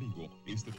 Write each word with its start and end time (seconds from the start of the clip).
Amigo. 0.00 0.30
Este... 0.46 0.72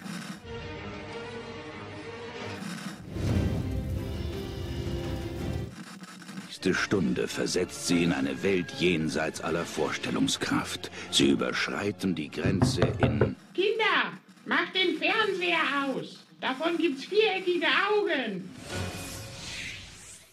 nächste 6.46 6.74
Stunde 6.74 7.28
versetzt 7.28 7.88
sie 7.88 8.04
in 8.04 8.14
eine 8.14 8.42
Welt 8.42 8.72
jenseits 8.80 9.42
aller 9.42 9.64
Vorstellungskraft. 9.64 10.90
Sie 11.12 11.30
überschreiten 11.30 12.16
die 12.16 12.32
Grenze 12.32 12.82
in... 13.00 13.36
Kinder, 13.54 14.12
macht 14.46 14.74
den 14.76 14.98
Fernseher 14.98 15.86
aus. 15.86 16.26
Davon 16.40 16.78
gibt's 16.78 17.06
viereckige 17.06 17.68
Augen. 17.68 18.50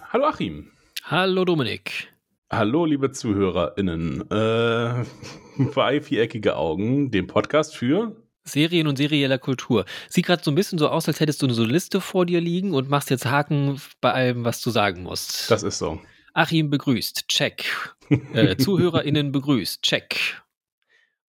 Hallo 0.00 0.25
Achim. 0.27 0.70
Hallo 1.05 1.45
Dominik. 1.45 2.09
Hallo 2.50 2.86
liebe 2.86 3.12
ZuhörerInnen. 3.12 4.30
Äh, 4.30 5.05
bei 5.75 6.00
Viereckige 6.00 6.57
Augen, 6.57 7.11
dem 7.11 7.27
Podcast 7.27 7.77
für 7.77 8.16
Serien 8.52 8.87
und 8.87 8.97
serieller 8.97 9.38
Kultur. 9.38 9.84
Sieht 10.09 10.27
gerade 10.27 10.43
so 10.43 10.51
ein 10.51 10.55
bisschen 10.55 10.79
so 10.79 10.88
aus, 10.88 11.09
als 11.09 11.20
hättest 11.20 11.43
du 11.43 11.51
so 11.51 11.62
eine 11.62 11.73
Liste 11.73 12.01
vor 12.01 12.27
dir 12.27 12.41
liegen 12.41 12.74
und 12.74 12.88
machst 12.88 13.11
jetzt 13.11 13.27
Haken 13.27 13.80
bei 14.01 14.12
allem, 14.12 14.45
was 14.45 14.61
du 14.61 14.71
sagen 14.71 15.02
musst. 15.02 15.51
Das 15.51 15.62
ist 15.62 15.79
so. 15.79 16.01
Achim 16.34 16.71
begrüßt, 16.71 17.29
check. 17.29 17.65
Äh, 18.33 18.57
ZuhörerInnen 18.59 19.33
begrüßt, 19.33 19.83
check. 19.83 20.41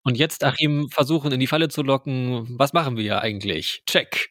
Und 0.02 0.16
jetzt 0.16 0.44
Achim 0.44 0.88
versuchen 0.90 1.32
in 1.32 1.40
die 1.40 1.46
Falle 1.46 1.68
zu 1.68 1.82
locken. 1.82 2.46
Was 2.58 2.72
machen 2.72 2.96
wir 2.96 3.04
ja 3.04 3.18
eigentlich? 3.20 3.82
Check. 3.86 4.30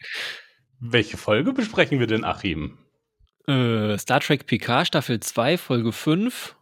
Welche 0.80 1.18
Folge 1.18 1.54
besprechen 1.54 2.00
wir 2.00 2.08
denn, 2.08 2.24
Achim? 2.24 2.78
Äh, 3.48 3.98
Star 3.98 4.20
Trek 4.20 4.46
PK 4.46 4.86
Staffel 4.86 5.20
2, 5.20 5.58
Folge 5.58 5.92
5, 5.92 6.56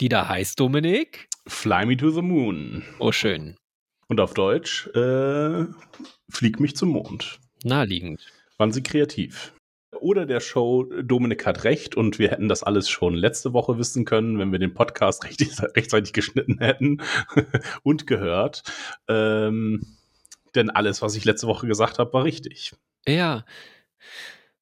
die 0.00 0.08
da 0.08 0.28
heißt 0.28 0.58
Dominik. 0.58 1.28
Fly 1.46 1.86
Me 1.86 1.96
to 1.96 2.10
the 2.10 2.22
Moon. 2.22 2.84
Oh, 2.98 3.12
schön. 3.12 3.56
Und 4.10 4.18
auf 4.18 4.34
Deutsch, 4.34 4.88
äh, 4.88 5.66
Flieg 6.28 6.58
mich 6.58 6.74
zum 6.74 6.88
Mond. 6.88 7.38
Naheliegend. 7.62 8.26
Waren 8.58 8.72
sie 8.72 8.82
kreativ? 8.82 9.52
oder 10.00 10.24
der 10.24 10.40
Show 10.40 10.84
Dominik 11.02 11.44
hat 11.44 11.64
recht 11.64 11.94
und 11.94 12.18
wir 12.18 12.30
hätten 12.30 12.48
das 12.48 12.62
alles 12.62 12.88
schon 12.88 13.14
letzte 13.14 13.52
Woche 13.52 13.76
wissen 13.76 14.06
können, 14.06 14.38
wenn 14.38 14.50
wir 14.50 14.58
den 14.58 14.72
Podcast 14.72 15.24
richtig, 15.24 15.50
rechtzeitig 15.76 16.12
geschnitten 16.12 16.58
hätten 16.58 17.02
und 17.82 18.06
gehört. 18.06 18.62
Ähm, 19.08 19.98
denn 20.54 20.70
alles, 20.70 21.02
was 21.02 21.16
ich 21.16 21.24
letzte 21.24 21.46
Woche 21.46 21.66
gesagt 21.66 21.98
habe, 21.98 22.12
war 22.12 22.24
richtig. 22.24 22.72
Ja, 23.06 23.44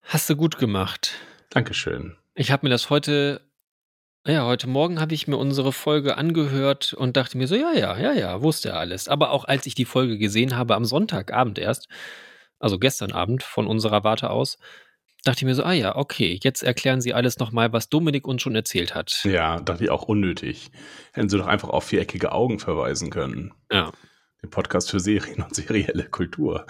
hast 0.03 0.29
du 0.29 0.35
gut 0.35 0.59
gemacht. 0.59 1.15
Dankeschön. 1.51 2.17
Ich 2.35 2.51
habe 2.51 2.67
mir 2.67 2.71
das 2.71 2.91
heute, 2.91 3.48
ja, 4.27 4.45
heute 4.45 4.69
Morgen 4.69 5.01
habe 5.01 5.15
ich 5.15 5.27
mir 5.29 5.37
unsere 5.37 5.73
Folge 5.73 6.17
angehört 6.17 6.93
und 6.93 7.17
dachte 7.17 7.39
mir 7.39 7.47
so, 7.47 7.55
ja, 7.55 7.73
ja, 7.73 7.99
ja, 7.99 8.13
ja, 8.13 8.43
wusste 8.43 8.75
alles. 8.75 9.09
Aber 9.09 9.31
auch 9.31 9.45
als 9.45 9.67
ich 9.67 9.75
die 9.75 9.85
Folge 9.85 10.19
gesehen 10.19 10.57
habe 10.57 10.75
am 10.75 10.85
Sonntagabend 10.85 11.59
erst, 11.59 11.89
also 12.59 12.79
gestern 12.79 13.13
Abend 13.13 13.43
von 13.43 13.67
unserer 13.67 14.05
Warte 14.05 14.31
aus, 14.31 14.59
dachte 15.25 15.39
ich 15.41 15.45
mir 15.45 15.55
so, 15.55 15.63
ah 15.63 15.73
ja, 15.73 15.97
okay, 15.97 16.39
jetzt 16.43 16.63
erklären 16.63 17.01
Sie 17.01 17.15
alles 17.15 17.39
nochmal, 17.39 17.73
was 17.73 17.89
Dominik 17.89 18.27
uns 18.27 18.43
schon 18.43 18.55
erzählt 18.55 18.95
hat. 18.95 19.21
Ja, 19.25 19.61
dachte 19.61 19.85
ich 19.85 19.91
auch 19.91 20.05
unnötig. 20.05 20.71
Hätten 21.13 21.29
Sie 21.29 21.39
doch 21.39 21.47
einfach 21.47 21.71
auf 21.71 21.85
viereckige 21.85 22.33
Augen 22.33 22.59
verweisen 22.59 23.11
können. 23.11 23.55
Ja. 23.71 23.93
Den 24.43 24.51
Podcast 24.51 24.91
für 24.91 25.01
Serien 25.01 25.43
und 25.43 25.55
serielle 25.55 26.05
Kultur. 26.05 26.67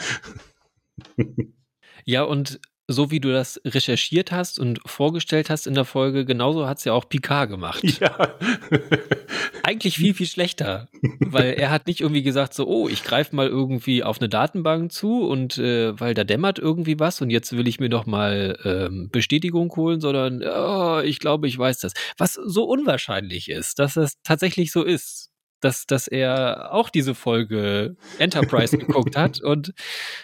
ja, 2.05 2.23
und 2.23 2.61
so 2.91 3.11
wie 3.11 3.21
du 3.21 3.31
das 3.31 3.61
recherchiert 3.67 4.33
hast 4.33 4.59
und 4.59 4.81
vorgestellt 4.87 5.51
hast 5.51 5.67
in 5.67 5.75
der 5.75 5.85
Folge, 5.85 6.25
genauso 6.25 6.67
hat 6.67 6.79
es 6.79 6.85
ja 6.85 6.95
auch 6.95 7.07
Picard 7.07 7.51
gemacht. 7.51 7.85
Ja. 8.01 8.17
Eigentlich 9.63 9.97
viel, 9.97 10.15
viel 10.15 10.27
schlechter. 10.27 10.89
Weil 11.21 11.53
er 11.53 11.71
hat 11.71 11.87
nicht 11.87 12.01
irgendwie 12.01 12.23
gesagt, 12.23 12.55
so, 12.55 12.67
oh, 12.67 12.89
ich 12.89 13.05
greife 13.05 13.37
mal 13.37 13.47
irgendwie 13.47 14.03
auf 14.03 14.19
eine 14.19 14.31
Datenbank 14.31 14.91
zu 14.91 15.29
und 15.29 15.59
äh, 15.59 15.99
weil 16.01 16.15
da 16.15 16.25
dämmert 16.25 16.59
irgendwie 16.59 16.99
was 16.99 17.21
und 17.21 17.29
jetzt 17.29 17.55
will 17.55 17.69
ich 17.69 17.79
mir 17.79 17.91
doch 17.91 18.07
mal 18.07 18.59
ähm, 18.65 19.11
Bestätigung 19.13 19.71
holen, 19.77 20.01
sondern 20.01 20.43
oh, 20.43 21.01
ich 21.01 21.19
glaube, 21.19 21.47
ich 21.47 21.59
weiß 21.59 21.81
das. 21.81 21.93
Was 22.17 22.35
so 22.35 22.65
unwahrscheinlich 22.65 23.51
ist, 23.51 23.79
dass 23.79 23.95
das 23.95 24.15
tatsächlich 24.23 24.73
so 24.73 24.83
ist 24.83 25.31
dass, 25.61 25.87
dass 25.87 26.09
er 26.09 26.73
auch 26.73 26.91
diese 26.91 27.15
Folge 27.15 27.97
Enterprise 28.19 28.77
geguckt 28.79 29.17
hat 29.17 29.41
und 29.41 29.73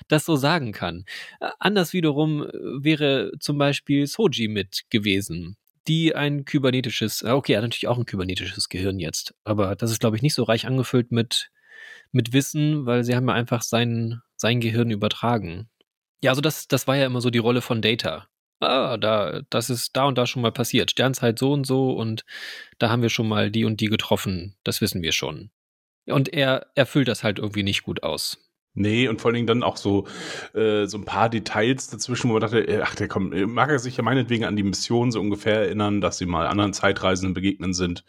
das 0.09 0.25
so 0.25 0.37
sagen 0.37 0.73
kann. 0.73 1.05
Äh, 1.41 1.51
anders 1.59 1.93
wiederum 1.93 2.43
äh, 2.43 2.51
wäre 2.53 3.33
zum 3.41 3.59
Beispiel 3.59 4.07
Soji 4.07 4.49
mit 4.49 4.85
gewesen, 4.91 5.57
die 5.89 6.15
ein 6.15 6.45
kybernetisches, 6.45 7.23
äh, 7.23 7.31
okay, 7.31 7.53
er 7.53 7.59
hat 7.59 7.65
natürlich 7.65 7.89
auch 7.89 7.99
ein 7.99 8.07
kybernetisches 8.07 8.69
Gehirn 8.69 8.99
jetzt, 8.99 9.35
aber 9.45 9.77
das 9.77 9.91
ist, 9.91 10.01
glaube 10.01 10.17
ich, 10.17 10.23
nicht 10.23 10.35
so 10.35 10.45
reich 10.45 10.67
angefüllt 10.67 11.13
mit, 11.13 11.51
mit 12.13 12.33
Wissen, 12.33 12.87
weil 12.87 13.05
sie 13.05 13.15
haben 13.15 13.29
ja 13.29 13.35
einfach 13.35 13.63
sein, 13.63 14.21
sein 14.37 14.61
Gehirn 14.61 14.91
übertragen. 14.91 15.69
Ja, 16.23 16.31
also 16.31 16.41
das, 16.41 16.69
das 16.69 16.87
war 16.87 16.97
ja 16.97 17.07
immer 17.07 17.21
so 17.21 17.31
die 17.31 17.39
Rolle 17.39 17.61
von 17.61 17.83
Data 17.83 18.29
ah, 18.61 18.97
da, 18.97 19.43
das 19.51 19.71
ist 19.71 19.97
da 19.97 20.05
und 20.05 20.19
da 20.19 20.27
schon 20.27 20.43
mal 20.43 20.53
passiert. 20.53 20.91
Sternzeit 20.91 21.39
so 21.39 21.53
und 21.53 21.67
so 21.67 21.93
und 21.93 22.25
da 22.79 22.91
haben 22.91 23.03
wir 23.03 23.11
schon 23.11 23.29
mal 23.29 23.51
die 23.51 23.65
und 23.65 23.81
die 23.81 23.89
getroffen. 23.89 24.57
Das 24.65 24.81
wissen 24.81 25.03
wir 25.03 25.13
schon. 25.13 25.51
Und 26.07 26.33
er 26.33 26.67
erfüllt 26.75 27.09
das 27.09 27.25
halt 27.25 27.39
irgendwie 27.39 27.63
nicht 27.63 27.83
gut 27.83 28.03
aus. 28.03 28.39
Nee, 28.77 29.07
und 29.07 29.21
vor 29.21 29.29
allen 29.29 29.37
Dingen 29.37 29.47
dann 29.47 29.63
auch 29.63 29.77
so, 29.77 30.09
äh, 30.53 30.87
so 30.87 30.99
ein 30.99 31.05
paar 31.05 31.29
Details 31.29 31.89
dazwischen, 31.89 32.29
wo 32.29 32.35
man 32.35 32.43
dachte, 32.43 32.67
äh, 32.67 32.81
ach, 32.83 32.97
der 32.97 33.07
kommt, 33.07 33.33
äh, 33.33 33.47
mag 33.47 33.71
er 33.71 33.79
sich 33.79 33.97
ja 33.97 34.03
meinetwegen 34.03 34.45
an 34.45 34.57
die 34.57 34.65
Mission 34.65 35.13
so 35.13 35.21
ungefähr 35.21 35.61
erinnern, 35.61 36.01
dass 36.01 36.19
sie 36.19 36.27
mal 36.27 36.49
anderen 36.49 36.73
Zeitreisenden 36.73 37.35
begegnen 37.35 37.73
sind. 37.73 38.05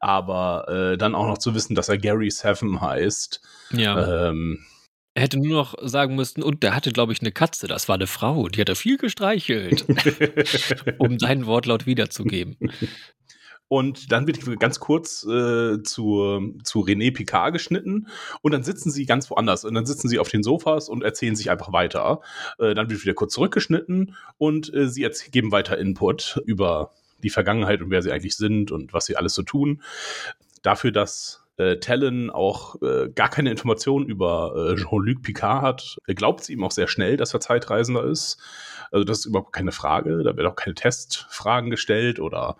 Aber 0.00 0.66
äh, 0.68 0.96
dann 0.96 1.14
auch 1.14 1.26
noch 1.26 1.36
zu 1.36 1.54
wissen, 1.54 1.74
dass 1.74 1.90
er 1.90 1.98
Gary 1.98 2.30
Seven 2.30 2.80
heißt. 2.80 3.42
Ja. 3.72 4.30
Ähm, 4.30 4.64
er 5.18 5.22
hätte 5.22 5.36
nur 5.36 5.48
noch 5.48 5.74
sagen 5.82 6.14
müssen, 6.14 6.44
und 6.44 6.62
der 6.62 6.76
hatte, 6.76 6.92
glaube 6.92 7.12
ich, 7.12 7.20
eine 7.20 7.32
Katze. 7.32 7.66
Das 7.66 7.88
war 7.88 7.96
eine 7.96 8.06
Frau, 8.06 8.48
die 8.48 8.60
hat 8.60 8.68
er 8.68 8.76
viel 8.76 8.98
gestreichelt, 8.98 9.84
um 10.98 11.18
seinen 11.18 11.46
Wortlaut 11.46 11.86
wiederzugeben. 11.86 12.56
Und 13.66 14.12
dann 14.12 14.28
wird 14.28 14.60
ganz 14.60 14.78
kurz 14.78 15.24
äh, 15.24 15.82
zu, 15.82 16.54
zu 16.62 16.80
René 16.84 17.12
Picard 17.12 17.52
geschnitten 17.52 18.06
und 18.42 18.52
dann 18.52 18.62
sitzen 18.62 18.92
sie 18.92 19.06
ganz 19.06 19.28
woanders. 19.28 19.64
Und 19.64 19.74
dann 19.74 19.86
sitzen 19.86 20.08
sie 20.08 20.20
auf 20.20 20.28
den 20.28 20.44
Sofas 20.44 20.88
und 20.88 21.02
erzählen 21.02 21.34
sich 21.34 21.50
einfach 21.50 21.72
weiter. 21.72 22.20
Äh, 22.60 22.74
dann 22.74 22.88
wird 22.88 23.02
wieder 23.02 23.14
kurz 23.14 23.34
zurückgeschnitten 23.34 24.14
und 24.38 24.72
äh, 24.72 24.88
sie 24.88 25.10
geben 25.32 25.50
weiter 25.50 25.76
Input 25.78 26.40
über 26.46 26.92
die 27.24 27.30
Vergangenheit 27.30 27.82
und 27.82 27.90
wer 27.90 28.02
sie 28.02 28.12
eigentlich 28.12 28.36
sind 28.36 28.70
und 28.70 28.92
was 28.92 29.06
sie 29.06 29.16
alles 29.16 29.34
so 29.34 29.42
tun. 29.42 29.82
Dafür, 30.62 30.92
dass 30.92 31.42
äh, 31.58 31.78
Talon 31.78 32.30
auch 32.30 32.80
äh, 32.82 33.08
gar 33.14 33.28
keine 33.28 33.50
Informationen 33.50 34.06
über 34.06 34.54
äh, 34.56 34.76
Jean-Luc 34.76 35.22
Picard 35.22 35.62
hat, 35.62 35.98
glaubt 36.06 36.44
sie 36.44 36.54
ihm 36.54 36.64
auch 36.64 36.70
sehr 36.70 36.88
schnell, 36.88 37.16
dass 37.16 37.34
er 37.34 37.40
Zeitreisender 37.40 38.04
ist. 38.04 38.38
Also 38.90 39.04
das 39.04 39.20
ist 39.20 39.26
überhaupt 39.26 39.52
keine 39.52 39.72
Frage. 39.72 40.22
Da 40.22 40.36
werden 40.36 40.46
auch 40.46 40.56
keine 40.56 40.74
Testfragen 40.74 41.70
gestellt 41.70 42.20
oder 42.20 42.56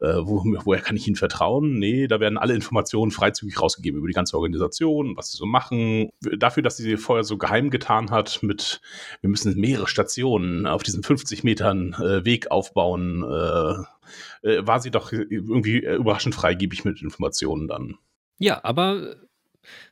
äh, 0.00 0.14
wo, 0.22 0.42
woher 0.64 0.80
kann 0.80 0.96
ich 0.96 1.06
Ihnen 1.06 1.16
vertrauen? 1.16 1.78
Nee, 1.78 2.06
da 2.08 2.20
werden 2.20 2.38
alle 2.38 2.54
Informationen 2.54 3.10
freizügig 3.10 3.60
rausgegeben 3.60 3.98
über 3.98 4.08
die 4.08 4.14
ganze 4.14 4.36
Organisation, 4.36 5.16
was 5.16 5.30
sie 5.30 5.36
so 5.36 5.46
machen. 5.46 6.10
Dafür, 6.20 6.62
dass 6.62 6.76
sie 6.76 6.82
sie 6.82 6.96
vorher 6.96 7.24
so 7.24 7.38
geheim 7.38 7.70
getan 7.70 8.10
hat 8.10 8.42
mit, 8.42 8.80
wir 9.20 9.30
müssen 9.30 9.58
mehrere 9.58 9.86
Stationen 9.86 10.66
auf 10.66 10.82
diesen 10.82 11.02
50 11.02 11.44
Metern 11.44 11.94
äh, 11.94 12.24
Weg 12.24 12.50
aufbauen, 12.50 13.22
äh, 13.22 14.48
äh, 14.48 14.66
war 14.66 14.80
sie 14.80 14.90
doch 14.90 15.12
irgendwie 15.12 15.78
überraschend 15.78 16.34
freigebig 16.34 16.84
mit 16.84 17.02
Informationen 17.02 17.68
dann. 17.68 17.98
Ja, 18.38 18.60
aber 18.64 19.16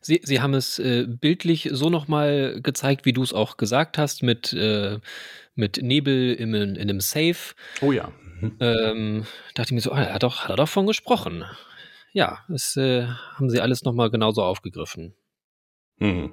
Sie, 0.00 0.20
Sie 0.22 0.40
haben 0.40 0.54
es 0.54 0.78
äh, 0.78 1.06
bildlich 1.06 1.68
so 1.72 1.90
nochmal 1.90 2.60
gezeigt, 2.62 3.04
wie 3.04 3.12
du 3.12 3.22
es 3.22 3.32
auch 3.32 3.56
gesagt 3.56 3.98
hast, 3.98 4.22
mit, 4.22 4.52
äh, 4.52 4.98
mit 5.54 5.82
Nebel 5.82 6.34
im, 6.34 6.54
in 6.54 6.78
einem 6.78 7.00
Safe. 7.00 7.54
Oh 7.80 7.92
ja. 7.92 8.12
Mhm. 8.40 8.56
Ähm, 8.60 9.26
dachte 9.54 9.68
ich 9.68 9.72
mir 9.72 9.80
so, 9.80 9.92
ah, 9.92 10.02
er 10.02 10.14
hat 10.14 10.22
doch, 10.22 10.44
hat 10.44 10.50
er 10.50 10.56
doch 10.56 10.68
von 10.68 10.86
gesprochen. 10.86 11.44
Ja, 12.12 12.44
das 12.48 12.76
äh, 12.76 13.06
haben 13.06 13.50
sie 13.50 13.60
alles 13.60 13.82
nochmal 13.82 14.10
genauso 14.10 14.42
aufgegriffen. 14.42 15.14
Mhm. 15.98 16.32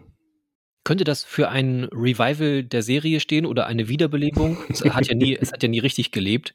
Könnte 0.83 1.05
das 1.05 1.23
für 1.23 1.49
ein 1.49 1.85
Revival 1.85 2.63
der 2.63 2.83
Serie 2.83 3.21
stehen 3.21 3.45
oder 3.45 3.67
eine 3.67 3.87
Wiederbelebung? 3.87 4.57
es, 4.69 4.83
hat 4.83 5.07
ja 5.07 5.15
nie, 5.15 5.35
es 5.35 5.53
hat 5.53 5.63
ja 5.63 5.69
nie 5.69 5.79
richtig 5.79 6.11
gelebt. 6.11 6.53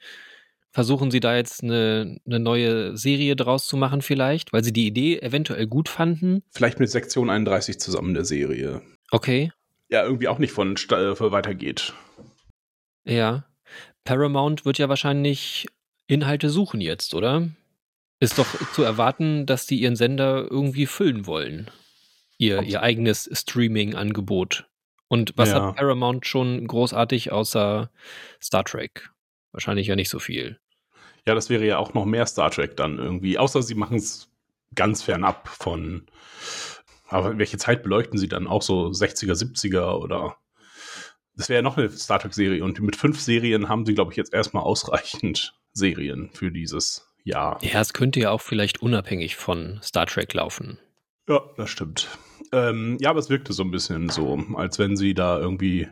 Versuchen 0.78 1.10
Sie 1.10 1.18
da 1.18 1.34
jetzt 1.34 1.64
eine, 1.64 2.20
eine 2.24 2.38
neue 2.38 2.96
Serie 2.96 3.34
draus 3.34 3.66
zu 3.66 3.76
machen 3.76 4.00
vielleicht, 4.00 4.52
weil 4.52 4.62
Sie 4.62 4.72
die 4.72 4.86
Idee 4.86 5.18
eventuell 5.18 5.66
gut 5.66 5.88
fanden? 5.88 6.44
Vielleicht 6.52 6.78
mit 6.78 6.88
Sektion 6.88 7.30
31 7.30 7.80
zusammen 7.80 8.14
der 8.14 8.24
Serie. 8.24 8.80
Okay. 9.10 9.50
Ja, 9.88 10.04
irgendwie 10.04 10.28
auch 10.28 10.38
nicht 10.38 10.52
von 10.52 10.76
äh, 10.76 11.32
weitergeht. 11.32 11.94
Ja. 13.04 13.44
Paramount 14.04 14.64
wird 14.66 14.78
ja 14.78 14.88
wahrscheinlich 14.88 15.66
Inhalte 16.06 16.48
suchen 16.48 16.80
jetzt, 16.80 17.12
oder? 17.12 17.48
Ist 18.20 18.38
doch 18.38 18.46
zu 18.72 18.84
erwarten, 18.84 19.46
dass 19.46 19.66
die 19.66 19.80
ihren 19.80 19.96
Sender 19.96 20.46
irgendwie 20.48 20.86
füllen 20.86 21.26
wollen. 21.26 21.68
Ihr, 22.36 22.62
ihr 22.62 22.84
eigenes 22.84 23.28
Streaming-Angebot. 23.32 24.68
Und 25.08 25.32
was 25.34 25.48
ja. 25.48 25.54
hat 25.56 25.74
Paramount 25.74 26.24
schon 26.24 26.68
großartig 26.68 27.32
außer 27.32 27.90
Star 28.40 28.62
Trek? 28.62 29.10
Wahrscheinlich 29.50 29.88
ja 29.88 29.96
nicht 29.96 30.10
so 30.10 30.20
viel. 30.20 30.60
Ja, 31.28 31.34
das 31.34 31.50
wäre 31.50 31.66
ja 31.66 31.76
auch 31.76 31.92
noch 31.92 32.06
mehr 32.06 32.24
Star 32.24 32.50
Trek 32.50 32.78
dann 32.78 32.98
irgendwie. 32.98 33.36
Außer 33.36 33.62
sie 33.62 33.74
machen 33.74 33.98
es 33.98 34.30
ganz 34.74 35.02
fernab 35.02 35.46
von, 35.46 36.06
Aber 37.06 37.36
welche 37.36 37.58
Zeit 37.58 37.82
beleuchten 37.82 38.18
sie 38.18 38.28
dann? 38.28 38.46
Auch 38.46 38.62
so 38.62 38.86
60er, 38.86 39.34
70er 39.34 39.92
oder? 39.98 40.38
Das 41.36 41.50
wäre 41.50 41.58
ja 41.58 41.62
noch 41.62 41.76
eine 41.76 41.90
Star 41.90 42.18
Trek-Serie. 42.18 42.64
Und 42.64 42.80
mit 42.80 42.96
fünf 42.96 43.20
Serien 43.20 43.68
haben 43.68 43.84
sie, 43.84 43.92
glaube 43.92 44.10
ich, 44.10 44.16
jetzt 44.16 44.32
erstmal 44.32 44.62
ausreichend 44.62 45.54
Serien 45.74 46.30
für 46.32 46.50
dieses 46.50 47.06
Jahr. 47.24 47.58
Ja, 47.62 47.82
es 47.82 47.92
könnte 47.92 48.20
ja 48.20 48.30
auch 48.30 48.40
vielleicht 48.40 48.80
unabhängig 48.80 49.36
von 49.36 49.80
Star 49.82 50.06
Trek 50.06 50.32
laufen. 50.32 50.78
Ja, 51.28 51.42
das 51.58 51.68
stimmt. 51.68 52.08
Ähm, 52.52 52.96
ja, 53.00 53.10
aber 53.10 53.18
es 53.18 53.28
wirkte 53.28 53.52
so 53.52 53.64
ein 53.64 53.70
bisschen 53.70 54.08
so, 54.08 54.42
als 54.54 54.78
wenn 54.78 54.96
sie 54.96 55.12
da 55.12 55.38
irgendwie. 55.38 55.88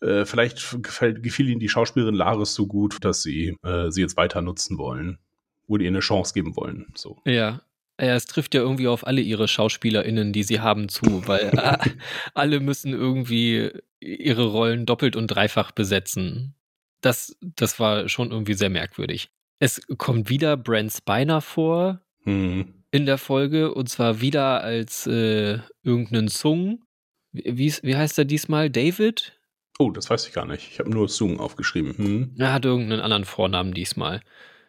Äh, 0.00 0.24
vielleicht 0.24 0.82
gefällt, 0.82 1.22
gefiel 1.22 1.48
ihnen 1.48 1.60
die 1.60 1.68
Schauspielerin 1.68 2.14
Laris 2.14 2.54
so 2.54 2.66
gut, 2.66 2.98
dass 3.02 3.22
sie 3.22 3.56
äh, 3.62 3.90
sie 3.90 4.00
jetzt 4.00 4.16
weiter 4.16 4.42
nutzen 4.42 4.78
wollen. 4.78 5.18
Oder 5.66 5.84
ihr 5.84 5.88
eine 5.88 6.00
Chance 6.00 6.34
geben 6.34 6.56
wollen. 6.56 6.86
So. 6.96 7.20
Ja, 7.24 7.60
ja, 8.00 8.14
es 8.14 8.24
trifft 8.24 8.54
ja 8.54 8.62
irgendwie 8.62 8.88
auf 8.88 9.06
alle 9.06 9.20
ihre 9.20 9.46
SchauspielerInnen, 9.46 10.32
die 10.32 10.42
sie 10.42 10.60
haben, 10.60 10.88
zu, 10.88 11.26
weil 11.28 11.52
alle 12.34 12.60
müssen 12.60 12.92
irgendwie 12.92 13.70
ihre 14.00 14.46
Rollen 14.46 14.86
doppelt 14.86 15.16
und 15.16 15.26
dreifach 15.28 15.70
besetzen. 15.70 16.54
Das, 17.02 17.36
das 17.40 17.78
war 17.78 18.08
schon 18.08 18.30
irgendwie 18.30 18.54
sehr 18.54 18.70
merkwürdig. 18.70 19.30
Es 19.58 19.82
kommt 19.98 20.30
wieder 20.30 20.56
Brent 20.56 20.92
Spiner 20.92 21.40
vor 21.42 22.00
Hm. 22.24 22.74
in 22.90 23.06
der 23.06 23.18
Folge 23.18 23.74
und 23.74 23.88
zwar 23.88 24.20
wieder 24.20 24.62
als 24.62 25.06
äh, 25.06 25.58
irgendeinen 25.82 26.28
Sung. 26.28 26.84
Wie, 27.32 27.72
wie 27.82 27.96
heißt 27.96 28.18
er 28.18 28.24
diesmal? 28.24 28.70
David? 28.70 29.39
Oh, 29.80 29.90
das 29.90 30.10
weiß 30.10 30.26
ich 30.26 30.34
gar 30.34 30.44
nicht. 30.44 30.68
Ich 30.70 30.78
habe 30.78 30.90
nur 30.90 31.08
Zoom 31.08 31.40
aufgeschrieben. 31.40 31.96
Hm. 31.96 32.34
Er 32.38 32.52
hat 32.52 32.66
irgendeinen 32.66 33.00
anderen 33.00 33.24
Vornamen 33.24 33.72
diesmal. 33.72 34.20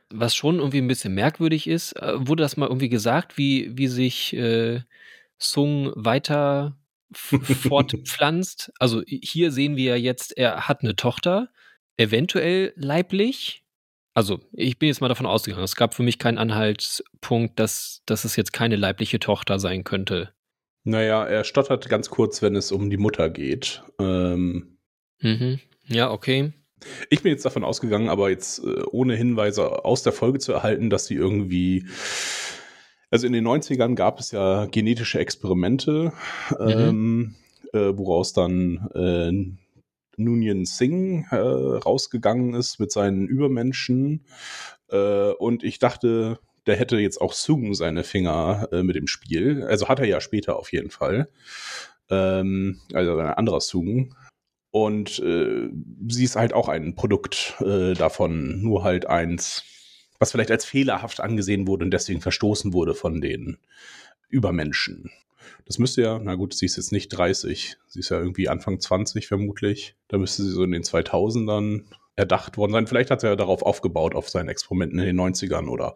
Was 0.10 0.34
schon 0.34 0.60
irgendwie 0.60 0.78
ein 0.78 0.88
bisschen 0.88 1.14
merkwürdig 1.14 1.68
ist, 1.68 1.98
äh, 1.98 2.14
wurde 2.16 2.44
das 2.44 2.56
mal 2.56 2.68
irgendwie 2.68 2.88
gesagt, 2.88 3.38
wie, 3.38 3.78
wie 3.78 3.88
sich 3.88 4.32
äh, 4.32 4.84
Sung 5.38 5.92
weiter 5.96 6.78
fortpflanzt? 7.14 8.72
Also 8.80 9.04
hier 9.06 9.52
sehen 9.52 9.76
wir 9.76 9.98
ja 9.98 9.98
jetzt, 9.98 10.38
er 10.38 10.70
hat 10.70 10.82
eine 10.82 10.96
Tochter, 10.96 11.50
eventuell 11.98 12.72
leiblich. 12.78 13.66
Also 14.14 14.40
ich 14.54 14.80
bin 14.80 14.88
jetzt 14.88 15.02
mal 15.02 15.10
davon 15.10 15.26
ausgegangen, 15.26 15.66
es 15.66 15.76
gab 15.76 15.94
für 15.94 16.04
mich 16.04 16.20
keinen 16.20 16.38
Anhaltspunkt, 16.38 17.60
dass, 17.60 18.02
dass 18.06 18.24
es 18.24 18.38
jetzt 18.38 18.54
keine 18.54 18.78
leibliche 18.78 19.20
Tochter 19.20 19.60
sein 19.60 19.84
könnte. 19.84 20.32
Naja, 20.86 21.26
er 21.26 21.44
stottert 21.44 21.90
ganz 21.90 22.10
kurz, 22.10 22.42
wenn 22.42 22.56
es 22.56 22.72
um 22.72 22.90
die 22.90 22.98
Mutter 22.98 23.30
geht. 23.30 23.84
Ähm, 24.00 24.78
Mhm. 25.22 25.60
Ja, 25.88 26.12
okay. 26.12 26.54
ich 27.10 27.22
bin 27.22 27.32
jetzt 27.32 27.46
davon 27.46 27.64
ausgegangen, 27.64 28.10
aber 28.10 28.30
jetzt 28.30 28.60
äh, 28.60 28.84
ohne 28.92 29.16
Hinweise 29.16 29.86
aus 29.86 30.04
der 30.04 30.14
Folge 30.14 30.40
zu 30.40 30.52
erhalten, 30.54 30.90
dass 30.90 31.06
sie 31.06 31.16
irgendwie. 31.16 31.86
Also 33.10 33.28
in 33.28 33.34
den 33.34 33.46
90ern 33.46 33.96
gab 33.96 34.20
es 34.20 34.32
ja 34.32 34.68
genetische 34.68 35.20
Experimente, 35.20 36.14
ähm, 36.60 37.36
äh, 37.74 37.92
woraus 37.94 38.32
dann 38.32 38.88
äh, 38.96 39.58
Nunyan 40.16 40.66
Singh 40.66 41.26
äh, 41.32 41.36
rausgegangen 41.36 42.54
ist 42.54 42.80
mit 42.80 42.92
seinen 42.92 43.28
Übermenschen. 43.28 44.26
Äh, 44.90 45.32
und 45.32 45.64
ich 45.64 45.80
dachte, 45.80 46.40
der 46.68 46.76
hätte 46.76 46.98
jetzt 46.98 47.20
auch 47.20 47.34
Sung 47.34 47.74
seine 47.74 48.04
Finger 48.04 48.70
äh, 48.72 48.84
mit 48.84 48.96
dem 48.96 49.08
Spiel. 49.08 49.64
Also 49.64 49.88
hat 49.88 50.00
er 50.00 50.06
ja 50.06 50.22
später 50.22 50.58
auf 50.58 50.72
jeden 50.72 50.92
Fall. 50.92 51.28
Ähm, 52.10 52.80
also 52.94 53.18
ein 53.18 53.28
anderer 53.28 53.62
Sung. 53.62 54.16
Und 54.72 55.20
äh, 55.20 55.70
sie 56.08 56.24
ist 56.24 56.38
halt 56.38 56.54
auch 56.54 56.70
ein 56.70 56.96
Produkt 56.96 57.56
äh, 57.60 57.94
davon, 57.94 58.62
nur 58.62 58.84
halt 58.84 59.06
eins, 59.06 59.64
was 60.18 60.32
vielleicht 60.32 60.52
als 60.52 60.66
fehlerhaft 60.66 61.20
angesehen 61.20 61.68
wurde 61.68 61.84
und 61.86 61.92
deswegen 61.92 62.22
verstoßen 62.22 62.74
wurde 62.74 62.94
von 62.94 63.20
den 63.20 63.58
Übermenschen. 64.30 65.12
Das 65.66 65.78
müsste 65.78 66.02
ja, 66.02 66.20
na 66.20 66.36
gut, 66.36 66.54
sie 66.54 66.66
ist 66.66 66.78
jetzt 66.78 66.92
nicht 66.92 67.10
30, 67.10 67.78
sie 67.88 68.00
ist 68.00 68.10
ja 68.10 68.20
irgendwie 68.20 68.48
Anfang 68.48 68.80
20 68.80 69.28
vermutlich. 69.28 69.96
Da 70.08 70.18
müsste 70.18 70.44
sie 70.44 70.52
so 70.52 70.64
in 70.64 70.72
den 70.72 70.84
2000ern 70.84 71.84
erdacht 72.16 72.58
worden 72.58 72.72
sein. 72.72 72.88
Vielleicht 72.88 73.12
hat 73.12 73.24
er 73.24 73.32
ja 73.32 73.36
darauf 73.36 73.64
aufgebaut, 73.64 74.16
auf 74.16 74.30
seinen 74.30 74.50
Experimenten 74.50 75.00
in 75.00 75.06
den 75.06 75.20
90ern 75.20 75.68
oder 75.68 75.96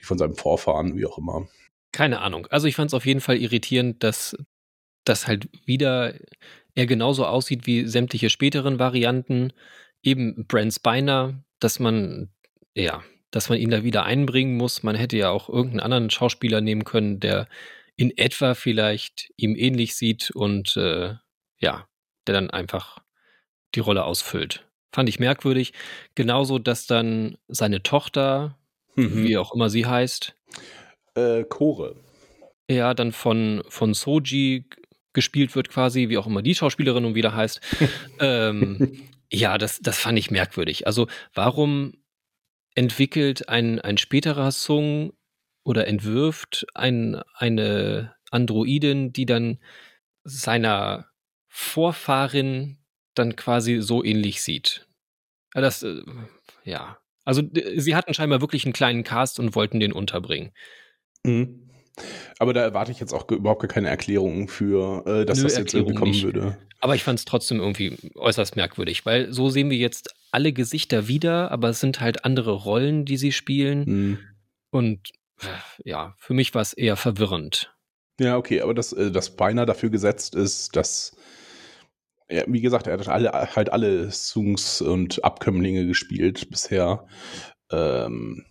die 0.00 0.04
von 0.04 0.18
seinem 0.18 0.36
Vorfahren, 0.36 0.96
wie 0.96 1.06
auch 1.06 1.18
immer. 1.18 1.48
Keine 1.92 2.20
Ahnung. 2.20 2.46
Also 2.50 2.66
ich 2.66 2.76
fand 2.76 2.90
es 2.90 2.94
auf 2.94 3.06
jeden 3.06 3.20
Fall 3.20 3.36
irritierend, 3.36 4.02
dass 4.02 4.36
das 5.04 5.26
halt 5.26 5.48
wieder 5.66 6.14
er 6.74 6.86
genauso 6.86 7.26
aussieht 7.26 7.66
wie 7.66 7.86
sämtliche 7.86 8.30
späteren 8.30 8.78
Varianten. 8.78 9.52
Eben 10.02 10.46
Brent 10.46 10.72
Spiner, 10.74 11.42
dass 11.60 11.78
man, 11.78 12.30
ja, 12.74 13.02
dass 13.30 13.48
man 13.48 13.58
ihn 13.58 13.70
da 13.70 13.84
wieder 13.84 14.04
einbringen 14.04 14.56
muss. 14.56 14.82
Man 14.82 14.96
hätte 14.96 15.16
ja 15.16 15.30
auch 15.30 15.48
irgendeinen 15.48 15.80
anderen 15.80 16.10
Schauspieler 16.10 16.60
nehmen 16.60 16.84
können, 16.84 17.20
der 17.20 17.46
in 17.96 18.16
etwa 18.16 18.54
vielleicht 18.54 19.30
ihm 19.36 19.54
ähnlich 19.54 19.94
sieht 19.96 20.30
und 20.30 20.76
äh, 20.76 21.14
ja, 21.60 21.86
der 22.26 22.34
dann 22.34 22.50
einfach 22.50 22.98
die 23.74 23.80
Rolle 23.80 24.04
ausfüllt. 24.04 24.66
Fand 24.94 25.08
ich 25.08 25.18
merkwürdig. 25.18 25.72
Genauso, 26.14 26.58
dass 26.58 26.86
dann 26.86 27.38
seine 27.48 27.82
Tochter, 27.82 28.58
Mhm. 28.94 29.24
wie 29.24 29.38
auch 29.38 29.54
immer 29.54 29.70
sie 29.70 29.86
heißt, 29.86 30.36
Äh, 31.14 31.44
Chore. 31.44 31.96
ja, 32.68 32.92
dann 32.92 33.12
von, 33.12 33.62
von 33.68 33.94
Soji 33.94 34.66
gespielt 35.12 35.54
wird 35.54 35.68
quasi, 35.68 36.08
wie 36.08 36.18
auch 36.18 36.26
immer 36.26 36.42
die 36.42 36.54
Schauspielerin 36.54 37.02
nun 37.02 37.14
wieder 37.14 37.34
heißt. 37.34 37.60
ähm, 38.20 39.02
ja, 39.30 39.58
das, 39.58 39.80
das 39.80 39.98
fand 39.98 40.18
ich 40.18 40.30
merkwürdig. 40.30 40.86
Also 40.86 41.08
warum 41.34 41.94
entwickelt 42.74 43.48
ein, 43.48 43.80
ein 43.80 43.98
späterer 43.98 44.50
Sung 44.50 45.12
oder 45.64 45.86
entwirft 45.86 46.66
ein, 46.74 47.22
eine 47.34 48.14
Androidin, 48.30 49.12
die 49.12 49.26
dann 49.26 49.58
seiner 50.24 51.08
Vorfahrin 51.48 52.78
dann 53.14 53.36
quasi 53.36 53.80
so 53.80 54.02
ähnlich 54.02 54.42
sieht? 54.42 54.86
Das, 55.52 55.82
äh, 55.82 56.02
ja. 56.64 56.98
Also 57.24 57.42
sie 57.76 57.94
hatten 57.94 58.14
scheinbar 58.14 58.40
wirklich 58.40 58.64
einen 58.64 58.72
kleinen 58.72 59.04
Cast 59.04 59.38
und 59.38 59.54
wollten 59.54 59.80
den 59.80 59.92
unterbringen. 59.92 60.52
Mhm. 61.24 61.61
Aber 62.38 62.52
da 62.52 62.62
erwarte 62.62 62.90
ich 62.90 63.00
jetzt 63.00 63.12
auch 63.12 63.30
überhaupt 63.30 63.60
gar 63.60 63.68
keine 63.68 63.88
Erklärung 63.88 64.48
für, 64.48 65.06
äh, 65.06 65.24
dass 65.24 65.38
Nö, 65.38 65.44
das 65.44 65.58
jetzt 65.58 65.74
irgendwie 65.74 65.94
kommen 65.94 66.10
nicht. 66.12 66.24
würde. 66.24 66.56
Aber 66.80 66.94
ich 66.94 67.04
fand 67.04 67.18
es 67.18 67.24
trotzdem 67.24 67.60
irgendwie 67.60 67.96
äußerst 68.16 68.56
merkwürdig, 68.56 69.06
weil 69.06 69.32
so 69.32 69.50
sehen 69.50 69.70
wir 69.70 69.76
jetzt 69.76 70.14
alle 70.30 70.52
Gesichter 70.52 71.06
wieder, 71.06 71.50
aber 71.50 71.68
es 71.68 71.80
sind 71.80 72.00
halt 72.00 72.24
andere 72.24 72.52
Rollen, 72.52 73.04
die 73.04 73.16
sie 73.16 73.32
spielen. 73.32 73.84
Mhm. 73.84 74.18
Und 74.70 75.10
äh, 75.40 75.46
ja, 75.84 76.14
für 76.18 76.34
mich 76.34 76.54
war 76.54 76.62
es 76.62 76.72
eher 76.72 76.96
verwirrend. 76.96 77.74
Ja, 78.18 78.36
okay, 78.36 78.62
aber 78.62 78.74
dass 78.74 78.92
äh, 78.92 79.10
das 79.10 79.36
beinahe 79.36 79.66
dafür 79.66 79.90
gesetzt 79.90 80.34
ist, 80.34 80.74
dass 80.74 81.16
ja, 82.30 82.44
wie 82.46 82.62
gesagt, 82.62 82.86
er 82.86 82.98
hat 82.98 83.08
alle, 83.08 83.30
halt 83.32 83.70
alle 83.70 84.10
Sungs 84.10 84.80
und 84.80 85.22
Abkömmlinge 85.22 85.86
gespielt 85.86 86.48
bisher. 86.48 87.06
Ähm, 87.70 88.46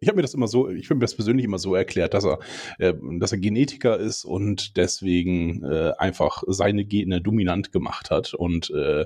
ich 0.00 0.08
habe 0.08 0.16
mir 0.16 0.22
das 0.22 0.34
immer 0.34 0.48
so, 0.48 0.68
ich 0.68 0.86
habe 0.86 0.96
mir 0.96 1.00
das 1.02 1.14
persönlich 1.14 1.44
immer 1.44 1.58
so 1.58 1.74
erklärt, 1.74 2.14
dass 2.14 2.24
er, 2.24 2.38
äh, 2.78 2.94
dass 3.18 3.32
er 3.32 3.38
Genetiker 3.38 3.98
ist 3.98 4.24
und 4.24 4.76
deswegen 4.76 5.64
äh, 5.64 5.92
einfach 5.98 6.42
seine 6.46 6.84
Gene 6.84 7.20
dominant 7.20 7.72
gemacht 7.72 8.10
hat 8.10 8.34
und 8.34 8.70
äh, 8.70 9.04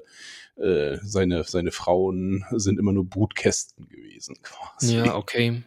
äh, 0.56 0.98
seine, 1.02 1.44
seine 1.44 1.70
Frauen 1.70 2.44
sind 2.50 2.78
immer 2.78 2.92
nur 2.92 3.04
Brutkästen 3.04 3.88
gewesen 3.88 4.36
quasi. 4.42 4.96
Ja, 4.96 5.14
okay. 5.14 5.62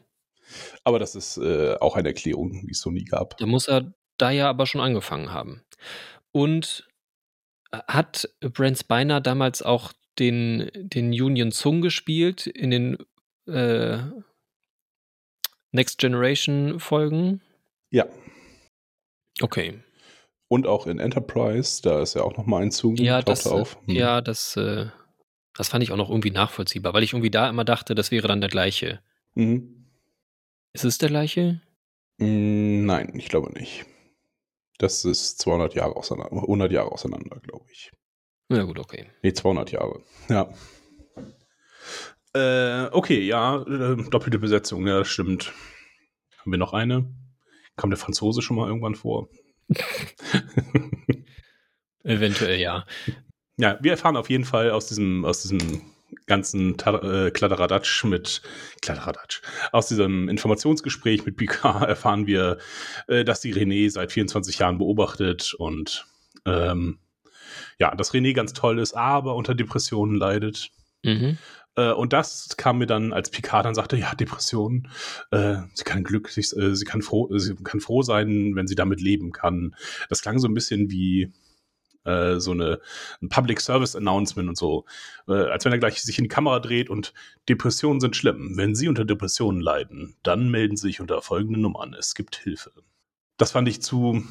Aber 0.83 0.99
das 0.99 1.15
ist 1.15 1.37
äh, 1.37 1.75
auch 1.79 1.95
eine 1.95 2.09
Erklärung, 2.09 2.65
die 2.65 2.71
es 2.71 2.81
so 2.81 2.91
nie 2.91 3.05
gab. 3.05 3.37
Da 3.37 3.45
muss 3.45 3.67
er 3.67 3.93
da 4.17 4.31
ja 4.31 4.49
aber 4.49 4.65
schon 4.65 4.81
angefangen 4.81 5.31
haben. 5.31 5.61
Und 6.31 6.87
äh, 7.71 7.79
hat 7.87 8.29
Brent 8.41 8.79
Spiner 8.79 9.21
damals 9.21 9.61
auch 9.61 9.93
den, 10.19 10.69
den 10.75 11.09
Union 11.09 11.51
Sung 11.51 11.81
gespielt 11.81 12.47
in 12.47 12.69
den 12.69 12.97
äh, 13.47 13.97
Next 15.71 15.97
Generation 15.97 16.79
Folgen? 16.79 17.41
Ja. 17.89 18.05
Okay. 19.41 19.79
Und 20.47 20.67
auch 20.67 20.85
in 20.85 20.99
Enterprise, 20.99 21.81
da 21.81 22.01
ist 22.01 22.15
ja 22.15 22.23
auch 22.23 22.35
noch 22.35 22.45
mal 22.45 22.61
ein 22.61 22.71
Zug, 22.71 22.99
Ja, 22.99 23.21
das, 23.21 23.45
er 23.45 23.53
auf. 23.53 23.77
Hm. 23.85 23.95
ja, 23.95 24.21
das, 24.21 24.57
äh, 24.57 24.87
das 25.55 25.69
fand 25.69 25.83
ich 25.83 25.91
auch 25.91 25.97
noch 25.97 26.09
irgendwie 26.09 26.31
nachvollziehbar, 26.31 26.93
weil 26.93 27.03
ich 27.03 27.13
irgendwie 27.13 27.31
da 27.31 27.49
immer 27.49 27.63
dachte, 27.63 27.95
das 27.95 28.11
wäre 28.11 28.27
dann 28.27 28.41
der 28.41 28.49
gleiche. 28.49 29.01
Mhm. 29.35 29.85
Ist 30.73 30.83
es 30.85 30.97
der 30.97 31.09
gleiche? 31.09 31.61
Mm, 32.17 32.85
Nein, 32.85 33.13
ich 33.15 33.29
glaube 33.29 33.51
nicht. 33.53 33.85
Das 34.77 35.05
ist 35.05 35.39
200 35.39 35.73
Jahre 35.75 35.95
auseinander, 35.95 36.41
100 36.41 36.71
Jahre 36.71 36.91
auseinander, 36.91 37.39
glaube 37.39 37.65
ich. 37.71 37.91
Na 38.49 38.63
gut, 38.63 38.79
okay. 38.79 39.07
Nee, 39.23 39.33
200 39.33 39.71
Jahre. 39.71 40.01
Ja. 40.27 40.53
Äh, 42.33 42.85
okay, 42.91 43.21
ja, 43.21 43.61
äh, 43.63 43.97
doppelte 44.09 44.39
Besetzung, 44.39 44.87
ja, 44.87 44.99
das 44.99 45.09
stimmt. 45.09 45.51
Haben 46.39 46.51
wir 46.51 46.57
noch 46.57 46.73
eine? 46.73 47.05
Kam 47.75 47.89
der 47.89 47.97
Franzose 47.99 48.41
schon 48.41 48.57
mal 48.57 48.67
irgendwann 48.67 48.95
vor? 48.95 49.29
Eventuell 52.03 52.59
ja. 52.59 52.85
Ja, 53.57 53.77
wir 53.81 53.91
erfahren 53.91 54.17
auf 54.17 54.29
jeden 54.29 54.45
Fall 54.45 54.71
aus 54.71 54.87
diesem, 54.87 55.23
aus 55.25 55.41
diesem 55.43 55.81
ganzen 56.25 56.77
Ta- 56.77 57.27
äh, 57.27 57.31
Kladderadatsch 57.31 58.03
mit 58.05 58.41
Kladderadatsch. 58.81 59.41
Aus 59.71 59.87
diesem 59.87 60.29
Informationsgespräch 60.29 61.25
mit 61.25 61.37
Picard 61.37 61.83
erfahren 61.87 62.27
wir, 62.27 62.57
äh, 63.07 63.23
dass 63.23 63.41
die 63.41 63.53
René 63.53 63.89
seit 63.89 64.11
24 64.11 64.59
Jahren 64.59 64.77
beobachtet 64.77 65.53
und 65.53 66.05
ähm, 66.45 66.99
ja, 67.77 67.93
dass 67.95 68.13
René 68.13 68.33
ganz 68.33 68.53
toll 68.53 68.79
ist, 68.79 68.93
aber 68.93 69.35
unter 69.35 69.53
Depressionen 69.53 70.15
leidet. 70.15 70.71
Mhm. 71.03 71.37
Äh, 71.75 71.91
und 71.91 72.13
das 72.13 72.55
kam 72.57 72.79
mir 72.79 72.87
dann, 72.87 73.13
als 73.13 73.29
Picard 73.29 73.65
dann 73.65 73.75
sagte, 73.75 73.97
ja, 73.97 74.13
Depression, 74.15 74.89
äh, 75.31 75.57
sie 75.73 75.83
kann 75.83 76.03
glücklich, 76.03 76.55
äh, 76.55 76.75
sie 76.75 76.85
kann 76.85 77.01
froh, 77.01 77.29
sie 77.37 77.55
kann 77.55 77.79
froh 77.79 78.01
sein, 78.01 78.55
wenn 78.55 78.67
sie 78.67 78.75
damit 78.75 79.01
leben 79.01 79.31
kann. 79.31 79.75
Das 80.09 80.21
klang 80.21 80.39
so 80.39 80.47
ein 80.47 80.53
bisschen 80.53 80.89
wie 80.89 81.31
äh, 82.03 82.39
so 82.39 82.51
eine 82.51 82.79
ein 83.21 83.29
Public 83.29 83.61
Service 83.61 83.95
Announcement 83.95 84.49
und 84.49 84.57
so, 84.57 84.85
äh, 85.27 85.33
als 85.33 85.65
wenn 85.65 85.71
er 85.71 85.79
gleich 85.79 86.01
sich 86.01 86.17
in 86.17 86.25
die 86.25 86.29
Kamera 86.29 86.59
dreht 86.59 86.89
und 86.89 87.13
Depressionen 87.47 87.99
sind 87.99 88.15
schlimm. 88.15 88.53
Wenn 88.57 88.75
Sie 88.75 88.87
unter 88.87 89.05
Depressionen 89.05 89.61
leiden, 89.61 90.15
dann 90.23 90.49
melden 90.49 90.77
Sie 90.77 90.87
sich 90.87 91.01
unter 91.01 91.21
folgenden 91.21 91.61
Nummern. 91.61 91.93
Es 91.93 92.15
gibt 92.15 92.35
Hilfe. 92.35 92.71
Das 93.37 93.51
fand 93.51 93.67
ich 93.67 93.81
zu, 93.81 94.23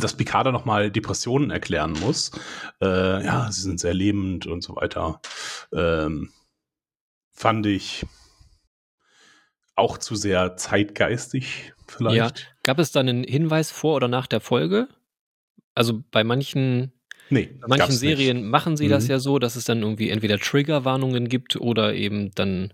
dass 0.00 0.16
Picard 0.16 0.46
da 0.46 0.52
nochmal 0.52 0.90
Depressionen 0.90 1.50
erklären 1.50 1.92
muss. 2.00 2.30
Äh, 2.80 3.24
ja, 3.24 3.50
sie 3.52 3.60
sind 3.60 3.78
sehr 3.78 3.92
lebend 3.94 4.46
und 4.46 4.62
so 4.62 4.74
weiter. 4.76 5.20
Ähm, 5.72 6.30
fand 7.32 7.66
ich 7.66 8.06
auch 9.74 9.98
zu 9.98 10.16
sehr 10.16 10.56
zeitgeistig 10.56 11.74
vielleicht. 11.86 12.54
Gab 12.62 12.78
es 12.78 12.92
da 12.92 13.00
einen 13.00 13.24
Hinweis 13.24 13.70
vor 13.70 13.96
oder 13.96 14.08
nach 14.08 14.26
der 14.26 14.40
Folge? 14.40 14.88
Also 15.74 16.02
bei 16.10 16.24
manchen, 16.24 16.92
Nee, 17.30 17.46
bei 17.60 17.68
manchen 17.68 17.78
gab's 17.78 17.90
nicht. 17.90 18.16
Serien 18.16 18.48
machen 18.48 18.76
sie 18.76 18.88
das 18.88 19.04
Mhm. 19.04 19.10
ja 19.10 19.18
so, 19.18 19.38
dass 19.38 19.56
es 19.56 19.64
dann 19.64 19.82
irgendwie 19.82 20.10
entweder 20.10 20.38
Triggerwarnungen 20.38 21.28
gibt 21.28 21.56
oder 21.56 21.94
eben 21.94 22.30
dann, 22.34 22.72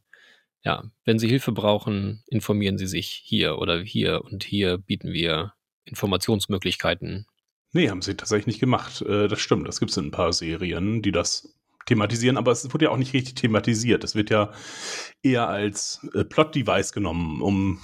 ja, 0.62 0.84
wenn 1.04 1.18
sie 1.18 1.28
Hilfe 1.28 1.52
brauchen, 1.52 2.22
informieren 2.28 2.78
sie 2.78 2.87
sich 2.88 3.08
hier 3.25 3.58
oder 3.58 3.80
hier 3.80 4.25
und 4.25 4.44
hier 4.44 4.78
bieten 4.78 5.12
wir 5.12 5.54
Informationsmöglichkeiten. 5.88 7.26
Nee, 7.73 7.90
haben 7.90 8.02
sie 8.02 8.16
tatsächlich 8.16 8.47
nicht 8.47 8.61
gemacht. 8.61 9.02
Äh, 9.02 9.28
das 9.28 9.40
stimmt. 9.40 9.68
Das 9.68 9.78
gibt 9.78 9.90
es 9.90 9.97
in 9.97 10.07
ein 10.07 10.11
paar 10.11 10.33
Serien, 10.33 11.02
die 11.02 11.12
das 11.12 11.54
thematisieren, 11.87 12.37
aber 12.37 12.52
es 12.52 12.73
wurde 12.73 12.87
ja 12.87 12.90
auch 12.90 12.97
nicht 12.97 13.14
richtig 13.14 13.35
thematisiert. 13.35 14.04
Es 14.04 14.14
wird 14.14 14.30
ja 14.30 14.52
eher 15.23 15.49
als 15.49 16.07
äh, 16.14 16.25
Plot-Device 16.25 16.92
genommen, 16.92 17.42
um 17.42 17.80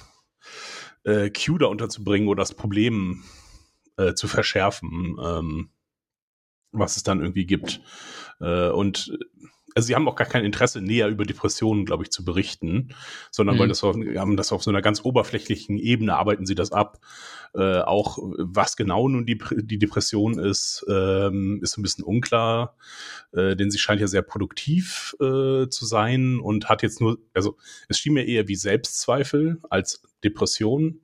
äh, 1.03 1.29
Q 1.29 1.57
da 1.57 1.67
unterzubringen 1.67 2.27
oder 2.27 2.41
das 2.41 2.53
Problem 2.53 3.23
zu 4.15 4.27
verschärfen, 4.27 5.15
ähm, 5.23 5.69
was 6.73 6.97
es 6.97 7.03
dann 7.03 7.21
irgendwie 7.21 7.45
gibt. 7.45 7.79
Und 8.39 9.17
also 9.75 9.87
sie 9.87 9.95
haben 9.95 10.07
auch 10.07 10.15
gar 10.15 10.27
kein 10.27 10.45
Interesse, 10.45 10.81
näher 10.81 11.09
über 11.09 11.25
Depressionen, 11.25 11.85
glaube 11.85 12.03
ich, 12.03 12.09
zu 12.09 12.23
berichten, 12.23 12.95
sondern 13.29 13.55
Mhm. 13.55 13.59
wollen 13.59 13.69
das 13.69 13.83
auf, 13.83 13.95
haben 13.95 14.37
das 14.37 14.53
auf 14.53 14.63
so 14.63 14.71
einer 14.71 14.81
ganz 14.81 15.03
oberflächlichen 15.03 15.77
Ebene, 15.77 16.15
arbeiten 16.15 16.45
sie 16.45 16.55
das 16.55 16.71
ab. 16.71 16.99
Äh, 17.53 17.79
auch 17.81 18.17
was 18.21 18.77
genau 18.77 19.09
nun 19.09 19.25
die, 19.25 19.37
die 19.57 19.77
Depression 19.77 20.39
ist, 20.39 20.85
ähm, 20.89 21.59
ist 21.61 21.77
ein 21.77 21.83
bisschen 21.83 22.05
unklar, 22.05 22.77
äh, 23.33 23.57
denn 23.57 23.69
sie 23.69 23.77
scheint 23.77 23.99
ja 23.99 24.07
sehr 24.07 24.21
produktiv 24.21 25.13
äh, 25.19 25.67
zu 25.67 25.85
sein 25.85 26.39
und 26.39 26.69
hat 26.69 26.81
jetzt 26.81 27.01
nur, 27.01 27.17
also 27.33 27.57
es 27.89 27.99
schien 27.99 28.13
mir 28.13 28.25
eher 28.25 28.47
wie 28.47 28.55
Selbstzweifel 28.55 29.59
als 29.69 30.01
Depression, 30.23 31.01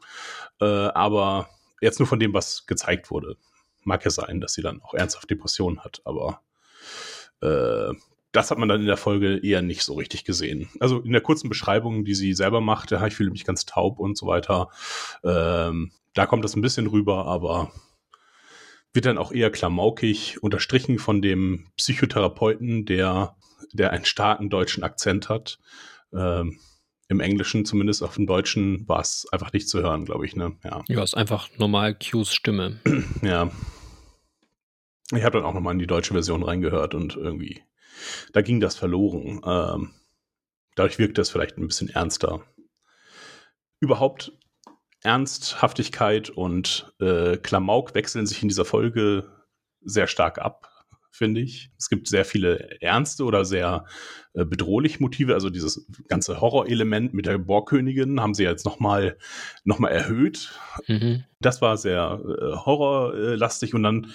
äh, 0.62 0.66
aber 0.66 1.50
jetzt 1.82 2.00
nur 2.00 2.08
von 2.08 2.20
dem, 2.20 2.34
was 2.34 2.66
gezeigt 2.68 3.12
wurde. 3.12 3.36
Mag 3.84 4.06
ja 4.06 4.12
sein, 4.12 4.40
dass 4.40 4.54
sie 4.54 4.62
dann 4.62 4.82
auch 4.82 4.94
ernsthaft 4.94 5.30
Depressionen 5.30 5.82
hat, 5.82 6.02
aber 6.06 6.42
äh, 7.42 7.94
das 8.32 8.50
hat 8.50 8.58
man 8.58 8.70
dann 8.70 8.82
in 8.82 8.88
der 8.88 8.98
Folge 8.98 9.38
eher 9.38 9.62
nicht 9.62 9.84
so 9.84 9.94
richtig 9.96 10.24
gesehen. 10.24 10.70
Also 10.80 11.00
in 11.00 11.12
der 11.12 11.22
kurzen 11.22 11.50
Beschreibung, 11.50 12.06
die 12.06 12.16
sie 12.16 12.34
selber 12.34 12.62
macht, 12.62 12.92
ja, 12.92 13.06
ich 13.06 13.14
fühle 13.14 13.32
mich 13.32 13.46
ganz 13.46 13.66
taub 13.66 14.00
und 14.00 14.18
so 14.18 14.28
weiter, 14.28 14.70
ähm, 15.24 15.92
da 16.14 16.26
kommt 16.26 16.44
das 16.44 16.56
ein 16.56 16.62
bisschen 16.62 16.88
rüber, 16.88 17.26
aber 17.26 17.72
wird 18.94 19.06
dann 19.06 19.18
auch 19.18 19.32
eher 19.32 19.52
klamaukig, 19.52 20.42
unterstrichen 20.44 21.00
von 21.00 21.22
dem 21.22 21.68
Psychotherapeuten, 21.78 22.86
der, 22.86 23.36
der 23.72 23.92
einen 23.92 24.06
starken 24.06 24.50
deutschen 24.50 24.84
Akzent 24.84 25.30
hat. 25.30 25.60
Ähm, 26.14 26.60
Im 27.08 27.20
Englischen, 27.20 27.66
zumindest 27.66 28.04
auf 28.04 28.16
dem 28.16 28.26
Deutschen, 28.26 28.88
war 28.88 29.00
es 29.00 29.28
einfach 29.32 29.54
nicht 29.54 29.70
zu 29.70 29.82
hören, 29.82 30.06
glaube 30.06 30.26
ich. 30.26 30.36
Ne? 30.36 30.58
Ja. 30.64 30.82
Ja, 30.88 31.04
ist 31.04 31.16
einfach 31.16 31.50
normal 31.58 31.96
Qs 31.96 32.34
Stimme. 32.34 32.80
ja. 33.22 33.50
Ich 35.14 35.24
habe 35.24 35.38
dann 35.38 35.46
auch 35.46 35.54
nochmal 35.54 35.74
in 35.74 35.80
die 35.80 35.88
deutsche 35.88 36.14
Version 36.14 36.44
reingehört 36.44 36.96
und 36.96 37.18
irgendwie, 37.18 37.64
da 38.34 38.42
ging 38.42 38.60
das 38.60 38.76
verloren. 38.76 39.42
Ähm, 39.46 39.94
dadurch 40.76 41.00
wirkte 41.00 41.22
es 41.22 41.30
vielleicht 41.30 41.58
ein 41.58 41.68
bisschen 41.68 41.90
ernster. 41.90 42.42
Überhaupt 43.80 44.34
Ernsthaftigkeit 45.04 46.30
und 46.30 46.94
äh, 47.00 47.38
Klamauk 47.38 47.96
wechseln 47.96 48.28
sich 48.28 48.42
in 48.42 48.50
dieser 48.50 48.66
Folge 48.66 49.32
sehr 49.82 50.08
stark 50.08 50.38
ab, 50.40 50.71
finde 51.12 51.42
ich. 51.42 51.72
Es 51.78 51.90
gibt 51.90 52.08
sehr 52.08 52.26
viele 52.26 52.82
ernste 52.82 53.26
oder 53.26 53.46
sehr 53.46 53.86
äh, 54.34 54.46
bedrohliche 54.46 55.00
Motive. 55.00 55.34
Also 55.34 55.50
dieses 55.50 55.86
ganze 56.08 56.40
Horrorelement 56.40 57.14
mit 57.14 57.26
der 57.26 57.38
Bohrkönigin 57.38 58.22
haben 58.22 58.34
sie 58.34 58.44
jetzt 58.44 58.66
nochmal 58.66 59.18
noch 59.66 59.78
mal 59.78 59.90
erhöht. 59.90 60.58
Mhm. 60.88 61.26
Das 61.42 61.62
war 61.62 61.78
sehr 61.78 62.22
äh, 62.24 62.56
horrorlastig 62.56 63.74
und 63.74 63.84
dann 63.84 64.08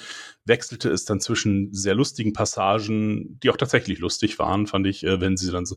wechselte 0.46 0.90
es 0.90 1.04
dann 1.04 1.20
zwischen 1.20 1.72
sehr 1.74 1.94
lustigen 1.94 2.32
Passagen, 2.32 3.38
die 3.40 3.50
auch 3.50 3.56
tatsächlich 3.56 3.98
lustig 3.98 4.38
waren, 4.38 4.66
fand 4.66 4.86
ich, 4.86 5.04
äh, 5.04 5.20
wenn 5.20 5.36
sie 5.36 5.52
dann 5.52 5.66
so 5.66 5.76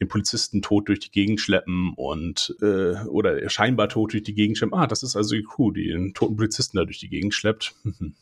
den 0.00 0.08
Polizisten 0.08 0.62
tot 0.62 0.88
durch 0.88 1.00
die 1.00 1.10
Gegend 1.10 1.40
schleppen 1.40 1.94
und 1.96 2.54
äh, 2.62 2.94
oder 3.06 3.48
scheinbar 3.48 3.88
tot 3.88 4.12
durch 4.12 4.22
die 4.22 4.34
Gegend 4.34 4.58
schleppen. 4.58 4.78
Ah, 4.78 4.86
das 4.86 5.02
ist 5.02 5.16
also 5.16 5.34
die 5.34 5.42
Crew, 5.42 5.72
die 5.72 5.88
den 5.88 6.14
toten 6.14 6.36
Polizisten 6.36 6.76
da 6.76 6.84
durch 6.84 7.00
die 7.00 7.08
Gegend 7.10 7.34
schleppt. 7.34 7.74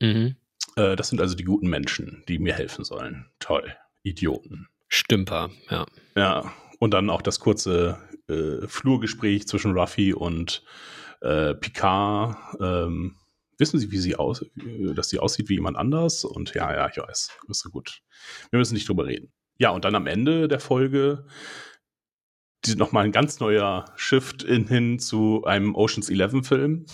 Mhm. 0.00 0.34
Äh, 0.76 0.96
das 0.96 1.08
sind 1.08 1.20
also 1.20 1.34
die 1.34 1.44
guten 1.44 1.68
Menschen, 1.68 2.24
die 2.28 2.38
mir 2.38 2.54
helfen 2.54 2.84
sollen. 2.84 3.26
Toll. 3.38 3.74
Idioten. 4.02 4.68
Stümper, 4.88 5.50
ja. 5.70 5.86
Ja, 6.16 6.52
und 6.78 6.92
dann 6.92 7.10
auch 7.10 7.22
das 7.22 7.40
kurze 7.40 7.98
äh, 8.28 8.66
Flurgespräch 8.66 9.46
zwischen 9.46 9.72
Ruffy 9.78 10.12
und 10.12 10.62
äh, 11.20 11.54
Picard. 11.54 12.36
Ähm, 12.60 13.16
wissen 13.58 13.78
Sie, 13.78 13.90
wie 13.90 13.98
sie 13.98 14.16
aus, 14.16 14.42
äh, 14.42 14.94
dass 14.94 15.08
sie 15.08 15.18
aussieht 15.18 15.48
wie 15.48 15.54
jemand 15.54 15.76
anders? 15.76 16.24
Und 16.24 16.54
ja, 16.54 16.74
ja, 16.74 16.88
ich 16.90 16.98
weiß, 16.98 17.30
ist 17.48 17.60
so 17.60 17.70
gut. 17.70 18.02
Wir 18.50 18.58
müssen 18.58 18.74
nicht 18.74 18.88
drüber 18.88 19.06
reden. 19.06 19.32
Ja, 19.58 19.70
und 19.70 19.84
dann 19.84 19.94
am 19.94 20.06
Ende 20.06 20.48
der 20.48 20.60
Folge 20.60 21.26
die, 22.64 22.76
nochmal 22.76 23.04
ein 23.04 23.12
ganz 23.12 23.40
neuer 23.40 23.86
Shift 23.96 24.42
in, 24.42 24.66
hin 24.66 24.98
zu 24.98 25.44
einem 25.44 25.74
Oceans 25.74 26.10
11 26.10 26.46
Film. 26.46 26.86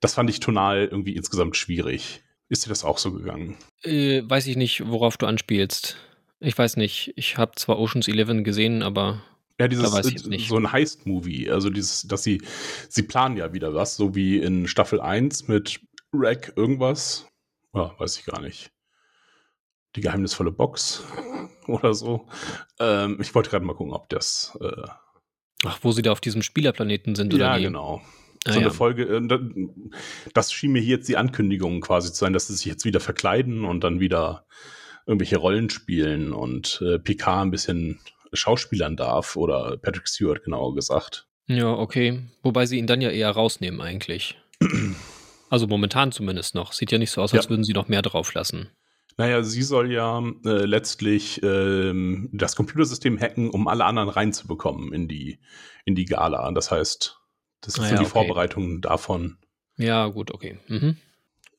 Das 0.00 0.14
fand 0.14 0.30
ich 0.30 0.40
tonal 0.40 0.88
irgendwie 0.90 1.14
insgesamt 1.14 1.56
schwierig. 1.56 2.22
Ist 2.50 2.66
dir 2.66 2.68
das 2.70 2.84
auch 2.84 2.98
so 2.98 3.12
gegangen? 3.12 3.56
Äh, 3.84 4.22
weiß 4.24 4.46
ich 4.48 4.56
nicht, 4.56 4.86
worauf 4.86 5.16
du 5.16 5.26
anspielst. 5.26 5.96
Ich 6.40 6.58
weiß 6.58 6.76
nicht. 6.76 7.12
Ich 7.16 7.38
habe 7.38 7.52
zwar 7.54 7.78
Oceans 7.78 8.08
11 8.08 8.42
gesehen, 8.42 8.82
aber 8.82 9.22
Ja, 9.60 9.68
dieses 9.68 10.26
nicht. 10.26 10.48
so 10.48 10.56
ein 10.56 10.72
Heist-Movie. 10.72 11.48
Also 11.50 11.70
dieses, 11.70 12.02
dass 12.02 12.24
sie, 12.24 12.42
sie 12.88 13.04
planen 13.04 13.36
ja 13.36 13.52
wieder 13.52 13.72
was, 13.72 13.96
so 13.96 14.14
wie 14.16 14.38
in 14.38 14.66
Staffel 14.66 15.00
1 15.00 15.46
mit 15.48 15.80
Rack 16.12 16.52
irgendwas. 16.56 17.28
Ja, 17.72 17.94
weiß 17.98 18.18
ich 18.18 18.24
gar 18.24 18.40
nicht. 18.40 18.72
Die 19.94 20.00
geheimnisvolle 20.00 20.50
Box 20.50 21.04
oder 21.68 21.94
so. 21.94 22.26
Ähm, 22.80 23.18
ich 23.20 23.32
wollte 23.34 23.50
gerade 23.50 23.64
mal 23.64 23.76
gucken, 23.76 23.92
ob 23.92 24.08
das. 24.08 24.58
Äh, 24.60 24.88
ach, 25.66 25.78
wo 25.82 25.92
sie 25.92 26.02
da 26.02 26.10
auf 26.10 26.20
diesem 26.20 26.42
Spielerplaneten 26.42 27.14
sind 27.14 27.32
oder 27.32 27.52
ja, 27.52 27.58
wie? 27.58 27.62
genau. 27.62 28.02
Ah, 28.46 28.52
so 28.52 28.58
eine 28.58 28.68
ja. 28.68 28.72
Folge, 28.72 29.04
äh, 29.04 29.26
da- 29.26 29.40
das 30.34 30.52
schien 30.52 30.72
mir 30.72 30.80
hier 30.80 30.96
jetzt 30.96 31.08
die 31.08 31.16
Ankündigung 31.16 31.80
quasi 31.80 32.10
zu 32.12 32.18
sein, 32.18 32.32
dass 32.32 32.46
sie 32.46 32.54
sich 32.54 32.64
jetzt 32.66 32.84
wieder 32.84 33.00
verkleiden 33.00 33.64
und 33.64 33.84
dann 33.84 34.00
wieder 34.00 34.46
irgendwelche 35.06 35.36
Rollen 35.38 35.70
spielen 35.70 36.32
und 36.32 36.82
äh, 36.86 36.98
Picard 36.98 37.42
ein 37.46 37.50
bisschen 37.50 38.00
schauspielern 38.32 38.96
darf 38.96 39.36
oder 39.36 39.76
Patrick 39.76 40.08
Stewart 40.08 40.42
genauer 40.44 40.74
gesagt. 40.74 41.26
Ja, 41.46 41.72
okay. 41.72 42.20
Wobei 42.42 42.64
sie 42.66 42.78
ihn 42.78 42.86
dann 42.86 43.00
ja 43.00 43.10
eher 43.10 43.30
rausnehmen 43.30 43.80
eigentlich. 43.80 44.38
Also 45.52 45.66
momentan 45.66 46.12
zumindest 46.12 46.54
noch. 46.54 46.72
Sieht 46.72 46.92
ja 46.92 46.98
nicht 46.98 47.10
so 47.10 47.20
aus, 47.22 47.34
als 47.34 47.46
Ja. 47.46 47.50
würden 47.50 47.64
sie 47.64 47.72
noch 47.72 47.88
mehr 47.88 48.02
drauf 48.02 48.32
lassen. 48.34 48.68
Naja, 49.16 49.42
sie 49.42 49.62
soll 49.64 49.90
ja 49.90 50.22
äh, 50.44 50.64
letztlich 50.64 51.42
ähm, 51.42 52.30
das 52.32 52.54
Computersystem 52.54 53.18
hacken, 53.18 53.50
um 53.50 53.66
alle 53.66 53.84
anderen 53.84 54.08
reinzubekommen 54.10 54.92
in 54.92 55.08
die, 55.08 55.40
in 55.84 55.96
die 55.96 56.04
Gala. 56.04 56.52
Das 56.52 56.70
heißt, 56.70 57.18
das 57.60 57.78
Ah 57.78 57.82
sind 57.82 57.92
ja, 57.92 57.98
die 57.98 58.04
okay. 58.06 58.10
Vorbereitungen 58.12 58.80
davon. 58.80 59.36
Ja, 59.76 60.06
gut, 60.06 60.32
okay. 60.32 60.58
Mhm. 60.68 60.96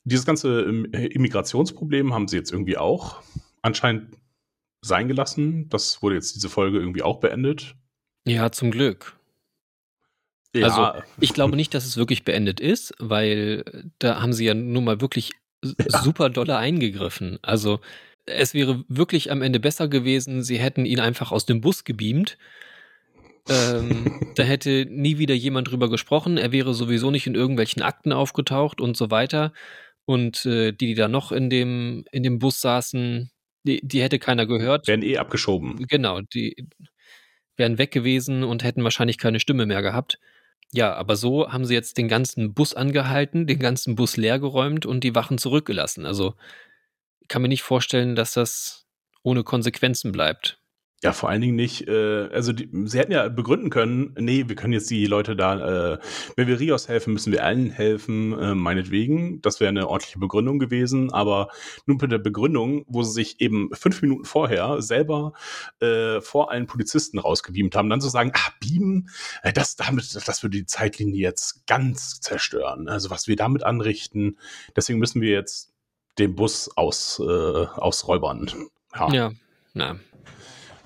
Dieses 0.04 0.26
ganze 0.26 0.62
ähm, 0.62 0.86
Immigrationsproblem 0.86 2.14
haben 2.14 2.28
sie 2.28 2.38
jetzt 2.38 2.52
irgendwie 2.52 2.78
auch 2.78 3.22
anscheinend 3.62 4.18
sein 4.82 5.08
gelassen. 5.08 5.70
Das 5.70 6.02
wurde 6.02 6.16
jetzt 6.16 6.36
diese 6.36 6.50
Folge 6.50 6.80
irgendwie 6.80 7.04
auch 7.04 7.20
beendet. 7.20 7.76
Ja, 8.26 8.52
zum 8.52 8.72
Glück. 8.72 9.16
Also, 10.56 10.92
Ich 11.20 11.34
glaube 11.34 11.56
nicht, 11.56 11.74
dass 11.74 11.86
es 11.86 11.96
wirklich 11.98 12.26
beendet 12.26 12.60
ist, 12.60 12.94
weil 13.00 13.90
da 14.00 14.22
haben 14.22 14.34
sie 14.34 14.46
ja 14.46 14.54
nun 14.54 14.84
mal 14.84 15.00
wirklich 15.02 15.32
Ja. 15.64 16.02
super 16.02 16.30
dolle 16.30 16.58
eingegriffen. 16.58 17.38
Also 17.44 17.80
es 18.26 18.54
wäre 18.54 18.84
wirklich 18.88 19.32
am 19.32 19.42
Ende 19.42 19.60
besser 19.60 19.88
gewesen, 19.88 20.44
sie 20.44 20.58
hätten 20.60 20.86
ihn 20.86 21.00
einfach 21.00 21.32
aus 21.32 21.46
dem 21.46 21.62
Bus 21.62 21.84
gebeamt. 21.84 22.38
Ähm, 23.50 24.20
da 24.36 24.44
hätte 24.44 24.86
nie 24.90 25.18
wieder 25.18 25.36
jemand 25.36 25.72
drüber 25.72 25.90
gesprochen. 25.90 26.38
Er 26.38 26.52
wäre 26.52 26.74
sowieso 26.74 27.12
nicht 27.12 27.28
in 27.28 27.36
irgendwelchen 27.36 27.82
Akten 27.82 28.14
aufgetaucht 28.14 28.82
und 28.82 28.98
so 28.98 29.12
weiter. 29.12 29.54
Und 30.06 30.46
äh, 30.46 30.72
die, 30.72 30.88
die 30.88 30.96
da 30.96 31.08
noch 31.08 31.32
in 31.32 31.50
dem, 31.50 32.06
in 32.12 32.24
dem 32.24 32.40
Bus 32.40 32.62
saßen, 32.62 33.32
die, 33.64 33.80
die 33.84 34.02
hätte 34.02 34.20
keiner 34.20 34.46
gehört. 34.46 34.88
Werden 34.88 35.04
eh 35.04 35.18
abgeschoben. 35.18 35.86
Genau, 35.88 36.22
die 36.22 36.56
wären 37.58 37.78
weg 37.78 37.92
gewesen 37.92 38.44
und 38.44 38.64
hätten 38.64 38.84
wahrscheinlich 38.84 39.18
keine 39.18 39.40
Stimme 39.40 39.66
mehr 39.66 39.82
gehabt. 39.82 40.20
Ja, 40.74 40.94
aber 40.94 41.16
so 41.16 41.52
haben 41.52 41.66
sie 41.66 41.74
jetzt 41.74 41.98
den 41.98 42.08
ganzen 42.08 42.54
Bus 42.54 42.74
angehalten, 42.74 43.46
den 43.46 43.60
ganzen 43.60 43.96
Bus 43.96 44.16
leergeräumt 44.18 44.86
und 44.86 45.04
die 45.04 45.16
Wachen 45.16 45.38
zurückgelassen. 45.38 46.06
Also 46.06 46.36
kann 47.28 47.42
mir 47.42 47.50
nicht 47.50 47.64
vorstellen, 47.64 48.16
dass 48.16 48.34
das 48.34 48.86
ohne 49.24 49.44
Konsequenzen 49.44 50.12
bleibt. 50.12 50.61
Ja, 51.04 51.14
vor 51.14 51.30
allen 51.30 51.42
Dingen 51.42 51.56
nicht, 51.56 51.88
äh, 51.88 52.30
also 52.32 52.54
die, 52.54 52.70
sie 52.86 53.00
hätten 53.00 53.12
ja 53.12 53.28
begründen 53.28 53.72
können, 53.72 54.14
nee, 54.20 54.48
wir 54.48 54.56
können 54.56 54.74
jetzt 54.74 54.90
die 54.92 55.08
Leute 55.08 55.36
da, 55.36 55.94
äh, 55.94 56.00
wenn 56.36 56.48
wir 56.48 56.60
Rios 56.60 56.88
helfen, 56.88 57.14
müssen 57.14 57.34
wir 57.34 57.44
allen 57.44 57.72
helfen, 57.72 58.38
äh, 58.38 58.54
meinetwegen. 58.54 59.42
Das 59.42 59.60
wäre 59.60 59.70
eine 59.70 59.88
ordentliche 59.88 60.20
Begründung 60.20 60.60
gewesen, 60.60 61.12
aber 61.12 61.50
nun 61.88 61.98
mit 62.00 62.12
der 62.12 62.20
Begründung, 62.20 62.86
wo 62.88 63.02
sie 63.02 63.14
sich 63.14 63.42
eben 63.42 63.70
fünf 63.74 64.04
Minuten 64.04 64.26
vorher 64.26 64.80
selber 64.84 65.34
äh, 65.80 66.22
vor 66.22 66.52
allen 66.52 66.68
Polizisten 66.68 67.18
rausgebeamt 67.18 67.76
haben, 67.76 67.90
dann 67.90 68.02
zu 68.02 68.10
sagen, 68.10 68.32
ah, 68.36 68.52
beamen, 68.60 69.10
äh, 69.42 69.52
das, 69.52 69.76
damit, 69.78 70.16
das 70.16 70.44
würde 70.44 70.58
die 70.58 70.68
Zeitlinie 70.68 71.20
jetzt 71.20 71.66
ganz 71.66 72.22
zerstören. 72.22 72.88
Also 72.88 73.10
was 73.10 73.28
wir 73.28 73.36
damit 73.36 73.64
anrichten, 73.64 74.38
deswegen 74.76 75.00
müssen 75.00 75.20
wir 75.20 75.32
jetzt 75.32 75.74
den 76.20 76.36
Bus 76.36 76.70
aus, 76.78 77.20
äh, 77.20 77.24
ausräubern. 77.24 78.52
Ja, 78.94 79.12
ja 79.12 79.32
na 79.74 80.00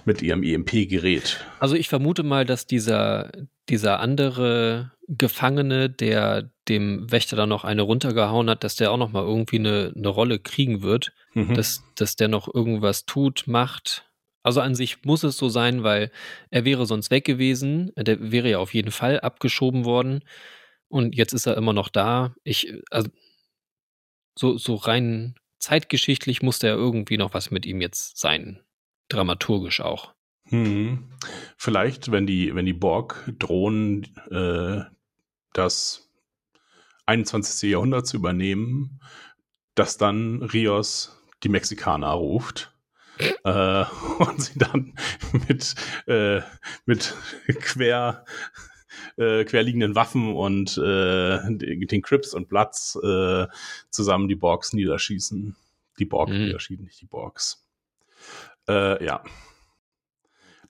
mit 0.06 0.22
ihrem 0.22 0.44
EMP-Gerät. 0.44 1.44
Also 1.60 1.76
ich 1.76 1.90
vermute 1.90 2.24
mal, 2.24 2.46
dass 2.46 2.68
dieser, 2.68 3.32
dieser 3.70 4.00
andere 4.00 4.92
Gefangene, 5.08 5.90
der 5.90 6.50
dem 6.68 7.12
Wächter 7.12 7.36
dann 7.36 7.50
noch 7.50 7.64
eine 7.64 7.84
runtergehauen 7.84 8.50
hat, 8.50 8.64
dass 8.64 8.76
der 8.76 8.92
auch 8.92 8.98
noch 8.98 9.12
mal 9.12 9.24
irgendwie 9.24 9.60
eine, 9.60 9.94
eine 9.96 10.08
Rolle 10.08 10.40
kriegen 10.40 10.82
wird, 10.82 11.14
mhm. 11.34 11.54
dass, 11.54 11.84
dass 11.96 12.16
der 12.16 12.28
noch 12.28 12.54
irgendwas 12.54 13.06
tut, 13.06 13.44
macht. 13.46 14.10
Also 14.44 14.62
an 14.62 14.76
sich 14.76 15.04
muss 15.04 15.24
es 15.24 15.38
so 15.38 15.50
sein, 15.50 15.84
weil 15.84 16.12
er 16.50 16.66
wäre 16.66 16.86
sonst 16.86 17.12
weg 17.12 17.26
gewesen. 17.26 17.92
Der 17.98 18.32
wäre 18.32 18.50
ja 18.50 18.60
auf 18.60 18.74
jeden 18.74 18.92
Fall 18.92 19.20
abgeschoben 19.20 19.86
worden. 19.86 20.24
Und 20.88 21.16
jetzt 21.16 21.34
ist 21.34 21.48
er 21.48 21.58
immer 21.58 21.74
noch 21.74 21.90
da. 21.90 22.36
Ich, 22.44 22.72
also 22.92 23.10
so, 24.38 24.58
so 24.58 24.76
rein 24.76 25.36
zeitgeschichtlich 25.60 26.44
muss 26.44 26.60
der 26.60 26.76
irgendwie 26.76 27.18
noch 27.18 27.34
was 27.34 27.50
mit 27.50 27.66
ihm 27.66 27.82
jetzt 27.82 28.18
sein 28.18 28.60
dramaturgisch 29.10 29.82
auch. 29.82 30.14
Hm. 30.48 31.10
Vielleicht, 31.58 32.12
wenn 32.12 32.28
die, 32.28 32.54
wenn 32.54 32.66
die 32.66 32.74
Borg 32.74 33.32
drohen, 33.40 34.04
äh, 34.30 34.82
das 35.54 36.10
21. 37.06 37.72
Jahrhundert 37.72 38.08
zu 38.08 38.18
übernehmen, 38.18 39.00
dass 39.74 39.98
dann 39.98 40.42
Rios 40.44 41.22
die 41.44 41.50
Mexikaner 41.50 42.10
ruft. 42.10 42.72
äh, 43.46 43.86
und 44.20 44.42
sie 44.42 44.60
dann 44.60 44.94
mit, 45.48 45.76
äh, 46.08 46.42
mit 46.86 47.16
quer, 47.60 48.26
äh, 49.18 49.46
querliegenden 49.46 49.96
Waffen 49.96 50.36
und 50.36 50.78
äh, 50.78 51.40
den 51.50 52.02
Crips 52.02 52.34
und 52.34 52.50
Bloods 52.50 53.00
äh, 53.02 53.48
zusammen 53.90 54.28
die 54.28 54.36
Borgs 54.36 54.74
niederschießen. 54.74 55.56
Die 55.98 56.06
Borg 56.06 56.30
mhm. 56.30 56.46
niederschießen, 56.46 56.84
nicht 56.84 57.00
die 57.00 57.06
Borgs. 57.06 57.66
Äh, 58.68 59.04
ja. 59.04 59.24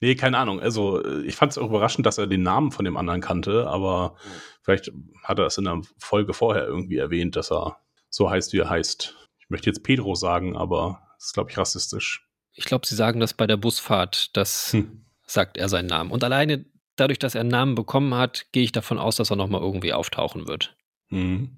Nee, 0.01 0.15
keine 0.15 0.37
Ahnung. 0.37 0.59
Also, 0.59 1.03
äh, 1.03 1.23
ich 1.23 1.35
fand 1.35 1.51
es 1.51 1.57
auch 1.57 1.69
überraschend, 1.69 2.05
dass 2.05 2.17
er 2.17 2.27
den 2.27 2.43
Namen 2.43 2.71
von 2.71 2.85
dem 2.85 2.97
anderen 2.97 3.21
kannte, 3.21 3.67
aber 3.67 4.15
vielleicht 4.61 4.91
hat 5.23 5.39
er 5.39 5.45
es 5.45 5.57
in 5.57 5.65
der 5.65 5.81
Folge 5.97 6.33
vorher 6.33 6.65
irgendwie 6.65 6.97
erwähnt, 6.97 7.35
dass 7.35 7.51
er 7.51 7.79
so 8.09 8.29
heißt, 8.29 8.53
wie 8.53 8.59
er 8.59 8.69
heißt. 8.69 9.15
Ich 9.39 9.49
möchte 9.49 9.69
jetzt 9.69 9.83
Pedro 9.83 10.15
sagen, 10.15 10.55
aber 10.55 11.01
das 11.15 11.27
ist, 11.27 11.33
glaube 11.33 11.51
ich, 11.51 11.57
rassistisch. 11.57 12.27
Ich 12.53 12.65
glaube, 12.65 12.87
sie 12.87 12.95
sagen 12.95 13.19
das 13.19 13.33
bei 13.33 13.47
der 13.47 13.57
Busfahrt, 13.57 14.35
das 14.35 14.73
hm. 14.73 15.05
sagt 15.25 15.57
er 15.57 15.69
seinen 15.69 15.87
Namen. 15.87 16.11
Und 16.11 16.23
alleine 16.23 16.65
dadurch, 16.95 17.19
dass 17.19 17.35
er 17.35 17.41
einen 17.41 17.49
Namen 17.49 17.75
bekommen 17.75 18.15
hat, 18.15 18.45
gehe 18.51 18.63
ich 18.63 18.71
davon 18.71 18.97
aus, 18.97 19.17
dass 19.17 19.29
er 19.29 19.35
nochmal 19.35 19.61
irgendwie 19.61 19.93
auftauchen 19.93 20.47
wird. 20.47 20.75
Mhm. 21.09 21.57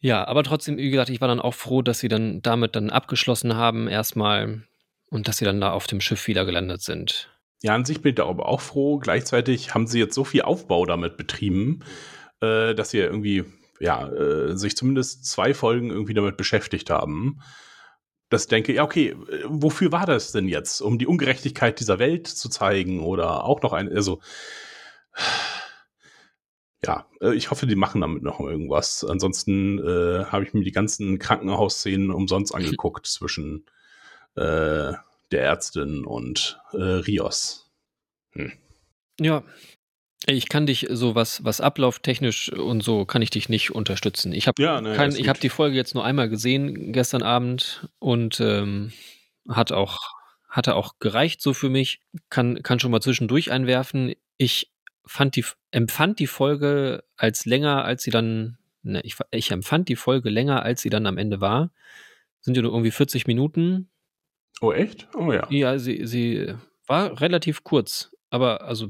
Ja, 0.00 0.26
aber 0.26 0.42
trotzdem, 0.42 0.78
wie 0.78 0.90
gesagt, 0.90 1.10
ich 1.10 1.20
war 1.20 1.28
dann 1.28 1.40
auch 1.40 1.54
froh, 1.54 1.82
dass 1.82 2.00
sie 2.00 2.08
dann 2.08 2.42
damit 2.42 2.74
dann 2.74 2.90
abgeschlossen 2.90 3.54
haben, 3.54 3.86
erstmal 3.86 4.62
und 5.12 5.28
dass 5.28 5.36
sie 5.36 5.44
dann 5.44 5.60
da 5.60 5.72
auf 5.72 5.86
dem 5.86 6.00
Schiff 6.00 6.26
wieder 6.26 6.44
gelandet 6.46 6.82
sind. 6.82 7.28
Ja, 7.62 7.74
an 7.74 7.84
sich 7.84 8.00
bin 8.00 8.10
ich 8.10 8.16
da 8.16 8.26
aber 8.26 8.48
auch 8.48 8.60
froh. 8.60 8.98
Gleichzeitig 8.98 9.74
haben 9.74 9.86
sie 9.86 9.98
jetzt 9.98 10.14
so 10.14 10.24
viel 10.24 10.42
Aufbau 10.42 10.86
damit 10.86 11.16
betrieben, 11.16 11.84
äh, 12.40 12.74
dass 12.74 12.90
sie 12.90 12.98
irgendwie, 12.98 13.44
ja, 13.78 14.08
äh, 14.08 14.56
sich 14.56 14.74
zumindest 14.74 15.26
zwei 15.26 15.54
Folgen 15.54 15.90
irgendwie 15.90 16.14
damit 16.14 16.36
beschäftigt 16.36 16.90
haben. 16.90 17.40
Ich 18.34 18.46
denke, 18.46 18.72
ja, 18.72 18.82
okay, 18.82 19.10
äh, 19.10 19.44
wofür 19.44 19.92
war 19.92 20.06
das 20.06 20.32
denn 20.32 20.48
jetzt? 20.48 20.80
Um 20.80 20.98
die 20.98 21.06
Ungerechtigkeit 21.06 21.78
dieser 21.78 21.98
Welt 21.98 22.26
zu 22.26 22.48
zeigen 22.48 23.00
oder 23.00 23.44
auch 23.44 23.60
noch 23.60 23.74
ein, 23.74 23.94
also, 23.94 24.20
ja, 26.84 27.06
äh, 27.20 27.34
ich 27.34 27.50
hoffe, 27.50 27.66
die 27.66 27.76
machen 27.76 28.00
damit 28.00 28.22
noch 28.22 28.40
irgendwas. 28.40 29.04
Ansonsten 29.04 29.78
äh, 29.78 30.24
habe 30.24 30.44
ich 30.44 30.54
mir 30.54 30.64
die 30.64 30.72
ganzen 30.72 31.18
Krankenhausszenen 31.18 32.10
umsonst 32.10 32.54
angeguckt 32.54 33.06
zwischen 33.06 33.66
äh, 34.36 34.92
der 35.30 35.42
Ärztin 35.42 36.04
und 36.04 36.58
äh, 36.72 36.76
Rios. 36.76 37.70
Hm. 38.32 38.52
Ja, 39.20 39.42
ich 40.26 40.48
kann 40.48 40.66
dich 40.66 40.86
so 40.90 41.14
was, 41.14 41.44
was 41.44 41.60
ablauftechnisch 41.60 42.52
und 42.52 42.82
so 42.82 43.04
kann 43.04 43.22
ich 43.22 43.30
dich 43.30 43.48
nicht 43.48 43.74
unterstützen. 43.74 44.32
Ich 44.32 44.46
habe 44.46 44.62
ja, 44.62 44.80
ne, 44.80 44.96
hab 44.96 45.40
die 45.40 45.48
Folge 45.48 45.76
jetzt 45.76 45.94
nur 45.94 46.04
einmal 46.04 46.28
gesehen 46.28 46.92
gestern 46.92 47.22
Abend 47.22 47.88
und 47.98 48.40
ähm, 48.40 48.92
hat 49.48 49.72
auch 49.72 49.98
hatte 50.48 50.76
auch 50.76 50.98
gereicht 51.00 51.40
so 51.40 51.54
für 51.54 51.70
mich. 51.70 52.00
Kann 52.30 52.62
kann 52.62 52.78
schon 52.78 52.92
mal 52.92 53.00
zwischendurch 53.00 53.50
einwerfen. 53.50 54.14
Ich 54.36 54.70
fand 55.04 55.34
die 55.34 55.44
empfand 55.72 56.20
die 56.20 56.26
Folge 56.28 57.02
als 57.16 57.44
länger, 57.44 57.84
als 57.84 58.04
sie 58.04 58.10
dann 58.10 58.58
ne, 58.82 59.00
ich, 59.02 59.16
ich 59.32 59.50
empfand 59.50 59.88
die 59.88 59.96
Folge 59.96 60.30
länger, 60.30 60.62
als 60.62 60.82
sie 60.82 60.90
dann 60.90 61.06
am 61.06 61.18
Ende 61.18 61.40
war. 61.40 61.72
Sind 62.40 62.56
ja 62.56 62.62
nur 62.62 62.72
irgendwie 62.72 62.90
40 62.92 63.26
Minuten 63.26 63.88
Oh, 64.60 64.72
echt? 64.72 65.08
Oh 65.14 65.32
ja. 65.32 65.46
Ja, 65.50 65.78
sie, 65.78 66.06
sie 66.06 66.54
war 66.86 67.20
relativ 67.20 67.64
kurz, 67.64 68.14
aber 68.30 68.62
also 68.62 68.88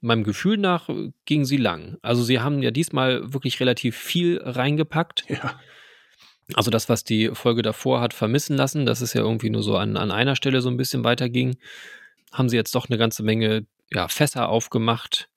meinem 0.00 0.22
Gefühl 0.22 0.58
nach 0.58 0.88
ging 1.24 1.44
sie 1.44 1.56
lang. 1.56 1.98
Also 2.02 2.22
sie 2.22 2.40
haben 2.40 2.62
ja 2.62 2.70
diesmal 2.70 3.32
wirklich 3.32 3.58
relativ 3.60 3.96
viel 3.96 4.40
reingepackt. 4.42 5.24
Ja. 5.28 5.58
Also 6.54 6.70
das, 6.70 6.88
was 6.88 7.04
die 7.04 7.30
Folge 7.34 7.62
davor 7.62 8.00
hat 8.00 8.14
vermissen 8.14 8.56
lassen, 8.56 8.86
dass 8.86 9.00
es 9.00 9.12
ja 9.12 9.20
irgendwie 9.20 9.50
nur 9.50 9.62
so 9.62 9.76
an, 9.76 9.96
an 9.96 10.10
einer 10.10 10.36
Stelle 10.36 10.62
so 10.62 10.70
ein 10.70 10.76
bisschen 10.76 11.04
weiterging, 11.04 11.58
haben 12.32 12.48
sie 12.48 12.56
jetzt 12.56 12.74
doch 12.74 12.88
eine 12.88 12.98
ganze 12.98 13.22
Menge 13.22 13.66
ja, 13.90 14.08
Fässer 14.08 14.48
aufgemacht, 14.48 15.28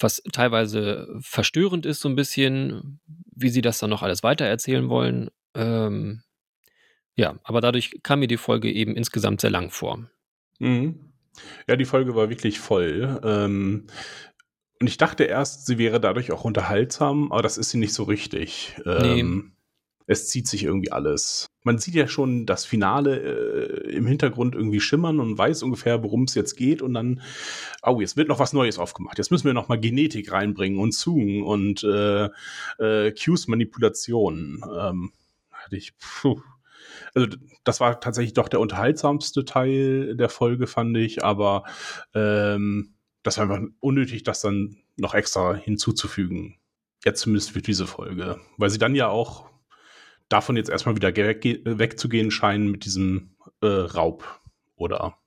was 0.00 0.22
teilweise 0.32 1.08
verstörend 1.20 1.86
ist, 1.86 2.00
so 2.00 2.08
ein 2.08 2.16
bisschen, 2.16 3.00
wie 3.34 3.48
sie 3.48 3.62
das 3.62 3.78
dann 3.78 3.90
noch 3.90 4.02
alles 4.02 4.22
weitererzählen 4.22 4.88
wollen. 4.88 5.30
Ähm, 5.54 6.22
ja, 7.16 7.38
aber 7.44 7.60
dadurch 7.60 8.00
kam 8.02 8.20
mir 8.20 8.28
die 8.28 8.36
Folge 8.36 8.70
eben 8.70 8.96
insgesamt 8.96 9.40
sehr 9.40 9.50
lang 9.50 9.70
vor. 9.70 10.08
Mhm. 10.58 11.12
Ja, 11.68 11.76
die 11.76 11.84
Folge 11.84 12.14
war 12.14 12.30
wirklich 12.30 12.60
voll. 12.60 13.20
Ähm, 13.24 13.86
und 14.80 14.86
ich 14.86 14.96
dachte 14.96 15.24
erst, 15.24 15.66
sie 15.66 15.78
wäre 15.78 16.00
dadurch 16.00 16.32
auch 16.32 16.44
unterhaltsam, 16.44 17.32
aber 17.32 17.42
das 17.42 17.58
ist 17.58 17.70
sie 17.70 17.78
nicht 17.78 17.94
so 17.94 18.04
richtig. 18.04 18.76
Ähm, 18.84 19.36
nee. 19.46 19.50
Es 20.06 20.28
zieht 20.28 20.46
sich 20.46 20.64
irgendwie 20.64 20.92
alles. 20.92 21.46
Man 21.62 21.78
sieht 21.78 21.94
ja 21.94 22.06
schon 22.06 22.44
das 22.44 22.66
Finale 22.66 23.86
äh, 23.86 23.90
im 23.92 24.06
Hintergrund 24.06 24.54
irgendwie 24.54 24.80
schimmern 24.80 25.18
und 25.18 25.38
weiß 25.38 25.62
ungefähr, 25.62 26.02
worum 26.02 26.24
es 26.24 26.34
jetzt 26.34 26.56
geht. 26.56 26.82
Und 26.82 26.92
dann, 26.92 27.22
oh, 27.82 28.00
jetzt 28.00 28.16
wird 28.18 28.28
noch 28.28 28.38
was 28.38 28.52
Neues 28.52 28.78
aufgemacht. 28.78 29.16
Jetzt 29.16 29.30
müssen 29.30 29.46
wir 29.46 29.54
noch 29.54 29.68
mal 29.68 29.80
Genetik 29.80 30.30
reinbringen 30.30 30.78
und 30.78 30.92
Zungen 30.92 31.42
und 31.42 31.82
äh, 31.84 32.26
äh, 32.78 33.12
Cues-Manipulationen. 33.12 34.62
Ähm, 34.78 35.12
hatte 35.50 35.76
ich, 35.76 35.94
puh, 35.96 36.42
also 37.14 37.28
das 37.62 37.80
war 37.80 38.00
tatsächlich 38.00 38.34
doch 38.34 38.48
der 38.48 38.60
unterhaltsamste 38.60 39.44
Teil 39.44 40.16
der 40.16 40.28
Folge, 40.28 40.66
fand 40.66 40.96
ich, 40.96 41.24
aber 41.24 41.64
ähm, 42.14 42.94
das 43.22 43.38
war 43.38 43.44
einfach 43.44 43.66
unnötig, 43.80 44.24
das 44.24 44.40
dann 44.40 44.76
noch 44.96 45.14
extra 45.14 45.54
hinzuzufügen. 45.54 46.58
Jetzt 47.04 47.20
zumindest 47.20 47.52
für 47.52 47.62
diese 47.62 47.86
Folge. 47.86 48.40
Weil 48.56 48.70
sie 48.70 48.78
dann 48.78 48.94
ja 48.94 49.08
auch 49.08 49.50
davon 50.28 50.56
jetzt 50.56 50.70
erstmal 50.70 50.96
wieder 50.96 51.14
wegzugehen 51.14 52.30
scheinen 52.30 52.70
mit 52.70 52.84
diesem 52.84 53.36
äh, 53.60 53.66
Raub 53.66 54.40
oder 54.76 55.18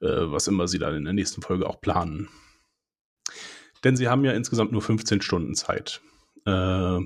äh, 0.00 0.06
was 0.06 0.48
immer 0.48 0.68
sie 0.68 0.78
dann 0.78 0.94
in 0.94 1.04
der 1.04 1.12
nächsten 1.12 1.42
Folge 1.42 1.68
auch 1.68 1.80
planen. 1.80 2.28
Denn 3.82 3.96
sie 3.96 4.08
haben 4.08 4.24
ja 4.24 4.32
insgesamt 4.32 4.72
nur 4.72 4.82
15 4.82 5.20
Stunden 5.20 5.54
Zeit. 5.54 6.00
Äh, 6.46 7.00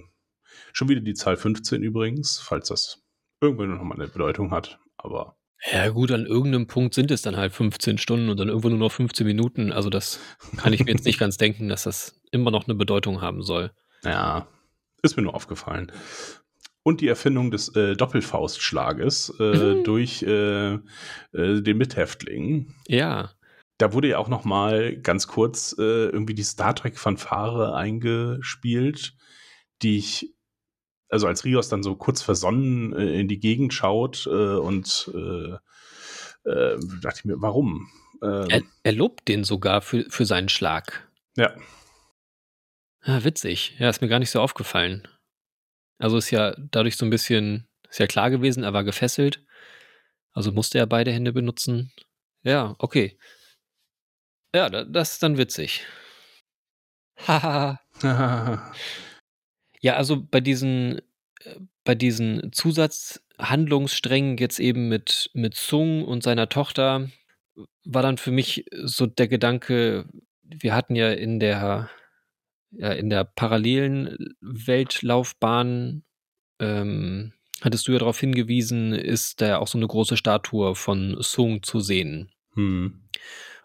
schon 0.73 0.89
wieder 0.89 1.01
die 1.01 1.15
Zahl 1.15 1.37
15 1.37 1.83
übrigens, 1.83 2.39
falls 2.39 2.69
das 2.69 3.03
irgendwann 3.41 3.71
nochmal 3.77 3.99
eine 3.99 4.09
Bedeutung 4.09 4.51
hat. 4.51 4.79
Aber 4.97 5.37
Ja, 5.73 5.89
gut, 5.89 6.11
an 6.13 6.27
irgendeinem 6.27 6.67
Punkt 6.67 6.95
sind 6.95 7.11
es 7.11 7.23
dann 7.23 7.37
halt 7.37 7.53
15 7.53 7.99
Stunden 7.99 8.29
und 8.29 8.39
dann 8.39 8.49
irgendwo 8.49 8.69
nur 8.69 8.79
noch 8.79 8.93
15 8.93 9.27
Minuten. 9.27 9.73
Also, 9.73 9.91
das 9.91 10.21
kann 10.57 10.73
ich 10.73 10.85
mir 10.85 10.93
jetzt 10.93 11.05
nicht 11.05 11.19
ganz 11.21 11.37
denken, 11.37 11.69
dass 11.69 11.85
das 11.85 12.21
immer 12.31 12.51
noch 12.51 12.65
eine 12.67 12.75
Bedeutung 12.75 13.21
haben 13.21 13.43
soll. 13.43 13.71
Ja, 14.05 14.47
ist 15.03 15.17
mir 15.17 15.23
nur 15.23 15.35
aufgefallen. 15.35 15.91
Und 16.85 17.01
die 17.01 17.09
Erfindung 17.09 17.51
des 17.51 17.75
äh, 17.77 17.95
Doppelfaustschlages 17.97 19.35
äh, 19.41 19.75
Mhm. 19.75 19.85
durch 19.85 20.23
äh, 20.23 20.75
äh, 20.75 20.81
den 21.63 21.77
Mithäftling. 21.77 22.75
Ja. 22.87 23.31
Da 23.79 23.93
wurde 23.93 24.09
ja 24.09 24.19
auch 24.19 24.29
noch 24.29 24.45
mal 24.45 24.97
ganz 24.97 25.27
kurz 25.29 25.75
äh, 25.79 25.83
irgendwie 26.07 26.35
die 26.35 26.43
Star 26.43 26.75
Trek-Fanfare 26.75 27.75
eingespielt, 27.77 29.15
die 29.83 29.99
ich, 29.99 30.35
also 31.09 31.27
als 31.27 31.45
Rios 31.45 31.69
dann 31.69 31.83
so 31.83 31.95
kurz 31.97 32.23
versonnen 32.23 32.93
äh, 32.95 33.21
in 33.21 33.29
die 33.29 33.41
Gegend 33.41 33.73
schaut 33.75 34.27
äh, 34.27 34.31
und 34.31 35.11
äh, 35.15 36.49
äh, 36.51 36.79
dachte 37.03 37.19
ich 37.21 37.25
mir, 37.25 37.41
warum? 37.41 37.89
Ähm, 38.23 38.47
Er, 38.51 38.63
er 38.83 38.93
lobt 38.93 39.29
den 39.29 39.45
sogar 39.45 39.81
für, 39.81 40.05
für 40.11 40.25
seinen 40.27 40.49
Schlag. 40.49 41.09
ja, 41.37 41.55
Ah, 43.03 43.23
witzig. 43.25 43.77
Ja, 43.79 43.89
ist 43.89 44.03
mir 44.03 44.09
gar 44.09 44.19
nicht 44.19 44.31
so 44.31 44.41
aufgefallen. 44.41 45.07
Also 45.99 46.19
ist 46.19 46.31
ja 46.31 46.55
dadurch 46.59 46.97
so 46.97 47.07
ein 47.07 47.11
bisschen, 47.11 47.67
ist 47.89 48.01
ja 48.01 48.07
klar 48.07 48.29
gewesen, 48.29 48.65
er 48.65 48.73
war 48.75 48.85
gefesselt. 48.85 49.43
Also 50.33 50.53
musste 50.53 50.79
er 50.79 50.87
beide 50.87 51.13
Hände 51.13 51.33
benutzen. 51.33 51.93
Ja, 52.43 52.75
okay. 52.79 53.19
Ja, 54.55 54.69
da, 54.69 54.85
das 54.85 55.13
ist 55.13 55.23
dann 55.23 55.39
witzig. 55.39 55.87
Haha. 57.27 57.81
Ja, 59.81 59.97
also 59.97 60.21
bei 60.21 60.41
diesen, 60.41 60.99
äh, 61.45 61.57
bei 61.85 61.95
diesen 61.95 62.53
Zusatzhandlungssträngen 62.53 64.37
jetzt 64.39 64.61
eben 64.61 64.89
mit, 64.89 65.31
mit 65.35 65.55
Sung 65.55 66.05
und 66.05 66.23
seiner 66.23 66.49
Tochter 66.49 67.11
war 67.85 68.03
dann 68.03 68.19
für 68.19 68.31
mich 68.31 68.67
so 68.85 69.07
der 69.07 69.29
Gedanke, 69.29 70.07
wir 70.43 70.75
hatten 70.75 70.95
ja 70.95 71.11
in 71.11 71.41
der, 71.41 71.91
ja, 72.71 72.93
in 72.93 73.11
der 73.11 73.25
parallelen 73.25 74.37
Weltlaufbahn, 74.41 76.05
ähm, 76.61 77.33
hattest 77.61 77.89
du 77.89 77.93
ja 77.93 77.99
darauf 77.99 78.21
hingewiesen, 78.21 78.93
ist 78.93 79.41
da 79.41 79.49
ja 79.49 79.59
auch 79.59 79.69
so 79.69 79.79
eine 79.79 79.87
große 79.87 80.17
Statue 80.17 80.75
von 80.75 81.17
Sung 81.21 81.63
zu 81.63 81.81
sehen 81.81 82.31
hm. 82.59 83.09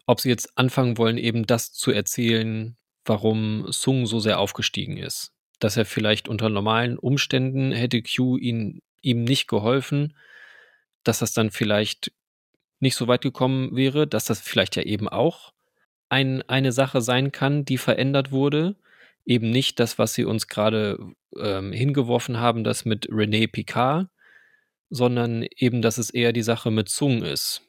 ob 0.06 0.22
sie 0.22 0.30
jetzt 0.30 0.56
anfangen 0.56 0.98
wollen, 1.00 1.18
eben 1.18 1.48
das 1.48 1.74
zu 1.74 1.92
erzählen, 1.92 2.78
warum 3.06 3.72
Sung 3.72 4.06
so 4.06 4.20
sehr 4.20 4.40
aufgestiegen 4.40 4.98
ist. 4.98 5.33
Dass 5.64 5.78
er 5.78 5.86
vielleicht 5.86 6.28
unter 6.28 6.50
normalen 6.50 6.98
Umständen 6.98 7.72
hätte 7.72 8.04
Q 8.04 8.38
ihn, 8.38 8.82
ihm 9.02 9.24
nicht 9.24 9.48
geholfen, 9.48 10.14
dass 11.04 11.20
das 11.20 11.32
dann 11.32 11.52
vielleicht 11.52 12.12
nicht 12.82 12.98
so 12.98 13.08
weit 13.08 13.22
gekommen 13.22 13.74
wäre, 13.74 14.06
dass 14.06 14.26
das 14.26 14.42
vielleicht 14.42 14.76
ja 14.76 14.84
eben 14.84 15.08
auch 15.08 15.54
ein, 16.10 16.42
eine 16.50 16.74
Sache 16.74 17.00
sein 17.00 17.32
kann, 17.32 17.64
die 17.64 17.78
verändert 17.78 18.32
wurde. 18.32 18.76
Eben 19.26 19.52
nicht 19.52 19.80
das, 19.80 19.98
was 19.98 20.14
sie 20.14 20.26
uns 20.26 20.50
gerade 20.50 21.00
ähm, 21.40 21.72
hingeworfen 21.72 22.42
haben, 22.42 22.66
das 22.66 22.84
mit 22.84 23.08
René 23.08 23.50
Picard, 23.50 24.10
sondern 24.90 25.44
eben, 25.56 25.82
dass 25.82 25.98
es 25.98 26.10
eher 26.10 26.34
die 26.34 26.44
Sache 26.44 26.72
mit 26.72 26.90
Sung 26.90 27.24
ist, 27.24 27.62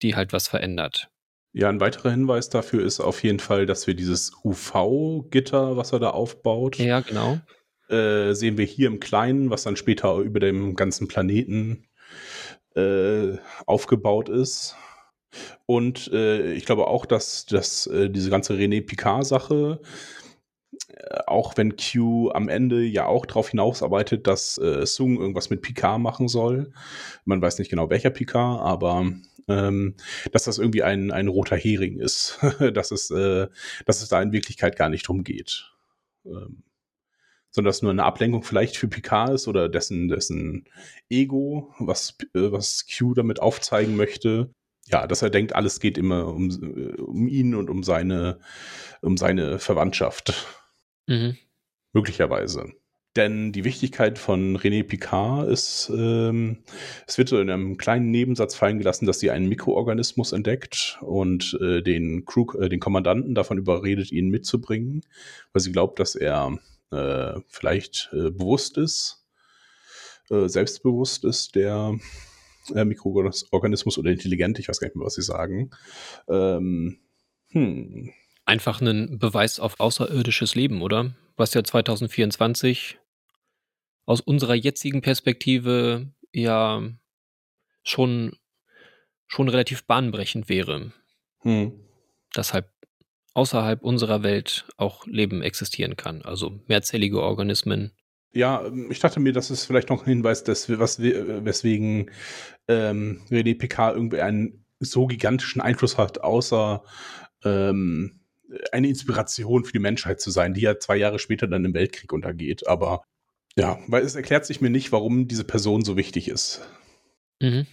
die 0.00 0.14
halt 0.14 0.32
was 0.32 0.46
verändert. 0.46 1.11
Ja, 1.52 1.68
ein 1.68 1.80
weiterer 1.80 2.10
Hinweis 2.10 2.48
dafür 2.48 2.84
ist 2.84 3.00
auf 3.00 3.22
jeden 3.22 3.38
Fall, 3.38 3.66
dass 3.66 3.86
wir 3.86 3.94
dieses 3.94 4.32
UV-Gitter, 4.42 5.76
was 5.76 5.92
er 5.92 5.98
da 5.98 6.10
aufbaut, 6.10 6.78
Ja, 6.78 7.00
genau. 7.00 7.38
äh, 7.88 8.32
sehen 8.32 8.56
wir 8.56 8.64
hier 8.64 8.86
im 8.88 9.00
Kleinen, 9.00 9.50
was 9.50 9.64
dann 9.64 9.76
später 9.76 10.16
über 10.18 10.40
dem 10.40 10.76
ganzen 10.76 11.08
Planeten 11.08 11.84
äh, 12.74 13.36
aufgebaut 13.66 14.30
ist. 14.30 14.76
Und 15.66 16.10
äh, 16.12 16.52
ich 16.52 16.64
glaube 16.64 16.86
auch, 16.86 17.04
dass, 17.06 17.46
dass 17.46 17.86
äh, 17.86 18.08
diese 18.08 18.30
ganze 18.30 18.54
René 18.54 18.84
Picard-Sache, 18.84 19.80
auch 21.26 21.56
wenn 21.56 21.76
Q 21.76 22.30
am 22.30 22.48
Ende 22.48 22.82
ja 22.82 23.06
auch 23.06 23.26
darauf 23.26 23.50
hinausarbeitet, 23.50 24.26
dass 24.26 24.58
äh, 24.58 24.86
Sung 24.86 25.18
irgendwas 25.18 25.50
mit 25.50 25.62
Picard 25.62 26.00
machen 26.00 26.28
soll. 26.28 26.72
Man 27.24 27.42
weiß 27.42 27.58
nicht 27.58 27.70
genau 27.70 27.90
welcher 27.90 28.10
Picard, 28.10 28.60
aber 28.60 29.12
ähm, 29.48 29.96
dass 30.32 30.44
das 30.44 30.58
irgendwie 30.58 30.82
ein, 30.82 31.10
ein 31.10 31.28
roter 31.28 31.56
Hering 31.56 31.98
ist, 31.98 32.38
dass, 32.74 32.90
es, 32.90 33.10
äh, 33.10 33.48
dass 33.86 34.02
es 34.02 34.08
da 34.08 34.22
in 34.22 34.32
Wirklichkeit 34.32 34.76
gar 34.76 34.88
nicht 34.88 35.06
drum 35.08 35.24
geht. 35.24 35.70
Ähm, 36.24 36.62
sondern 37.52 37.68
dass 37.68 37.82
nur 37.82 37.90
eine 37.90 38.04
Ablenkung 38.04 38.42
vielleicht 38.42 38.76
für 38.76 38.88
Picard 38.88 39.34
ist 39.34 39.46
oder 39.46 39.68
dessen, 39.68 40.08
dessen 40.08 40.64
Ego, 41.10 41.74
was, 41.78 42.16
äh, 42.34 42.50
was 42.50 42.86
Q 42.86 43.14
damit 43.14 43.40
aufzeigen 43.40 43.96
möchte. 43.96 44.50
Ja, 44.86 45.06
dass 45.06 45.22
er 45.22 45.30
denkt, 45.30 45.54
alles 45.54 45.78
geht 45.78 45.96
immer 45.96 46.26
um, 46.26 46.50
äh, 46.50 47.00
um 47.00 47.28
ihn 47.28 47.54
und 47.54 47.70
um 47.70 47.82
seine, 47.82 48.40
um 49.00 49.16
seine 49.16 49.58
Verwandtschaft. 49.58 50.46
Mhm. 51.06 51.36
Möglicherweise. 51.92 52.72
Denn 53.14 53.52
die 53.52 53.64
Wichtigkeit 53.64 54.18
von 54.18 54.56
René 54.56 54.84
Picard 54.84 55.46
ist, 55.48 55.92
ähm, 55.94 56.64
es 57.06 57.18
wird 57.18 57.28
so 57.28 57.38
in 57.38 57.50
einem 57.50 57.76
kleinen 57.76 58.10
Nebensatz 58.10 58.54
fallen 58.54 58.78
gelassen, 58.78 59.04
dass 59.04 59.20
sie 59.20 59.30
einen 59.30 59.50
Mikroorganismus 59.50 60.32
entdeckt 60.32 60.98
und 61.02 61.58
äh, 61.60 61.82
den 61.82 62.24
Crew, 62.24 62.46
äh, 62.58 62.70
den 62.70 62.80
Kommandanten 62.80 63.34
davon 63.34 63.58
überredet, 63.58 64.10
ihn 64.12 64.30
mitzubringen, 64.30 65.02
weil 65.52 65.60
sie 65.60 65.72
glaubt, 65.72 65.98
dass 66.00 66.14
er 66.14 66.58
äh, 66.90 67.38
vielleicht 67.48 68.08
äh, 68.14 68.30
bewusst 68.30 68.78
ist, 68.78 69.26
äh, 70.30 70.48
selbstbewusst 70.48 71.24
ist, 71.24 71.54
der 71.54 71.98
äh, 72.74 72.84
Mikroorganismus 72.86 73.98
oder 73.98 74.10
intelligent, 74.10 74.58
ich 74.58 74.68
weiß 74.68 74.80
gar 74.80 74.86
nicht 74.88 74.96
mehr, 74.96 75.04
was 75.04 75.14
sie 75.14 75.22
sagen. 75.22 75.70
Ähm, 76.28 76.98
hm, 77.48 78.10
Einfach 78.44 78.80
ein 78.80 79.18
Beweis 79.18 79.60
auf 79.60 79.78
außerirdisches 79.80 80.54
Leben, 80.54 80.82
oder? 80.82 81.14
Was 81.36 81.54
ja 81.54 81.62
2024 81.62 82.98
aus 84.04 84.20
unserer 84.20 84.54
jetzigen 84.54 85.00
Perspektive 85.00 86.12
ja 86.32 86.82
schon, 87.82 88.36
schon 89.26 89.48
relativ 89.48 89.84
bahnbrechend 89.84 90.48
wäre, 90.48 90.92
hm. 91.40 91.72
dass 92.32 92.52
halt 92.52 92.66
außerhalb 93.34 93.82
unserer 93.82 94.22
Welt 94.22 94.66
auch 94.76 95.06
Leben 95.06 95.42
existieren 95.42 95.96
kann. 95.96 96.22
Also 96.22 96.60
mehrzellige 96.66 97.22
Organismen. 97.22 97.92
Ja, 98.34 98.70
ich 98.90 98.98
dachte 98.98 99.20
mir, 99.20 99.32
das 99.32 99.50
ist 99.50 99.64
vielleicht 99.64 99.90
noch 99.90 100.02
ein 100.02 100.08
Hinweis, 100.08 100.42
dass 100.42 100.68
wir, 100.68 100.78
was 100.78 101.00
wir, 101.00 101.44
weswegen 101.44 102.10
ähm, 102.66 103.20
René 103.30 103.56
Picard 103.56 103.94
irgendwie 103.94 104.20
einen 104.20 104.64
so 104.80 105.06
gigantischen 105.06 105.60
Einfluss 105.60 105.98
hat, 105.98 106.22
außer 106.22 106.82
ähm, 107.44 108.21
eine 108.72 108.88
Inspiration 108.88 109.64
für 109.64 109.72
die 109.72 109.78
Menschheit 109.78 110.20
zu 110.20 110.30
sein, 110.30 110.54
die 110.54 110.62
ja 110.62 110.78
zwei 110.78 110.96
Jahre 110.96 111.18
später 111.18 111.46
dann 111.46 111.64
im 111.64 111.74
Weltkrieg 111.74 112.12
untergeht. 112.12 112.66
Aber 112.66 113.02
ja, 113.56 113.78
weil 113.86 114.02
es 114.02 114.14
erklärt 114.14 114.46
sich 114.46 114.60
mir 114.60 114.70
nicht, 114.70 114.92
warum 114.92 115.28
diese 115.28 115.44
Person 115.44 115.84
so 115.84 115.96
wichtig 115.96 116.28
ist. 116.28 116.62
Mhm. 117.40 117.66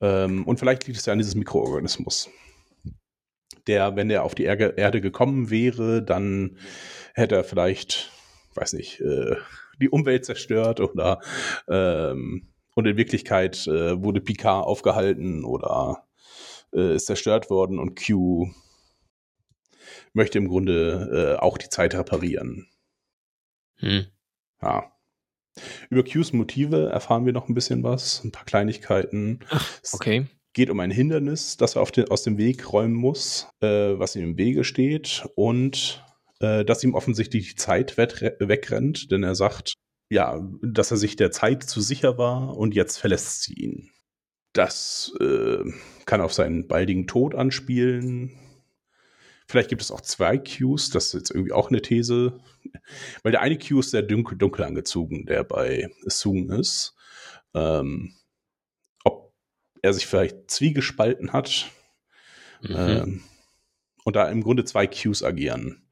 Ähm, 0.00 0.46
und 0.46 0.58
vielleicht 0.58 0.86
liegt 0.86 0.98
es 0.98 1.06
ja 1.06 1.12
an 1.12 1.18
dieses 1.18 1.34
Mikroorganismus. 1.34 2.30
Der, 3.66 3.96
wenn 3.96 4.10
er 4.10 4.22
auf 4.22 4.34
die 4.34 4.44
Erde, 4.44 4.74
Erde 4.76 5.00
gekommen 5.00 5.50
wäre, 5.50 6.02
dann 6.02 6.56
hätte 7.14 7.34
er 7.36 7.44
vielleicht, 7.44 8.10
weiß 8.54 8.72
nicht, 8.72 9.00
äh, 9.00 9.36
die 9.80 9.90
Umwelt 9.90 10.24
zerstört 10.24 10.80
oder 10.80 11.20
ähm, 11.68 12.48
und 12.74 12.86
in 12.86 12.96
Wirklichkeit 12.96 13.66
äh, 13.66 14.02
wurde 14.02 14.20
Picard 14.20 14.64
aufgehalten 14.64 15.44
oder 15.44 16.06
äh, 16.72 16.94
ist 16.94 17.06
zerstört 17.06 17.50
worden 17.50 17.78
und 17.78 17.98
Q 17.98 18.52
möchte 20.12 20.38
im 20.38 20.48
Grunde 20.48 21.36
äh, 21.38 21.40
auch 21.40 21.58
die 21.58 21.68
Zeit 21.68 21.94
reparieren. 21.94 22.68
Hm. 23.76 24.06
Ja. 24.62 24.92
Über 25.90 26.04
Qs 26.04 26.32
Motive 26.32 26.88
erfahren 26.90 27.26
wir 27.26 27.32
noch 27.32 27.48
ein 27.48 27.54
bisschen 27.54 27.82
was, 27.82 28.22
ein 28.24 28.32
paar 28.32 28.44
Kleinigkeiten. 28.44 29.40
Es 29.82 29.94
Okay. 29.94 30.26
geht 30.52 30.70
um 30.70 30.80
ein 30.80 30.90
Hindernis, 30.90 31.56
das 31.56 31.76
er 31.76 31.82
auf 31.82 31.90
den, 31.90 32.10
aus 32.10 32.22
dem 32.22 32.38
Weg 32.38 32.72
räumen 32.72 32.94
muss, 32.94 33.48
äh, 33.60 33.98
was 33.98 34.14
ihm 34.16 34.24
im 34.24 34.38
Wege 34.38 34.64
steht 34.64 35.28
und 35.34 36.04
äh, 36.40 36.64
dass 36.64 36.84
ihm 36.84 36.94
offensichtlich 36.94 37.50
die 37.50 37.54
Zeit 37.56 37.96
wegrennt, 37.96 39.10
denn 39.10 39.24
er 39.24 39.34
sagt, 39.34 39.74
ja, 40.10 40.40
dass 40.62 40.90
er 40.90 40.96
sich 40.96 41.16
der 41.16 41.30
Zeit 41.32 41.64
zu 41.64 41.80
sicher 41.80 42.16
war 42.18 42.56
und 42.56 42.74
jetzt 42.74 42.96
verlässt 42.96 43.42
sie 43.42 43.54
ihn. 43.54 43.90
Das 44.52 45.12
äh, 45.20 45.64
kann 46.06 46.20
auf 46.20 46.32
seinen 46.32 46.66
baldigen 46.68 47.06
Tod 47.06 47.34
anspielen. 47.34 48.32
Vielleicht 49.48 49.70
gibt 49.70 49.82
es 49.82 49.90
auch 49.90 50.02
zwei 50.02 50.38
Qs, 50.38 50.90
das 50.90 51.06
ist 51.06 51.12
jetzt 51.14 51.30
irgendwie 51.30 51.52
auch 51.52 51.70
eine 51.70 51.82
These, 51.82 52.38
weil 53.22 53.32
der 53.32 53.40
eine 53.40 53.58
Q 53.58 53.80
ist 53.80 53.90
sehr 53.90 54.02
dunkel, 54.02 54.38
dunkel 54.38 54.64
angezogen, 54.64 55.26
der 55.26 55.42
bei 55.42 55.90
Sung 56.04 56.50
ist. 56.50 56.94
Ähm, 57.54 58.14
ob 59.04 59.32
er 59.82 59.92
sich 59.94 60.06
vielleicht 60.06 60.50
zwiegespalten 60.50 61.32
hat 61.32 61.70
Mhm. 62.62 62.74
ähm, 62.76 63.20
und 64.04 64.16
da 64.16 64.28
im 64.28 64.42
Grunde 64.42 64.64
zwei 64.64 64.86
Qs 64.86 65.22
agieren, 65.22 65.82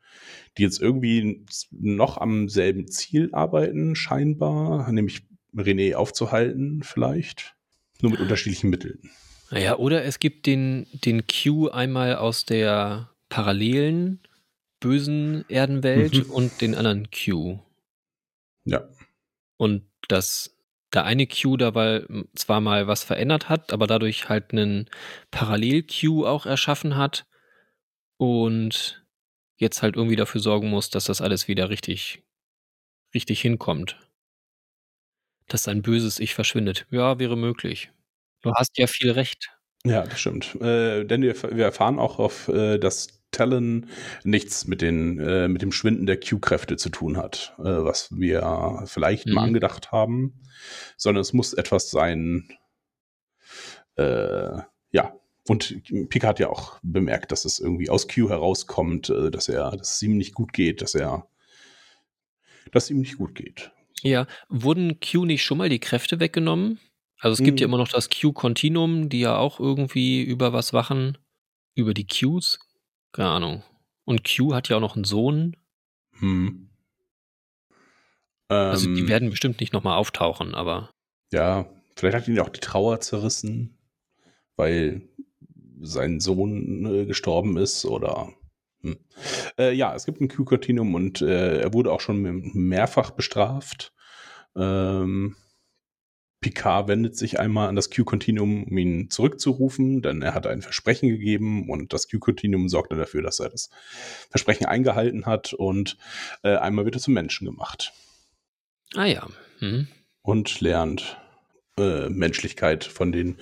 die 0.56 0.62
jetzt 0.62 0.80
irgendwie 0.80 1.44
noch 1.70 2.18
am 2.18 2.48
selben 2.48 2.88
Ziel 2.88 3.30
arbeiten, 3.32 3.94
scheinbar, 3.94 4.90
nämlich 4.90 5.22
René 5.54 5.94
aufzuhalten, 5.94 6.82
vielleicht. 6.82 7.54
Nur 8.02 8.12
mit 8.12 8.20
unterschiedlichen 8.20 8.68
Mitteln. 8.68 9.10
Naja, 9.50 9.78
oder 9.78 10.04
es 10.04 10.18
gibt 10.18 10.46
den, 10.46 10.86
den 10.92 11.24
Q 11.26 11.68
einmal 11.68 12.16
aus 12.16 12.44
der 12.44 13.10
parallelen 13.28 14.20
bösen 14.80 15.44
Erdenwelt 15.48 16.26
Mhm. 16.26 16.30
und 16.30 16.60
den 16.60 16.74
anderen 16.74 17.08
Q. 17.10 17.58
Ja. 18.64 18.88
Und 19.58 19.84
dass 20.08 20.56
der 20.94 21.04
eine 21.04 21.26
Q 21.26 21.56
dabei 21.56 22.04
zwar 22.34 22.60
mal 22.60 22.86
was 22.86 23.04
verändert 23.04 23.48
hat, 23.48 23.72
aber 23.72 23.86
dadurch 23.86 24.28
halt 24.28 24.52
einen 24.52 24.88
Parallel-Q 25.30 26.26
auch 26.26 26.46
erschaffen 26.46 26.96
hat 26.96 27.26
und 28.18 29.04
jetzt 29.58 29.82
halt 29.82 29.96
irgendwie 29.96 30.16
dafür 30.16 30.40
sorgen 30.40 30.70
muss, 30.70 30.90
dass 30.90 31.06
das 31.06 31.20
alles 31.20 31.48
wieder 31.48 31.70
richtig, 31.70 32.22
richtig 33.14 33.40
hinkommt. 33.40 33.98
Dass 35.48 35.62
sein 35.64 35.82
böses 35.82 36.18
Ich 36.18 36.34
verschwindet. 36.34 36.86
Ja, 36.90 37.18
wäre 37.18 37.36
möglich. 37.36 37.90
Du 38.42 38.52
hast 38.54 38.76
ja 38.78 38.86
viel 38.86 39.10
recht. 39.12 39.50
Ja, 39.84 40.02
das 40.04 40.18
stimmt. 40.20 40.56
Äh, 40.60 41.04
denn 41.04 41.22
wir, 41.22 41.34
wir 41.56 41.64
erfahren 41.66 41.98
auch, 41.98 42.18
auf, 42.18 42.48
äh, 42.48 42.78
dass 42.78 43.15
Talon 43.36 43.86
nichts 44.24 44.66
mit, 44.66 44.80
den, 44.82 45.18
äh, 45.20 45.48
mit 45.48 45.62
dem 45.62 45.72
Schwinden 45.72 46.06
der 46.06 46.18
Q-Kräfte 46.20 46.76
zu 46.76 46.88
tun 46.90 47.16
hat, 47.16 47.54
äh, 47.58 47.62
was 47.64 48.08
wir 48.16 48.82
vielleicht 48.86 49.26
mal 49.26 49.42
Mhm. 49.42 49.48
angedacht 49.48 49.92
haben, 49.92 50.40
sondern 50.96 51.20
es 51.22 51.32
muss 51.32 51.52
etwas 51.52 51.90
sein, 51.90 52.48
äh, 53.96 54.58
ja. 54.92 55.14
Und 55.48 55.80
Picard 56.08 56.30
hat 56.30 56.38
ja 56.40 56.48
auch 56.50 56.80
bemerkt, 56.82 57.30
dass 57.30 57.44
es 57.44 57.60
irgendwie 57.60 57.88
aus 57.88 58.08
Q 58.08 58.28
herauskommt, 58.28 59.10
äh, 59.10 59.30
dass 59.30 59.48
er, 59.48 59.70
dass 59.76 59.94
es 59.94 60.02
ihm 60.02 60.16
nicht 60.16 60.34
gut 60.34 60.52
geht, 60.52 60.82
dass 60.82 60.94
er, 60.96 61.28
dass 62.72 62.84
es 62.84 62.90
ihm 62.90 62.98
nicht 62.98 63.16
gut 63.18 63.34
geht. 63.36 63.70
Ja, 64.02 64.26
wurden 64.48 64.98
Q 65.00 65.24
nicht 65.24 65.44
schon 65.44 65.58
mal 65.58 65.68
die 65.68 65.78
Kräfte 65.78 66.18
weggenommen? 66.20 66.80
Also 67.20 67.32
es 67.40 67.44
gibt 67.46 67.60
ja 67.60 67.64
Hm. 67.64 67.70
immer 67.70 67.78
noch 67.78 67.88
das 67.88 68.10
Q-Continuum, 68.10 69.08
die 69.08 69.20
ja 69.20 69.36
auch 69.38 69.60
irgendwie 69.60 70.22
über 70.22 70.52
was 70.52 70.72
wachen. 70.72 71.16
Über 71.74 71.94
die 71.94 72.06
Qs? 72.06 72.58
Keine 73.12 73.30
Ahnung. 73.30 73.62
Und 74.04 74.22
Q 74.24 74.54
hat 74.54 74.68
ja 74.68 74.76
auch 74.76 74.80
noch 74.80 74.94
einen 74.94 75.04
Sohn. 75.04 75.56
Hm. 76.18 76.70
Also 78.48 78.86
die 78.94 79.00
Ähm, 79.00 79.08
werden 79.08 79.30
bestimmt 79.30 79.60
nicht 79.60 79.72
nochmal 79.72 79.96
auftauchen, 79.98 80.54
aber 80.54 80.90
Ja, 81.32 81.68
vielleicht 81.96 82.16
hat 82.16 82.28
ihn 82.28 82.36
ja 82.36 82.42
auch 82.44 82.48
die 82.50 82.60
Trauer 82.60 83.00
zerrissen, 83.00 83.76
weil 84.54 85.08
sein 85.80 86.20
Sohn 86.20 86.86
äh, 86.86 87.06
gestorben 87.06 87.56
ist 87.56 87.84
oder. 87.84 88.32
Hm. 88.82 88.98
Äh, 89.58 89.72
ja, 89.72 89.94
es 89.94 90.06
gibt 90.06 90.20
ein 90.20 90.28
Q-Continuum 90.28 90.94
und 90.94 91.22
äh, 91.22 91.60
er 91.60 91.72
wurde 91.74 91.90
auch 91.90 92.00
schon 92.00 92.18
me- 92.22 92.32
mehrfach 92.32 93.10
bestraft. 93.10 93.92
Ähm, 94.54 95.36
Picard 96.40 96.88
wendet 96.88 97.16
sich 97.16 97.40
einmal 97.40 97.68
an 97.68 97.76
das 97.76 97.90
Q-Continuum, 97.90 98.64
um 98.64 98.78
ihn 98.78 99.10
zurückzurufen, 99.10 100.02
denn 100.02 100.22
er 100.22 100.34
hat 100.34 100.46
ein 100.46 100.62
Versprechen 100.62 101.08
gegeben 101.08 101.70
und 101.70 101.92
das 101.92 102.08
Q-Continuum 102.08 102.68
sorgt 102.68 102.92
dann 102.92 102.98
dafür, 102.98 103.22
dass 103.22 103.40
er 103.40 103.48
das 103.48 103.70
Versprechen 104.30 104.66
eingehalten 104.66 105.26
hat 105.26 105.54
und 105.54 105.96
äh, 106.42 106.56
einmal 106.56 106.84
wird 106.84 106.96
er 106.96 107.00
zum 107.00 107.14
Menschen 107.14 107.46
gemacht 107.46 107.92
ah 108.94 109.04
ja. 109.04 109.26
Hm. 109.58 109.88
und 110.22 110.60
lernt 110.60 111.16
äh, 111.78 112.08
Menschlichkeit 112.08 112.84
von 112.84 113.12
den 113.12 113.38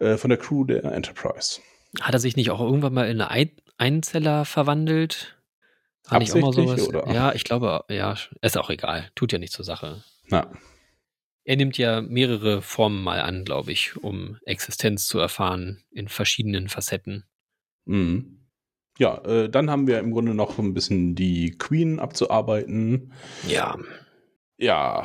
äh, 0.00 0.16
von 0.16 0.30
der 0.30 0.38
Crew 0.38 0.64
der 0.64 0.84
Enterprise. 0.84 1.60
Hat 2.00 2.14
er 2.14 2.20
sich 2.20 2.36
nicht 2.36 2.50
auch 2.50 2.60
irgendwann 2.60 2.94
mal 2.94 3.08
in 3.08 3.20
eine 3.20 3.30
Ei 3.30 3.50
Einzeller 3.76 4.44
verwandelt? 4.44 5.36
War 6.08 6.18
nicht 6.18 6.32
auch 6.32 6.40
mal 6.40 6.52
sowas? 6.52 6.86
oder? 6.86 7.12
Ja, 7.12 7.32
ich 7.32 7.44
glaube, 7.44 7.84
ja, 7.88 8.14
ist 8.40 8.56
auch 8.56 8.70
egal. 8.70 9.10
Tut 9.14 9.32
ja 9.32 9.38
nichts 9.38 9.56
zur 9.56 9.64
Sache. 9.64 10.04
Na, 10.28 10.48
Er 11.44 11.56
nimmt 11.56 11.76
ja 11.78 12.00
mehrere 12.00 12.62
Formen 12.62 13.02
mal 13.02 13.20
an, 13.20 13.44
glaube 13.44 13.70
ich, 13.72 13.96
um 14.02 14.38
Existenz 14.46 15.06
zu 15.06 15.18
erfahren 15.18 15.84
in 15.92 16.08
verschiedenen 16.08 16.68
Facetten. 16.68 17.24
mhm. 17.86 18.40
Ja, 18.96 19.18
äh, 19.24 19.50
dann 19.50 19.70
haben 19.70 19.88
wir 19.88 19.98
im 19.98 20.12
Grunde 20.12 20.34
noch 20.34 20.56
ein 20.60 20.72
bisschen 20.72 21.16
die 21.16 21.50
Queen 21.58 21.98
abzuarbeiten. 21.98 23.12
Ja. 23.48 23.76
Ja, 24.56 25.04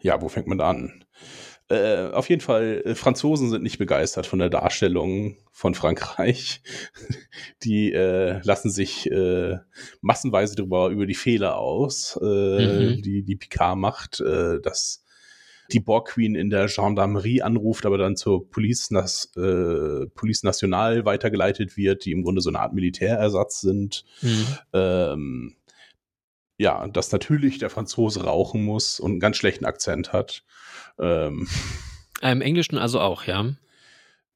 ja, 0.00 0.20
wo 0.20 0.28
fängt 0.28 0.48
man 0.48 0.58
da 0.58 0.70
an? 0.70 1.04
Äh, 1.68 2.08
auf 2.08 2.28
jeden 2.28 2.40
Fall, 2.40 2.82
äh, 2.84 2.94
Franzosen 2.96 3.48
sind 3.48 3.62
nicht 3.62 3.78
begeistert 3.78 4.26
von 4.26 4.40
der 4.40 4.50
Darstellung 4.50 5.36
von 5.52 5.74
Frankreich. 5.74 6.62
Die 7.62 7.92
äh, 7.92 8.40
lassen 8.42 8.70
sich 8.70 9.08
äh, 9.12 9.56
massenweise 10.00 10.56
darüber 10.56 10.88
über 10.88 11.06
die 11.06 11.14
Fehler 11.14 11.58
aus, 11.58 12.18
äh, 12.20 12.24
Mhm. 12.96 13.02
die 13.02 13.22
die 13.22 13.36
Picard 13.36 13.78
macht, 13.78 14.18
äh, 14.20 14.60
dass 14.60 15.04
die 15.72 15.80
Borg 15.80 16.08
Queen 16.08 16.34
in 16.34 16.50
der 16.50 16.66
Gendarmerie 16.66 17.42
anruft, 17.42 17.86
aber 17.86 17.98
dann 17.98 18.16
zur 18.16 18.48
Police, 18.50 18.90
Nas 18.90 19.30
äh, 19.36 20.06
Police 20.14 20.42
Nationale 20.42 21.04
weitergeleitet 21.04 21.76
wird, 21.76 22.04
die 22.04 22.12
im 22.12 22.22
Grunde 22.22 22.40
so 22.40 22.50
eine 22.50 22.60
Art 22.60 22.74
Militärersatz 22.74 23.60
sind 23.60 24.04
Mhm. 24.22 24.46
ähm, 24.72 25.56
ja, 26.58 26.86
dass 26.88 27.12
natürlich 27.12 27.58
der 27.58 27.68
Franzose 27.68 28.24
rauchen 28.24 28.64
muss 28.64 28.98
und 28.98 29.10
einen 29.10 29.20
ganz 29.20 29.36
schlechten 29.36 29.66
Akzent 29.66 30.12
hat. 30.12 30.42
Ähm, 30.98 31.46
Äh, 32.22 32.32
Im 32.32 32.40
Englischen 32.40 32.78
also 32.78 32.98
auch, 32.98 33.24
ja. 33.24 33.54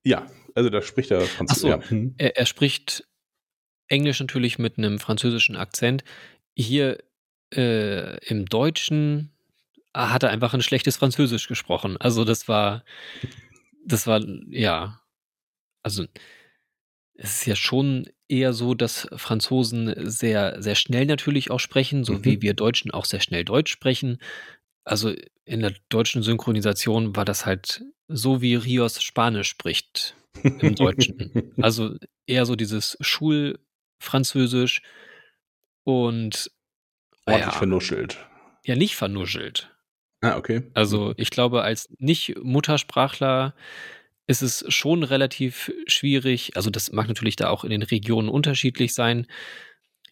ja, 0.04 0.26
also 0.54 0.68
da 0.68 0.82
spricht 0.82 1.10
der 1.10 1.22
Franzose. 1.22 1.60
So. 1.60 1.68
Ja. 1.68 1.80
Hm. 1.88 2.14
Er, 2.18 2.36
er 2.36 2.44
spricht 2.44 3.06
Englisch 3.88 4.20
natürlich 4.20 4.58
mit 4.58 4.76
einem 4.76 4.98
französischen 4.98 5.56
Akzent. 5.56 6.04
Hier 6.54 6.98
äh, 7.54 8.18
im 8.26 8.44
Deutschen 8.46 9.32
hat 9.94 10.22
er 10.22 10.30
einfach 10.30 10.54
ein 10.54 10.62
schlechtes 10.62 10.96
Französisch 10.96 11.48
gesprochen. 11.48 11.96
Also 11.96 12.24
das 12.24 12.48
war, 12.48 12.84
das 13.84 14.06
war, 14.06 14.20
ja, 14.48 15.00
also 15.82 16.04
es 17.14 17.32
ist 17.40 17.46
ja 17.46 17.56
schon 17.56 18.06
eher 18.28 18.52
so, 18.52 18.74
dass 18.74 19.08
Franzosen 19.16 19.92
sehr, 20.08 20.62
sehr 20.62 20.74
schnell 20.74 21.06
natürlich 21.06 21.50
auch 21.50 21.60
sprechen, 21.60 22.04
so 22.04 22.14
Mhm. 22.14 22.24
wie 22.24 22.42
wir 22.42 22.54
Deutschen 22.54 22.90
auch 22.92 23.04
sehr 23.04 23.20
schnell 23.20 23.44
Deutsch 23.44 23.72
sprechen. 23.72 24.18
Also 24.84 25.14
in 25.44 25.60
der 25.60 25.74
deutschen 25.88 26.22
Synchronisation 26.22 27.16
war 27.16 27.24
das 27.24 27.44
halt 27.44 27.82
so, 28.08 28.40
wie 28.40 28.54
Rios 28.54 29.02
Spanisch 29.02 29.48
spricht 29.48 30.14
im 30.42 30.74
Deutschen. 30.74 31.52
Also 31.62 31.96
eher 32.26 32.46
so 32.46 32.56
dieses 32.56 32.96
Schulfranzösisch 33.00 34.82
und 35.84 36.50
Ordentlich 37.26 37.52
ja, 37.52 37.58
vernuschelt. 37.58 38.18
ja 38.64 38.76
nicht 38.76 38.96
vernuschelt. 38.96 39.70
Ah, 40.20 40.36
okay. 40.36 40.62
Also 40.74 41.14
ich 41.16 41.30
glaube, 41.30 41.62
als 41.62 41.88
Nicht-Muttersprachler 41.98 43.54
ist 44.26 44.42
es 44.42 44.64
schon 44.68 45.02
relativ 45.02 45.72
schwierig. 45.86 46.56
Also 46.56 46.70
das 46.70 46.92
mag 46.92 47.08
natürlich 47.08 47.36
da 47.36 47.48
auch 47.48 47.64
in 47.64 47.70
den 47.70 47.82
Regionen 47.82 48.28
unterschiedlich 48.28 48.94
sein. 48.94 49.26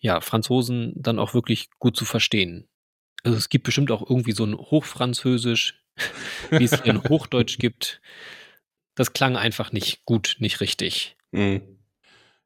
Ja, 0.00 0.20
Franzosen 0.20 0.92
dann 0.96 1.18
auch 1.18 1.34
wirklich 1.34 1.70
gut 1.78 1.96
zu 1.96 2.04
verstehen. 2.04 2.68
Also 3.22 3.36
es 3.36 3.48
gibt 3.48 3.64
bestimmt 3.64 3.90
auch 3.90 4.08
irgendwie 4.08 4.32
so 4.32 4.44
ein 4.44 4.56
Hochfranzösisch, 4.56 5.80
wie 6.50 6.64
es 6.64 6.82
hier 6.82 6.94
ein 6.94 7.04
Hochdeutsch 7.04 7.58
gibt. 7.58 8.00
Das 8.94 9.12
klang 9.12 9.36
einfach 9.36 9.72
nicht 9.72 10.04
gut, 10.04 10.36
nicht 10.38 10.60
richtig. 10.60 11.16
Mhm. 11.32 11.60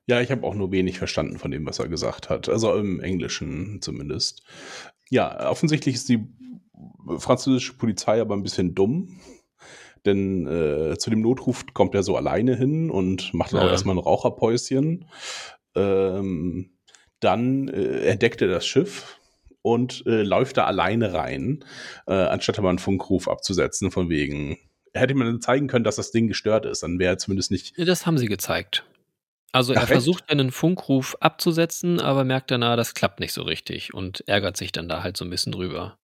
Ja, 0.06 0.20
ich 0.20 0.30
habe 0.30 0.44
auch 0.46 0.54
nur 0.54 0.72
wenig 0.72 0.98
verstanden 0.98 1.38
von 1.38 1.50
dem, 1.50 1.64
was 1.64 1.78
er 1.78 1.88
gesagt 1.88 2.28
hat. 2.28 2.48
Also 2.48 2.74
im 2.74 3.00
Englischen 3.00 3.80
zumindest. 3.80 4.42
Ja, 5.10 5.48
offensichtlich 5.48 5.94
ist 5.94 6.08
die 6.08 6.26
französische 7.18 7.74
Polizei 7.74 8.20
aber 8.20 8.34
ein 8.36 8.42
bisschen 8.42 8.74
dumm. 8.74 9.20
Denn 10.04 10.46
äh, 10.46 10.98
zu 10.98 11.10
dem 11.10 11.20
Notruf 11.20 11.64
kommt 11.74 11.94
er 11.94 12.02
so 12.02 12.16
alleine 12.16 12.56
hin 12.56 12.90
und 12.90 13.32
macht 13.34 13.52
dann 13.52 13.60
auch 13.60 13.66
Ja. 13.66 13.70
erstmal 13.70 13.94
ein 13.94 14.00
Raucherpäuschen. 14.00 15.06
Ähm, 15.76 16.70
dann 17.20 17.68
äh, 17.68 18.06
entdeckt 18.06 18.42
er 18.42 18.48
das 18.48 18.66
Schiff 18.66 19.18
und 19.62 20.02
äh, 20.06 20.22
läuft 20.22 20.56
da 20.56 20.64
alleine 20.66 21.12
rein, 21.14 21.64
äh, 22.08 22.14
anstatt 22.14 22.58
aber 22.58 22.68
einen 22.68 22.80
Funkruf 22.80 23.28
abzusetzen, 23.28 23.92
von 23.92 24.08
wegen. 24.08 24.58
Hätte 24.92 25.14
man 25.14 25.40
zeigen 25.40 25.68
können, 25.68 25.84
dass 25.84 25.96
das 25.96 26.10
Ding 26.10 26.26
gestört 26.26 26.66
ist, 26.66 26.82
dann 26.82 26.98
wäre 26.98 27.14
er 27.14 27.18
zumindest 27.18 27.50
nicht 27.52 27.78
Ja, 27.78 27.84
Das 27.84 28.04
haben 28.04 28.18
sie 28.18 28.26
gezeigt. 28.26 28.84
Also 29.52 29.72
er 29.72 29.82
Ach, 29.82 29.86
versucht 29.86 30.28
einen 30.30 30.50
Funkruf 30.50 31.16
abzusetzen, 31.20 32.00
aber 32.00 32.24
merkt 32.24 32.50
danach, 32.50 32.76
das 32.76 32.92
klappt 32.94 33.20
nicht 33.20 33.32
so 33.32 33.42
richtig 33.42 33.94
und 33.94 34.26
ärgert 34.26 34.56
sich 34.56 34.72
dann 34.72 34.88
da 34.88 35.02
halt 35.02 35.16
so 35.16 35.24
ein 35.24 35.30
bisschen 35.30 35.52
drüber. 35.52 35.96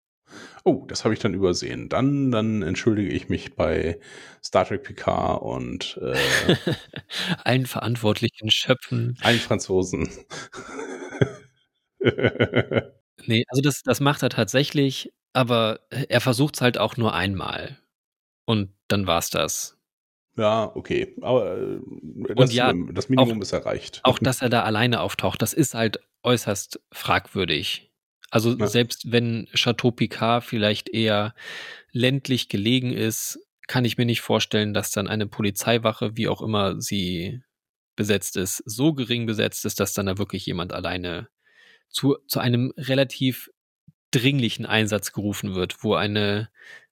Oh, 0.63 0.85
das 0.87 1.03
habe 1.03 1.13
ich 1.13 1.19
dann 1.19 1.33
übersehen. 1.33 1.89
Dann, 1.89 2.31
dann 2.31 2.61
entschuldige 2.61 3.09
ich 3.11 3.29
mich 3.29 3.55
bei 3.55 3.99
Star 4.43 4.65
Trek 4.65 4.83
Picard 4.83 5.41
und 5.41 5.99
äh, 6.01 6.15
Allen 7.43 7.65
verantwortlichen 7.65 8.49
Schöpfen. 8.51 9.17
allen 9.21 9.39
Franzosen. 9.39 10.09
Nee, 13.25 13.43
also 13.49 13.61
das, 13.61 13.83
das 13.83 13.99
macht 13.99 14.23
er 14.23 14.29
tatsächlich, 14.29 15.11
aber 15.33 15.81
er 15.89 16.21
versucht 16.21 16.55
es 16.55 16.61
halt 16.61 16.77
auch 16.77 16.95
nur 16.95 17.13
einmal. 17.13 17.77
Und 18.45 18.73
dann 18.87 19.07
war's 19.07 19.29
das. 19.29 19.77
ja, 20.37 20.71
okay. 20.73 21.13
Aber 21.21 21.57
äh, 21.57 21.79
das, 22.35 22.53
ja, 22.53 22.71
das 22.93 23.09
Minimum 23.09 23.37
auch- 23.39 23.41
ist 23.41 23.51
erreicht. 23.51 23.99
Auch 24.03 24.19
dass 24.19 24.41
er 24.41 24.49
da 24.49 24.63
alleine 24.63 25.01
auftaucht, 25.01 25.41
das 25.41 25.53
ist 25.53 25.73
halt 25.73 25.99
äußerst 26.23 26.79
fragwürdig. 26.93 27.88
Also 28.31 28.55
Ja. 28.57 28.67
selbst 28.67 29.11
wenn 29.11 29.47
Chateau 29.53 29.91
Picard 29.91 30.43
vielleicht 30.43 30.89
eher 30.89 31.33
ländlich 31.91 32.49
gelegen 32.49 32.93
ist, 32.93 33.39
kann 33.67 33.85
ich 33.85 33.97
mir 33.97 34.05
nicht 34.05 34.21
vorstellen, 34.21 34.73
dass 34.73 34.91
dann 34.91 35.07
eine 35.07 35.27
Polizeiwache, 35.27 36.17
wie 36.17 36.27
auch 36.27 36.41
immer 36.41 36.81
sie 36.81 37.41
besetzt 37.95 38.37
ist, 38.37 38.63
so 38.65 38.93
gering 38.93 39.25
besetzt 39.25 39.65
ist, 39.65 39.79
dass 39.79 39.93
dann 39.93 40.07
da 40.07 40.17
wirklich 40.17 40.45
jemand 40.45 40.73
alleine 40.73 41.29
zu, 41.89 42.17
zu 42.27 42.39
einem 42.39 42.73
relativ 42.77 43.51
dringlichen 44.11 44.65
Einsatz 44.65 45.11
gerufen 45.11 45.53
wird, 45.53 45.83
wo 45.83 45.95
eine 45.95 46.49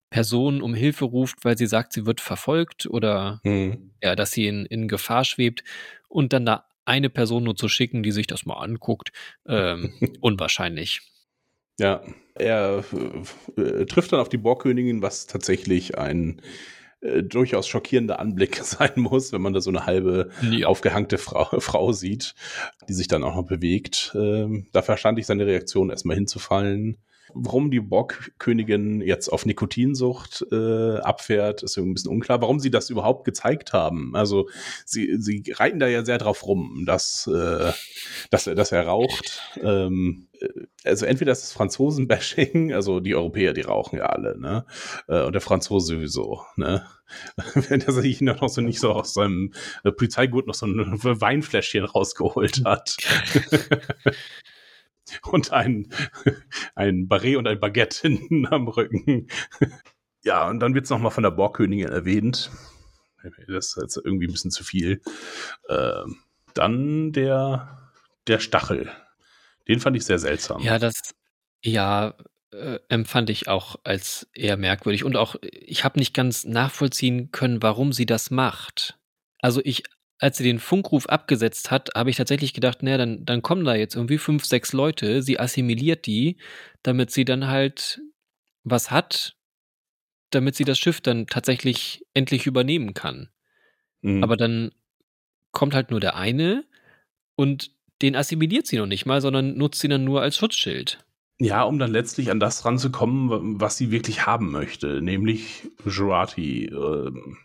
Person 0.10 0.62
um 0.62 0.73
Hilfe 0.73 1.06
ruft, 1.06 1.43
weil 1.43 1.58
sie 1.58 1.65
sagt, 1.67 1.93
sie 1.93 2.06
wird 2.06 2.21
verfolgt 2.21 2.86
oder 2.86 3.41
hm. 3.43 3.91
ja, 4.02 4.15
dass 4.15 4.32
sie 4.32 4.47
in, 4.47 4.65
in 4.65 4.88
Gefahr 4.88 5.26
schwebt 5.26 5.63
und 6.08 6.34
dann 6.34 6.45
da 6.45 6.65
eine 6.86 7.10
Person 7.10 7.43
nur 7.43 7.56
zu 7.56 7.67
schicken, 7.67 8.04
die 8.04 8.12
sich 8.12 8.28
das 8.28 8.45
mal 8.45 8.56
anguckt, 8.56 9.12
ähm, 9.47 9.93
unwahrscheinlich. 10.21 11.02
Ja, 11.80 12.02
er 12.36 12.84
äh, 13.56 13.86
trifft 13.86 14.12
dann 14.12 14.20
auf 14.20 14.30
die 14.30 14.38
Bohrkönigin, 14.38 15.02
was 15.02 15.28
tatsächlich 15.28 15.98
ein 15.98 16.42
äh, 17.02 17.24
durchaus 17.24 17.68
schockierender 17.68 18.20
Anblick 18.20 18.56
sein 18.63 18.94
muss, 18.96 19.32
wenn 19.32 19.42
man 19.42 19.54
da 19.54 19.62
so 19.62 19.70
eine 19.70 19.86
halbe 19.86 20.30
ja. 20.42 20.68
aufgehangte 20.68 21.18
Frau, 21.18 21.46
Frau 21.60 21.92
sieht, 21.92 22.34
die 22.88 22.94
sich 22.94 23.08
dann 23.08 23.24
auch 23.24 23.36
noch 23.36 23.46
bewegt. 23.46 24.13
Ähm, 24.16 24.68
da 24.74 24.82
verstand 24.82 25.20
ich 25.20 25.26
seine 25.26 25.46
Reaktion, 25.46 25.90
erstmal 25.90 26.16
hinzufallen. 26.16 26.98
Warum 27.34 27.72
die 27.72 27.80
Borgkönigin 27.80 29.02
jetzt 29.02 29.30
auf 29.30 29.46
Nikotinsucht 29.46 30.46
äh, 30.52 30.98
abfährt, 30.98 31.63
ist 31.63 31.78
ein 31.78 31.94
bisschen 31.94 32.12
unklar. 32.12 32.42
Warum 32.42 32.60
sie 32.60 32.72
das 32.72 32.90
überhaupt 32.90 33.26
gezeigt 33.26 33.74
haben. 33.74 34.16
Also 34.16 34.50
sie, 34.86 35.18
sie 35.20 35.44
reiten 35.56 35.80
da 35.80 35.88
ja 35.88 36.06
sehr 36.06 36.18
drauf 36.18 36.46
rum, 36.46 36.84
dass, 36.86 37.28
äh, 37.28 37.72
dass, 38.30 38.48
er, 38.48 38.56
dass 38.56 38.72
er 38.72 38.86
raucht. 38.86 39.42
Ähm, 39.62 40.28
äh, 40.40 40.48
also 40.84 41.06
entweder 41.06 41.32
ist 41.32 41.54
Franzosen-Bashing, 41.54 42.74
also 42.74 43.00
die 43.00 43.16
Europäer, 43.16 43.54
die 43.54 43.62
rauchen 43.62 43.98
ja 43.98 44.06
alle, 44.06 44.40
ne? 44.40 44.66
Äh, 45.08 45.24
und 45.24 45.34
der 45.34 45.42
Franzose 45.42 45.96
sowieso, 45.96 46.42
ne? 46.56 46.86
Wenn 47.54 47.82
er 47.82 47.92
sich 47.92 48.22
noch 48.22 48.48
so 48.50 48.62
nicht 48.62 48.80
so 48.80 48.92
aus 48.92 49.13
seinem 49.13 49.54
äh, 49.84 49.92
Polizeigurt 49.92 50.48
noch 50.48 50.56
so 50.56 50.66
ein 50.66 51.00
Weinfläschchen 51.04 51.86
rausgeholt 51.86 52.63
hat. 52.66 52.98
und 55.24 55.52
ein, 55.52 55.89
ein 56.76 57.08
Barret 57.08 57.38
und 57.38 57.48
ein 57.48 57.60
Baguette 57.60 58.02
hinten 58.08 58.48
am 58.48 58.67
Rücken. 58.67 59.28
ja, 60.24 60.48
und 60.48 60.60
dann 60.60 60.74
wird 60.74 60.86
es 60.86 60.89
nochmal 60.89 61.12
von 61.12 61.24
der 61.24 61.32
Borgkönigin 61.32 61.89
erwähnt. 61.89 62.52
Das 63.48 63.67
ist 63.67 63.78
jetzt 63.82 63.98
irgendwie 63.98 64.28
ein 64.28 64.32
bisschen 64.32 64.52
zu 64.52 64.63
viel. 64.63 65.02
Ähm, 65.70 66.17
dann 66.54 67.12
der, 67.12 67.91
der 68.28 68.39
Stachel. 68.39 68.89
Den 69.67 69.80
fand 69.80 69.98
ich 69.98 70.06
sehr 70.06 70.20
seltsam. 70.20 70.62
Ja, 70.62 70.80
das, 70.80 71.13
ja, 71.62 72.15
äh, 72.52 72.80
empfand 72.88 73.30
ich 73.30 73.48
auch 73.48 73.76
als 73.84 74.28
eher 74.34 74.58
merkwürdig. 74.58 75.04
Und 75.04 75.17
auch, 75.17 75.36
ich 75.41 75.84
habe 75.84 76.00
nicht 76.00 76.13
ganz 76.13 76.46
nachvollziehen 76.46 77.32
können, 77.32 77.62
warum 77.62 77.91
sie 77.91 78.06
das 78.06 78.32
macht. 78.32 78.98
Also 79.39 79.62
ich 79.63 79.84
als 80.19 80.38
sie 80.38 80.43
den 80.43 80.60
Funkruf 80.60 81.08
abgesetzt 81.08 81.69
hat, 81.69 81.89
habe 81.95 82.10
ich 82.10 82.15
tatsächlich 82.15 82.53
gedacht, 82.53 82.82
naja, 82.82 82.97
dann, 82.97 83.25
dann 83.25 83.41
kommen 83.41 83.65
da 83.65 83.75
jetzt 83.75 83.95
irgendwie 83.95 84.17
fünf, 84.17 84.45
sechs 84.45 84.73
Leute, 84.73 85.21
sie 85.21 85.39
assimiliert 85.39 86.06
die, 86.08 86.38
damit 86.82 87.12
sie 87.12 87.25
dann 87.25 87.47
halt 87.47 88.01
was 88.63 88.89
hat, 88.91 89.36
damit 90.32 90.56
sie 90.56 90.65
das 90.65 90.80
Schiff 90.80 91.01
dann 91.01 91.27
tatsächlich 91.27 92.06
endlich 92.13 92.47
übernehmen 92.47 92.93
kann. 92.93 93.30
Mhm. 94.01 94.23
Aber 94.23 94.38
dann 94.38 94.71
kommt 95.51 95.73
halt 95.73 95.91
nur 95.91 95.99
der 95.99 96.15
eine 96.15 96.65
und 97.36 97.71
den 98.01 98.15
assimiliert 98.15 98.67
sie 98.67 98.77
noch 98.77 98.86
nicht 98.86 99.06
mal, 99.06 99.21
sondern 99.21 99.56
nutzt 99.58 99.84
ihn 99.84 99.89
dann 99.89 100.03
nur 100.03 100.21
als 100.21 100.38
Schutzschild. 100.38 101.03
Ja, 101.39 101.63
um 101.63 101.77
dann 101.77 101.91
letztlich 101.91 102.32
an 102.32 102.39
das 102.39 102.65
ranzukommen, 102.65 103.62
was 103.62 103.77
sie 103.77 103.91
wirklich 103.91 104.25
haben 104.25 104.51
möchte, 104.51 105.01
nämlich 105.01 105.67
Jurati. 105.86 106.65
Ähm. 106.65 107.38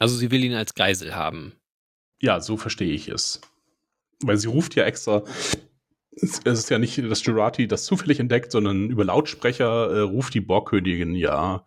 Also 0.00 0.16
sie 0.16 0.32
will 0.32 0.44
ihn 0.44 0.54
als 0.54 0.74
Geisel 0.74 1.14
haben. 1.14 1.52
Ja, 2.20 2.40
so 2.40 2.56
verstehe 2.56 2.92
ich 2.92 3.08
es. 3.08 3.40
Weil 4.22 4.38
sie 4.38 4.48
ruft 4.48 4.74
ja 4.74 4.84
extra, 4.84 5.22
es 6.12 6.38
ist 6.38 6.70
ja 6.70 6.78
nicht, 6.78 6.98
dass 6.98 7.24
Jurati 7.24 7.68
das 7.68 7.84
zufällig 7.84 8.20
entdeckt, 8.20 8.50
sondern 8.50 8.88
über 8.90 9.04
Lautsprecher 9.04 9.90
äh, 9.90 10.00
ruft 10.00 10.34
die 10.34 10.40
Borgkönigin 10.40 11.14
ja 11.14 11.66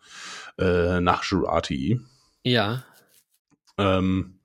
äh, 0.57 0.99
nach 1.01 1.23
Jurati. 1.23 1.99
Ja. 2.43 2.83
Ähm, 3.77 4.39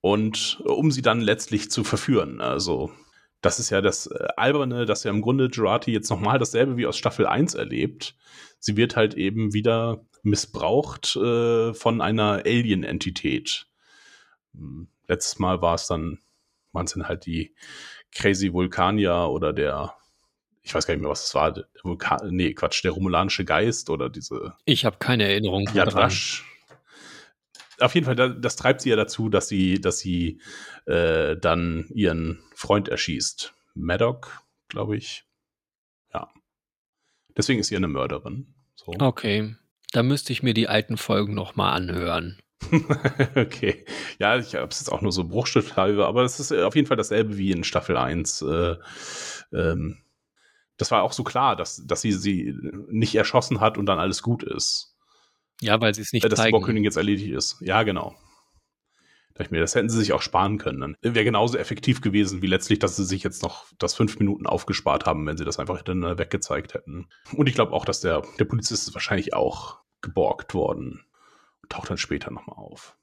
und 0.00 0.60
um 0.64 0.90
sie 0.90 1.02
dann 1.02 1.20
letztlich 1.20 1.70
zu 1.70 1.84
verführen. 1.84 2.40
Also, 2.40 2.92
das 3.40 3.60
ist 3.60 3.70
ja 3.70 3.80
das 3.80 4.06
äh, 4.08 4.28
Alberne, 4.36 4.86
dass 4.86 5.04
ja 5.04 5.10
im 5.10 5.22
Grunde 5.22 5.48
Jurati 5.52 5.92
jetzt 5.92 6.10
nochmal 6.10 6.38
dasselbe 6.38 6.76
wie 6.76 6.86
aus 6.86 6.96
Staffel 6.96 7.26
1 7.26 7.54
erlebt. 7.54 8.16
Sie 8.58 8.76
wird 8.76 8.96
halt 8.96 9.14
eben 9.14 9.54
wieder 9.54 10.04
missbraucht 10.24 11.16
äh, 11.16 11.72
von 11.74 12.00
einer 12.00 12.42
Alien-Entität. 12.44 13.66
Letztes 15.08 15.38
Mal 15.38 15.60
war 15.62 15.74
es 15.74 15.86
dann, 15.86 16.18
waren 16.72 16.86
es 16.86 16.92
dann 16.92 17.08
halt 17.08 17.26
die 17.26 17.54
Crazy 18.14 18.52
Vulkanier 18.52 19.28
oder 19.30 19.52
der, 19.52 19.94
ich 20.62 20.74
weiß 20.74 20.86
gar 20.86 20.94
nicht 20.94 21.02
mehr, 21.02 21.10
was 21.10 21.24
es 21.24 21.34
war, 21.34 21.52
der 21.52 21.66
Vulkan, 21.82 22.28
nee, 22.30 22.54
Quatsch, 22.54 22.84
der 22.84 22.92
Romulanische 22.92 23.44
Geist 23.44 23.90
oder 23.90 24.08
diese. 24.08 24.54
Ich 24.64 24.84
habe 24.84 24.98
keine 24.98 25.24
Erinnerung. 25.24 25.68
Yadrash. 25.74 26.44
Auf 27.80 27.94
jeden 27.94 28.06
Fall, 28.06 28.38
das 28.40 28.56
treibt 28.56 28.80
sie 28.80 28.90
ja 28.90 28.96
dazu, 28.96 29.28
dass 29.28 29.48
sie, 29.48 29.80
dass 29.80 29.98
sie 29.98 30.40
äh, 30.86 31.36
dann 31.36 31.86
ihren 31.92 32.42
Freund 32.54 32.88
erschießt. 32.88 33.54
Maddock, 33.74 34.42
glaube 34.68 34.96
ich. 34.96 35.24
Ja. 36.14 36.30
Deswegen 37.36 37.58
ist 37.58 37.68
sie 37.68 37.76
eine 37.76 37.88
Mörderin. 37.88 38.54
So. 38.76 38.92
Okay. 38.98 39.56
Da 39.90 40.02
müsste 40.02 40.32
ich 40.32 40.42
mir 40.42 40.54
die 40.54 40.68
alten 40.68 40.96
Folgen 40.96 41.34
nochmal 41.34 41.74
anhören. 41.74 42.38
okay. 43.36 43.84
Ja, 44.18 44.36
ich 44.36 44.54
habe 44.54 44.68
es 44.68 44.80
jetzt 44.80 44.90
auch 44.90 45.02
nur 45.02 45.12
so 45.12 45.24
bruchstückhalber, 45.24 46.06
aber 46.06 46.22
es 46.22 46.40
ist 46.40 46.50
äh, 46.50 46.62
auf 46.62 46.74
jeden 46.74 46.86
Fall 46.86 46.96
dasselbe 46.96 47.36
wie 47.36 47.50
in 47.50 47.64
Staffel 47.64 47.96
1. 47.96 48.42
Äh, 48.42 48.76
ähm, 49.52 49.98
das 50.76 50.90
war 50.90 51.02
auch 51.02 51.12
so 51.12 51.24
klar, 51.24 51.56
dass, 51.56 51.84
dass 51.86 52.00
sie 52.00 52.12
sie 52.12 52.56
nicht 52.88 53.14
erschossen 53.14 53.60
hat 53.60 53.78
und 53.78 53.86
dann 53.86 53.98
alles 53.98 54.22
gut 54.22 54.42
ist. 54.42 54.96
Ja, 55.60 55.80
weil 55.80 55.94
sie 55.94 56.02
es 56.02 56.12
nicht 56.12 56.24
äh, 56.24 56.28
Dass 56.28 56.38
zeigen. 56.38 56.48
die 56.48 56.58
Bohrkönigin 56.58 56.84
jetzt 56.84 56.96
erledigt 56.96 57.32
ist. 57.32 57.58
Ja, 57.60 57.82
genau. 57.82 58.16
Da 59.34 59.44
ich 59.44 59.50
mir, 59.50 59.60
das 59.60 59.74
hätten 59.74 59.88
sie 59.88 59.98
sich 59.98 60.12
auch 60.12 60.20
sparen 60.20 60.58
können. 60.58 60.96
Dann 61.00 61.14
wäre 61.14 61.24
genauso 61.24 61.56
effektiv 61.56 62.00
gewesen, 62.00 62.42
wie 62.42 62.48
letztlich, 62.48 62.80
dass 62.80 62.96
sie 62.96 63.04
sich 63.04 63.22
jetzt 63.22 63.42
noch 63.42 63.66
das 63.78 63.94
fünf 63.94 64.18
Minuten 64.18 64.46
aufgespart 64.46 65.06
haben, 65.06 65.26
wenn 65.26 65.38
sie 65.38 65.44
das 65.44 65.58
einfach 65.58 65.80
dann 65.82 66.18
weggezeigt 66.18 66.74
hätten. 66.74 67.08
Und 67.34 67.48
ich 67.48 67.54
glaube 67.54 67.72
auch, 67.72 67.84
dass 67.84 68.00
der, 68.00 68.22
der 68.38 68.44
Polizist 68.44 68.88
ist 68.88 68.94
wahrscheinlich 68.94 69.32
auch 69.32 69.78
geborgt 70.02 70.52
worden 70.52 71.04
taucht 71.72 71.90
dann 71.90 71.98
später 71.98 72.30
nochmal 72.30 72.56
auf. 72.56 72.96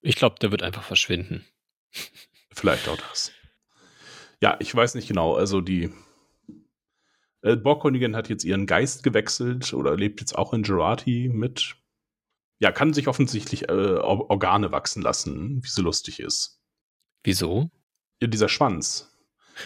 Ich 0.00 0.16
glaube, 0.16 0.36
der 0.40 0.50
wird 0.50 0.62
einfach 0.62 0.82
verschwinden. 0.82 1.44
Vielleicht 2.52 2.88
auch 2.88 2.96
das. 2.96 3.32
Ja, 4.42 4.56
ich 4.60 4.74
weiß 4.74 4.94
nicht 4.94 5.08
genau. 5.08 5.34
Also 5.34 5.60
die 5.60 5.92
äh, 7.42 7.56
Borgkönigin 7.56 8.16
hat 8.16 8.28
jetzt 8.28 8.44
ihren 8.44 8.66
Geist 8.66 9.02
gewechselt 9.02 9.72
oder 9.72 9.96
lebt 9.96 10.20
jetzt 10.20 10.36
auch 10.36 10.52
in 10.52 10.62
Gerati 10.62 11.30
mit. 11.32 11.76
Ja, 12.58 12.72
kann 12.72 12.94
sich 12.94 13.08
offensichtlich 13.08 13.68
äh, 13.68 13.98
Organe 13.98 14.72
wachsen 14.72 15.02
lassen, 15.02 15.62
wie 15.62 15.68
sie 15.68 15.82
lustig 15.82 16.20
ist. 16.20 16.60
Wieso? 17.22 17.70
Ja, 18.20 18.28
dieser 18.28 18.48
Schwanz. 18.48 19.12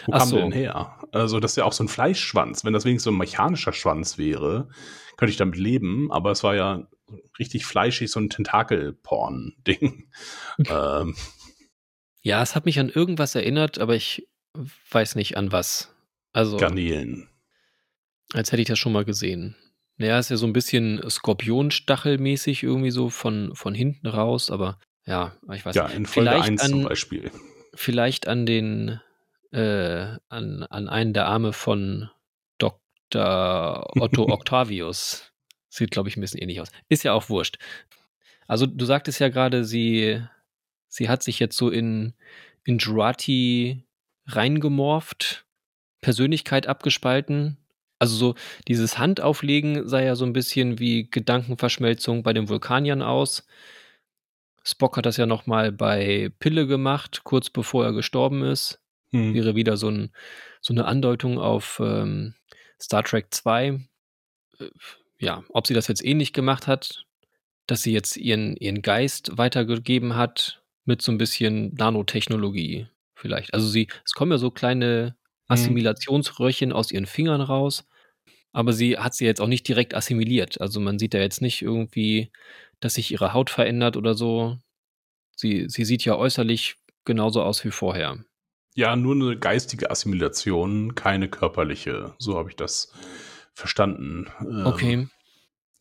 Wo 0.05 0.13
Ach 0.13 0.19
kam 0.19 0.29
so. 0.29 0.35
der 0.35 0.45
denn 0.45 0.53
her? 0.53 0.99
Also, 1.11 1.39
das 1.39 1.53
ist 1.53 1.57
ja 1.57 1.65
auch 1.65 1.73
so 1.73 1.83
ein 1.83 1.89
Fleischschwanz. 1.89 2.63
Wenn 2.63 2.73
das 2.73 2.85
wenigstens 2.85 3.05
so 3.05 3.11
ein 3.11 3.17
mechanischer 3.17 3.73
Schwanz 3.73 4.17
wäre, 4.17 4.69
könnte 5.17 5.31
ich 5.31 5.37
damit 5.37 5.57
leben, 5.57 6.11
aber 6.11 6.31
es 6.31 6.43
war 6.43 6.55
ja 6.55 6.87
richtig 7.39 7.65
fleischig, 7.65 8.11
so 8.11 8.19
ein 8.19 8.29
Tentakel-Porn-Ding. 8.29 10.09
ähm. 10.69 11.15
Ja, 12.23 12.41
es 12.41 12.55
hat 12.55 12.65
mich 12.65 12.79
an 12.79 12.89
irgendwas 12.89 13.35
erinnert, 13.35 13.79
aber 13.79 13.95
ich 13.95 14.27
weiß 14.91 15.15
nicht 15.15 15.37
an 15.37 15.51
was. 15.51 15.93
Also. 16.33 16.57
Garnelen. 16.57 17.29
Als 18.33 18.51
hätte 18.51 18.61
ich 18.61 18.67
das 18.67 18.79
schon 18.79 18.93
mal 18.93 19.05
gesehen. 19.05 19.55
Naja, 19.97 20.17
ist 20.17 20.29
ja 20.29 20.37
so 20.37 20.47
ein 20.47 20.53
bisschen 20.53 21.01
Skorpionstachelmäßig 21.07 22.63
irgendwie 22.63 22.91
so 22.91 23.09
von, 23.09 23.55
von 23.55 23.75
hinten 23.75 24.07
raus, 24.07 24.49
aber 24.49 24.79
ja, 25.05 25.35
ich 25.53 25.65
weiß 25.65 25.75
ja, 25.75 25.83
nicht. 25.83 25.91
Ja, 25.91 25.97
in 25.97 26.05
Folge 26.05 26.29
vielleicht 26.31 26.49
1 26.49 26.61
an, 26.61 26.69
zum 26.69 26.83
Beispiel. 26.83 27.31
Vielleicht 27.73 28.27
an 28.27 28.45
den, 28.45 28.99
äh, 29.51 30.17
an, 30.29 30.63
an 30.63 30.89
einen 30.89 31.13
der 31.13 31.27
Arme 31.27 31.53
von 31.53 32.09
Dr. 32.57 33.87
Otto 33.99 34.23
Octavius. 34.29 35.30
Sieht, 35.71 35.91
glaube 35.91 36.09
ich, 36.09 36.17
ein 36.17 36.21
bisschen 36.21 36.41
ähnlich 36.41 36.59
aus. 36.59 36.69
Ist 36.89 37.03
ja 37.03 37.13
auch 37.13 37.29
wurscht. 37.29 37.57
Also, 38.45 38.65
du 38.65 38.83
sagtest 38.83 39.19
ja 39.19 39.29
gerade, 39.29 39.63
sie, 39.63 40.21
sie 40.89 41.07
hat 41.07 41.23
sich 41.23 41.39
jetzt 41.39 41.55
so 41.55 41.69
in, 41.69 42.13
in 42.65 42.77
Jurati 42.77 43.85
reingemorft, 44.27 45.45
Persönlichkeit 46.01 46.67
abgespalten. 46.67 47.57
Also 47.99 48.15
so 48.15 48.35
dieses 48.67 48.97
Handauflegen 48.97 49.87
sah 49.87 50.01
ja 50.01 50.15
so 50.15 50.25
ein 50.25 50.33
bisschen 50.33 50.79
wie 50.79 51.09
Gedankenverschmelzung 51.09 52.23
bei 52.23 52.33
den 52.33 52.49
Vulkaniern 52.49 53.01
aus. 53.01 53.45
Spock 54.63 54.97
hat 54.97 55.05
das 55.05 55.17
ja 55.17 55.25
noch 55.25 55.45
mal 55.45 55.71
bei 55.71 56.31
Pille 56.39 56.67
gemacht, 56.67 57.21
kurz 57.23 57.49
bevor 57.49 57.85
er 57.85 57.93
gestorben 57.93 58.43
ist. 58.43 58.81
Hm. 59.11 59.33
Wäre 59.33 59.55
wieder 59.55 59.77
so, 59.77 59.89
ein, 59.89 60.11
so 60.61 60.73
eine 60.73 60.85
Andeutung 60.85 61.39
auf 61.39 61.79
ähm, 61.83 62.33
Star 62.81 63.03
Trek 63.03 63.27
2 63.31 63.79
ja, 65.21 65.43
ob 65.49 65.67
sie 65.67 65.73
das 65.73 65.87
jetzt 65.87 66.03
ähnlich 66.03 66.33
gemacht 66.33 66.67
hat, 66.67 67.05
dass 67.67 67.83
sie 67.83 67.93
jetzt 67.93 68.17
ihren, 68.17 68.57
ihren 68.57 68.81
Geist 68.81 69.37
weitergegeben 69.37 70.15
hat 70.15 70.61
mit 70.83 71.01
so 71.01 71.11
ein 71.11 71.17
bisschen 71.17 71.73
Nanotechnologie 71.75 72.87
vielleicht. 73.15 73.53
Also 73.53 73.69
sie, 73.69 73.87
es 74.03 74.13
kommen 74.13 74.31
ja 74.31 74.37
so 74.37 74.51
kleine 74.51 75.15
Mhm. 75.47 75.55
Assimilationsröhrchen 75.55 76.71
aus 76.71 76.91
ihren 76.91 77.05
Fingern 77.05 77.41
raus, 77.41 77.85
aber 78.53 78.73
sie 78.73 78.97
hat 78.97 79.13
sie 79.13 79.25
jetzt 79.25 79.41
auch 79.41 79.47
nicht 79.47 79.67
direkt 79.67 79.93
assimiliert. 79.93 80.59
Also 80.61 80.79
man 80.79 80.97
sieht 80.97 81.13
ja 81.13 81.19
jetzt 81.19 81.41
nicht 81.41 81.61
irgendwie, 81.61 82.31
dass 82.79 82.95
sich 82.95 83.11
ihre 83.11 83.33
Haut 83.33 83.49
verändert 83.49 83.97
oder 83.97 84.13
so. 84.13 84.57
Sie, 85.35 85.65
sie 85.67 85.85
sieht 85.85 86.05
ja 86.05 86.15
äußerlich 86.15 86.77
genauso 87.05 87.43
aus 87.43 87.63
wie 87.65 87.71
vorher. 87.71 88.23
Ja, 88.75 88.95
nur 88.95 89.15
eine 89.15 89.37
geistige 89.37 89.91
Assimilation, 89.91 90.95
keine 90.95 91.27
körperliche. 91.27 92.15
So 92.17 92.37
habe 92.37 92.49
ich 92.49 92.55
das 92.55 92.93
verstanden. 93.53 94.27
Ähm, 94.41 94.65
Okay. 94.65 95.07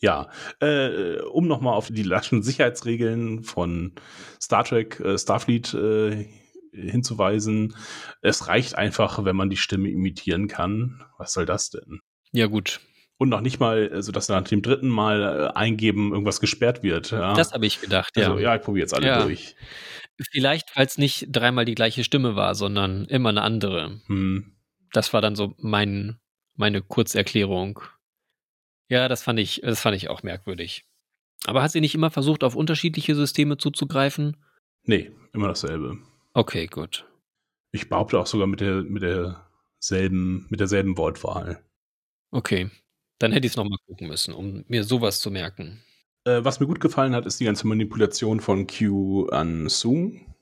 Ja, 0.02 0.30
äh, 0.60 1.18
um 1.20 1.46
nochmal 1.46 1.74
auf 1.74 1.88
die 1.90 2.02
laschen 2.02 2.42
Sicherheitsregeln 2.42 3.42
von 3.44 3.92
Star 4.40 4.64
Trek, 4.64 4.98
äh, 5.00 5.18
Starfleet 5.18 5.74
äh, 5.74 6.26
hinzuweisen. 6.72 7.74
Es 8.22 8.48
reicht 8.48 8.76
einfach, 8.76 9.22
wenn 9.24 9.36
man 9.36 9.50
die 9.50 9.58
Stimme 9.58 9.90
imitieren 9.90 10.48
kann. 10.48 11.04
Was 11.18 11.34
soll 11.34 11.44
das 11.44 11.68
denn? 11.68 12.00
Ja, 12.32 12.46
gut. 12.46 12.80
Und 13.18 13.28
noch 13.28 13.42
nicht 13.42 13.60
mal, 13.60 13.90
also 13.92 14.12
dass 14.12 14.30
nach 14.30 14.42
dem 14.42 14.62
dritten 14.62 14.88
Mal 14.88 15.50
äh, 15.54 15.58
eingeben 15.58 16.12
irgendwas 16.12 16.40
gesperrt 16.40 16.82
wird. 16.82 17.10
Ja. 17.10 17.34
Das 17.34 17.52
habe 17.52 17.66
ich 17.66 17.82
gedacht, 17.82 18.16
ja. 18.16 18.28
also, 18.28 18.38
ja, 18.38 18.56
ich 18.56 18.62
probiere 18.62 18.84
jetzt 18.84 18.94
alle 18.94 19.06
Ja. 19.06 19.22
durch. 19.22 19.54
Vielleicht, 20.30 20.74
weil 20.76 20.86
es 20.86 20.96
nicht 20.96 21.26
dreimal 21.30 21.66
die 21.66 21.74
gleiche 21.74 22.04
Stimme 22.04 22.36
war, 22.36 22.54
sondern 22.54 23.04
immer 23.04 23.28
eine 23.28 23.42
andere. 23.42 24.00
Hm. 24.06 24.56
Das 24.92 25.12
war 25.12 25.20
dann 25.20 25.36
so 25.36 25.54
mein, 25.58 26.18
meine 26.60 26.82
Kurzerklärung. 26.82 27.80
Ja, 28.88 29.08
das 29.08 29.22
fand 29.22 29.40
ich, 29.40 29.62
das 29.64 29.80
fand 29.80 29.96
ich 29.96 30.08
auch 30.08 30.22
merkwürdig. 30.22 30.84
Aber 31.46 31.62
hat 31.62 31.72
sie 31.72 31.80
nicht 31.80 31.94
immer 31.94 32.10
versucht, 32.10 32.44
auf 32.44 32.54
unterschiedliche 32.54 33.16
Systeme 33.16 33.58
zuzugreifen? 33.58 34.36
Nee, 34.84 35.10
immer 35.32 35.48
dasselbe. 35.48 35.98
Okay, 36.34 36.66
gut. 36.66 37.06
Ich 37.72 37.88
behaupte 37.88 38.18
auch 38.18 38.26
sogar 38.26 38.46
mit 38.46 38.60
der 38.60 38.82
mit 38.82 39.02
derselben 39.02 40.46
mit 40.50 40.60
derselben 40.60 40.96
Wortwahl. 40.96 41.64
Okay. 42.30 42.70
Dann 43.18 43.32
hätte 43.32 43.46
ich 43.46 43.52
es 43.52 43.56
nochmal 43.56 43.78
gucken 43.86 44.08
müssen, 44.08 44.32
um 44.32 44.64
mir 44.68 44.82
sowas 44.84 45.20
zu 45.20 45.30
merken. 45.30 45.82
Äh, 46.24 46.42
was 46.42 46.58
mir 46.58 46.66
gut 46.66 46.80
gefallen 46.80 47.14
hat, 47.14 47.26
ist 47.26 47.38
die 47.38 47.44
ganze 47.44 47.66
Manipulation 47.66 48.40
von 48.40 48.66
Q 48.66 49.28
an 49.28 49.68
Sung. 49.68 50.34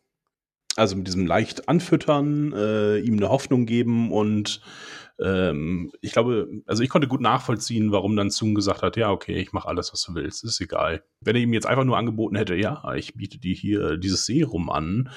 Also 0.76 0.94
mit 0.94 1.08
diesem 1.08 1.26
leicht 1.26 1.68
anfüttern, 1.68 2.52
äh, 2.52 2.98
ihm 2.98 3.16
eine 3.16 3.30
Hoffnung 3.30 3.66
geben 3.66 4.12
und 4.12 4.60
ähm, 5.20 5.90
ich 6.00 6.12
glaube, 6.12 6.48
also 6.66 6.82
ich 6.82 6.88
konnte 6.88 7.08
gut 7.08 7.20
nachvollziehen, 7.20 7.92
warum 7.92 8.16
dann 8.16 8.30
Sung 8.30 8.54
gesagt 8.54 8.82
hat, 8.82 8.96
ja, 8.96 9.10
okay, 9.10 9.36
ich 9.36 9.52
mache 9.52 9.68
alles, 9.68 9.92
was 9.92 10.02
du 10.02 10.14
willst, 10.14 10.44
ist 10.44 10.60
egal. 10.60 11.02
Wenn 11.20 11.36
er 11.36 11.42
ihm 11.42 11.52
jetzt 11.52 11.66
einfach 11.66 11.84
nur 11.84 11.98
angeboten 11.98 12.36
hätte, 12.36 12.54
ja, 12.54 12.94
ich 12.94 13.14
biete 13.14 13.38
dir 13.38 13.54
hier 13.54 13.96
dieses 13.96 14.26
Serum 14.26 14.70
an, 14.70 15.10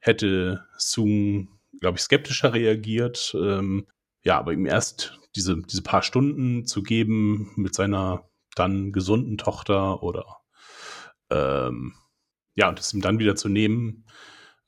hätte 0.00 0.64
Sung, 0.76 1.58
glaube 1.80 1.96
ich, 1.96 2.02
skeptischer 2.02 2.52
reagiert. 2.52 3.34
Ähm, 3.38 3.86
ja, 4.24 4.38
aber 4.38 4.52
ihm 4.52 4.66
erst 4.66 5.18
diese, 5.36 5.60
diese 5.62 5.82
paar 5.82 6.02
Stunden 6.02 6.66
zu 6.66 6.82
geben 6.82 7.52
mit 7.56 7.74
seiner 7.74 8.28
dann 8.56 8.92
gesunden 8.92 9.38
Tochter 9.38 10.02
oder 10.02 10.40
ähm, 11.30 11.94
ja, 12.56 12.68
und 12.68 12.78
es 12.78 12.92
ihm 12.92 13.00
dann 13.00 13.18
wieder 13.18 13.36
zu 13.36 13.48
nehmen, 13.48 14.04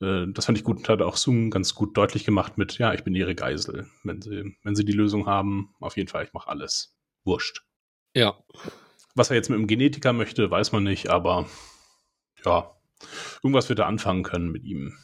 äh, 0.02 0.26
das 0.32 0.46
fand 0.46 0.58
ich 0.58 0.64
gut 0.64 0.78
und 0.78 0.88
hat 0.88 1.00
auch 1.02 1.16
Sung 1.16 1.50
ganz 1.50 1.74
gut 1.74 1.96
deutlich 1.96 2.24
gemacht 2.24 2.58
mit, 2.58 2.78
ja, 2.78 2.92
ich 2.92 3.04
bin 3.04 3.14
ihre 3.14 3.34
Geisel. 3.34 3.86
Wenn 4.02 4.20
sie, 4.20 4.56
wenn 4.62 4.74
sie 4.74 4.84
die 4.84 4.92
Lösung 4.92 5.26
haben, 5.26 5.74
auf 5.80 5.96
jeden 5.96 6.08
Fall, 6.08 6.24
ich 6.24 6.32
mache 6.32 6.48
alles. 6.48 6.96
Wurscht. 7.24 7.62
Ja. 8.14 8.36
Was 9.14 9.30
er 9.30 9.36
jetzt 9.36 9.48
mit 9.48 9.58
dem 9.58 9.66
Genetiker 9.66 10.12
möchte, 10.12 10.50
weiß 10.50 10.72
man 10.72 10.82
nicht, 10.82 11.08
aber 11.08 11.46
ja, 12.44 12.76
irgendwas 13.42 13.68
wird 13.68 13.78
er 13.78 13.86
anfangen 13.86 14.22
können 14.22 14.50
mit 14.50 14.64
ihm. 14.64 14.98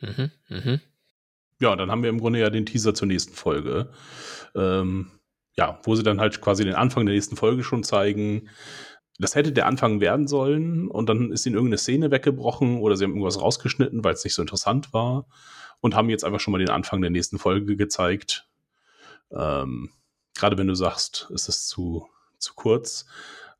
Mhm, 0.00 0.30
mhm. 0.48 0.80
Ja, 1.60 1.74
dann 1.74 1.90
haben 1.90 2.02
wir 2.02 2.10
im 2.10 2.20
Grunde 2.20 2.38
ja 2.38 2.50
den 2.50 2.66
Teaser 2.66 2.94
zur 2.94 3.08
nächsten 3.08 3.34
Folge. 3.34 3.90
Ähm, 4.54 5.10
ja, 5.56 5.80
wo 5.82 5.96
sie 5.96 6.04
dann 6.04 6.20
halt 6.20 6.40
quasi 6.40 6.64
den 6.64 6.76
Anfang 6.76 7.04
der 7.04 7.16
nächsten 7.16 7.36
Folge 7.36 7.64
schon 7.64 7.82
zeigen. 7.82 8.48
Das 9.18 9.34
hätte 9.34 9.52
der 9.52 9.66
Anfang 9.66 10.00
werden 10.00 10.28
sollen 10.28 10.88
und 10.88 11.08
dann 11.08 11.32
ist 11.32 11.44
ihnen 11.44 11.56
irgendeine 11.56 11.78
Szene 11.78 12.10
weggebrochen 12.10 12.78
oder 12.78 12.96
sie 12.96 13.04
haben 13.04 13.10
irgendwas 13.10 13.40
rausgeschnitten, 13.40 14.04
weil 14.04 14.14
es 14.14 14.24
nicht 14.24 14.34
so 14.34 14.42
interessant 14.42 14.92
war 14.92 15.26
und 15.80 15.96
haben 15.96 16.08
jetzt 16.08 16.24
einfach 16.24 16.40
schon 16.40 16.52
mal 16.52 16.58
den 16.58 16.70
Anfang 16.70 17.00
der 17.00 17.10
nächsten 17.10 17.38
Folge 17.38 17.76
gezeigt. 17.76 18.48
Ähm, 19.32 19.90
Gerade 20.36 20.56
wenn 20.56 20.68
du 20.68 20.74
sagst, 20.74 21.28
es 21.34 21.48
ist 21.48 21.68
zu, 21.68 22.06
zu 22.38 22.54
kurz, 22.54 23.06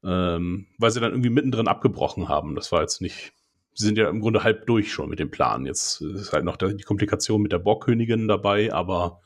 ähm, 0.04 0.68
weil 0.78 0.92
sie 0.92 1.00
dann 1.00 1.10
irgendwie 1.10 1.30
mittendrin 1.30 1.66
abgebrochen 1.66 2.28
haben. 2.28 2.54
Das 2.54 2.70
war 2.70 2.82
jetzt 2.82 3.00
nicht. 3.00 3.32
Sie 3.74 3.84
sind 3.84 3.98
ja 3.98 4.08
im 4.08 4.20
Grunde 4.20 4.44
halb 4.44 4.66
durch 4.66 4.92
schon 4.92 5.08
mit 5.08 5.18
dem 5.18 5.30
Plan. 5.30 5.66
Jetzt 5.66 6.00
ist 6.00 6.32
halt 6.32 6.44
noch 6.44 6.56
die 6.56 6.82
Komplikation 6.82 7.42
mit 7.42 7.52
der 7.52 7.58
Borgkönigin 7.58 8.28
dabei, 8.28 8.72
aber 8.72 9.22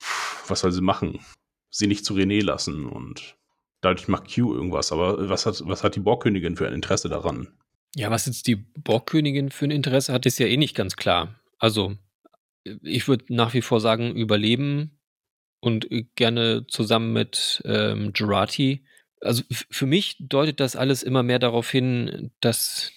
pff, 0.00 0.50
was 0.50 0.60
soll 0.60 0.72
sie 0.72 0.80
machen? 0.80 1.20
Sie 1.70 1.86
nicht 1.86 2.04
zu 2.04 2.14
René 2.14 2.42
lassen 2.42 2.86
und 2.86 3.36
dadurch 3.86 4.08
macht 4.08 4.34
Q 4.34 4.54
irgendwas. 4.54 4.92
Aber 4.92 5.28
was 5.28 5.46
hat, 5.46 5.62
was 5.64 5.84
hat 5.84 5.96
die 5.96 6.00
Borgkönigin 6.00 6.56
für 6.56 6.66
ein 6.66 6.74
Interesse 6.74 7.08
daran? 7.08 7.48
Ja, 7.94 8.10
was 8.10 8.26
jetzt 8.26 8.46
die 8.46 8.56
Borgkönigin 8.56 9.50
für 9.50 9.64
ein 9.66 9.70
Interesse 9.70 10.12
hat, 10.12 10.26
ist 10.26 10.38
ja 10.38 10.46
eh 10.46 10.56
nicht 10.56 10.74
ganz 10.74 10.96
klar. 10.96 11.40
Also, 11.58 11.96
ich 12.82 13.08
würde 13.08 13.24
nach 13.28 13.54
wie 13.54 13.62
vor 13.62 13.80
sagen, 13.80 14.14
überleben 14.14 14.98
und 15.60 15.88
gerne 16.16 16.66
zusammen 16.66 17.12
mit 17.12 17.62
ähm, 17.64 18.12
Gerati. 18.12 18.84
Also 19.22 19.44
für 19.50 19.86
mich 19.86 20.16
deutet 20.20 20.60
das 20.60 20.76
alles 20.76 21.02
immer 21.02 21.22
mehr 21.22 21.38
darauf 21.38 21.70
hin, 21.70 22.32
dass, 22.40 22.92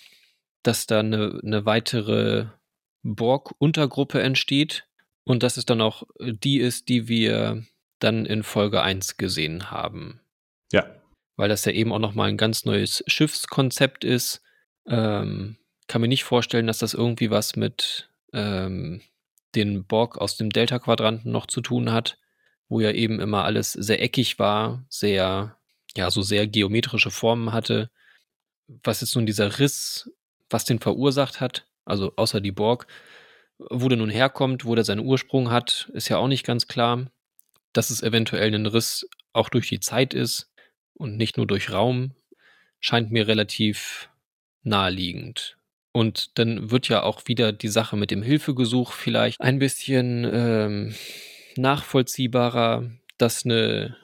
dass 0.63 0.85
da 0.85 0.99
eine, 0.99 1.39
eine 1.43 1.65
weitere 1.65 2.47
Borg-Untergruppe 3.03 4.21
entsteht 4.21 4.87
und 5.23 5.43
dass 5.43 5.55
es 5.55 5.65
dann 5.65 5.81
auch 5.81 6.03
die 6.19 6.59
ist, 6.59 6.89
die 6.89 7.07
wir 7.07 7.63
dann 7.99 8.25
in 8.25 8.43
Folge 8.43 8.81
1 8.81 9.17
gesehen 9.17 9.71
haben 9.71 10.19
Ja, 10.72 10.99
weil 11.39 11.47
das 11.47 11.63
ja 11.63 11.72
eben 11.72 11.93
auch 11.93 11.99
nochmal 11.99 12.28
ein 12.28 12.36
ganz 12.36 12.65
neues 12.65 13.01
Schiffskonzept 13.07 14.03
ist. 14.03 14.41
Ähm, 14.86 15.55
kann 15.88 16.01
mir 16.01 16.09
nicht 16.09 16.26
vorstellen, 16.26 16.67
dass 16.67 16.80
das 16.80 16.93
irgendwie 16.93 17.32
was 17.32 17.55
mit 17.55 18.09
ähm, 18.34 19.01
den 19.55 19.86
Borg 19.86 20.17
aus 20.17 20.36
dem 20.36 20.49
Delta-Quadranten 20.49 21.32
noch 21.32 21.47
zu 21.47 21.61
tun 21.61 21.93
hat, 21.93 22.17
wo 22.67 22.82
ja 22.82 22.91
eben 22.91 23.22
immer 23.22 23.45
alles 23.45 23.72
sehr 23.72 24.01
eckig 24.01 24.38
war, 24.38 24.84
sehr, 24.89 25.55
ja, 25.95 26.11
so 26.11 26.22
sehr 26.22 26.45
geometrische 26.45 27.09
Formen 27.09 27.53
hatte. 27.53 27.89
Was 28.84 29.01
ist 29.01 29.15
nun 29.15 29.26
dieser 29.26 29.59
Riss, 29.59 30.11
was 30.49 30.65
den 30.65 30.80
verursacht 30.80 31.39
hat, 31.39 31.67
also 31.86 32.11
außer 32.17 32.41
die 32.41 32.51
Borg, 32.51 32.86
wo 33.57 33.88
der 33.88 33.97
nun 33.97 34.09
herkommt, 34.09 34.65
wo 34.65 34.76
der 34.76 34.84
seinen 34.84 35.05
Ursprung 35.05 35.51
hat, 35.51 35.89
ist 35.93 36.09
ja 36.09 36.17
auch 36.17 36.28
nicht 36.28 36.45
ganz 36.45 36.67
klar. 36.67 37.09
Dass 37.72 37.91
es 37.91 38.03
eventuell 38.03 38.53
ein 38.53 38.65
Riss 38.65 39.07
auch 39.32 39.47
durch 39.47 39.70
die 39.70 39.80
Zeit 39.80 40.13
ist, 40.13 40.48
und 40.99 41.17
nicht 41.17 41.37
nur 41.37 41.47
durch 41.47 41.71
Raum, 41.71 42.11
scheint 42.79 43.09
mir 43.11 43.27
relativ 43.27 44.09
naheliegend. 44.63 45.57
Und 45.91 46.37
dann 46.37 46.69
wird 46.69 46.87
ja 46.87 47.01
auch 47.01 47.23
wieder 47.25 47.51
die 47.51 47.67
Sache 47.67 47.97
mit 47.97 48.11
dem 48.11 48.21
Hilfegesuch 48.21 48.91
vielleicht 48.91 49.41
ein 49.41 49.57
bisschen 49.57 50.29
ähm, 50.31 50.93
nachvollziehbarer, 51.55 52.91
dass 53.17 53.43
eine, 53.43 53.97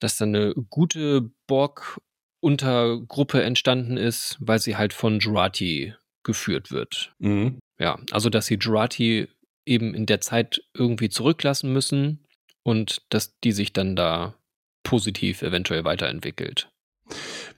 dass 0.00 0.16
da 0.16 0.24
eine 0.24 0.54
gute 0.70 1.30
Borg-Untergruppe 1.46 3.42
entstanden 3.42 3.96
ist, 3.96 4.36
weil 4.40 4.58
sie 4.58 4.76
halt 4.76 4.92
von 4.92 5.20
Jurati 5.20 5.94
geführt 6.24 6.72
wird. 6.72 7.14
mhm. 7.18 7.60
Ja, 7.78 7.98
also 8.10 8.28
dass 8.28 8.44
sie 8.44 8.56
Jurati 8.56 9.26
eben 9.64 9.94
in 9.94 10.04
der 10.04 10.20
Zeit 10.20 10.62
irgendwie 10.74 11.08
zurücklassen 11.08 11.72
müssen 11.72 12.26
und 12.62 13.02
dass 13.08 13.38
die 13.40 13.52
sich 13.52 13.72
dann 13.72 13.96
da 13.96 14.34
positiv 14.82 15.42
eventuell 15.42 15.84
weiterentwickelt. 15.84 16.70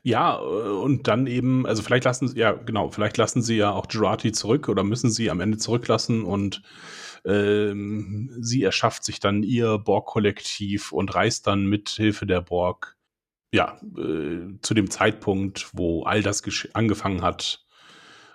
Ja, 0.02 0.38
äh, 0.38 0.42
und 0.42 1.08
dann 1.08 1.26
eben, 1.26 1.66
also 1.66 1.82
vielleicht 1.82 2.04
lassen 2.04 2.28
sie, 2.28 2.38
ja, 2.38 2.52
genau, 2.52 2.90
vielleicht 2.90 3.16
lassen 3.16 3.42
sie 3.42 3.56
ja 3.56 3.70
auch 3.70 3.88
Gerati 3.88 4.32
zurück 4.32 4.68
oder 4.68 4.82
müssen 4.82 5.10
sie 5.10 5.30
am 5.30 5.40
Ende 5.40 5.58
zurücklassen 5.58 6.24
und 6.24 6.62
ähm, 7.24 8.30
sie 8.40 8.62
erschafft 8.62 9.04
sich 9.04 9.20
dann 9.20 9.42
ihr 9.42 9.78
Borg-Kollektiv 9.78 10.92
und 10.92 11.14
reist 11.14 11.46
dann 11.46 11.66
mit 11.66 11.90
Hilfe 11.90 12.26
der 12.26 12.40
Borg, 12.40 12.96
ja, 13.52 13.78
äh, 13.96 14.58
zu 14.60 14.74
dem 14.74 14.90
Zeitpunkt, 14.90 15.70
wo 15.72 16.02
all 16.02 16.22
das 16.22 16.42
angefangen 16.72 17.22
hat. 17.22 17.64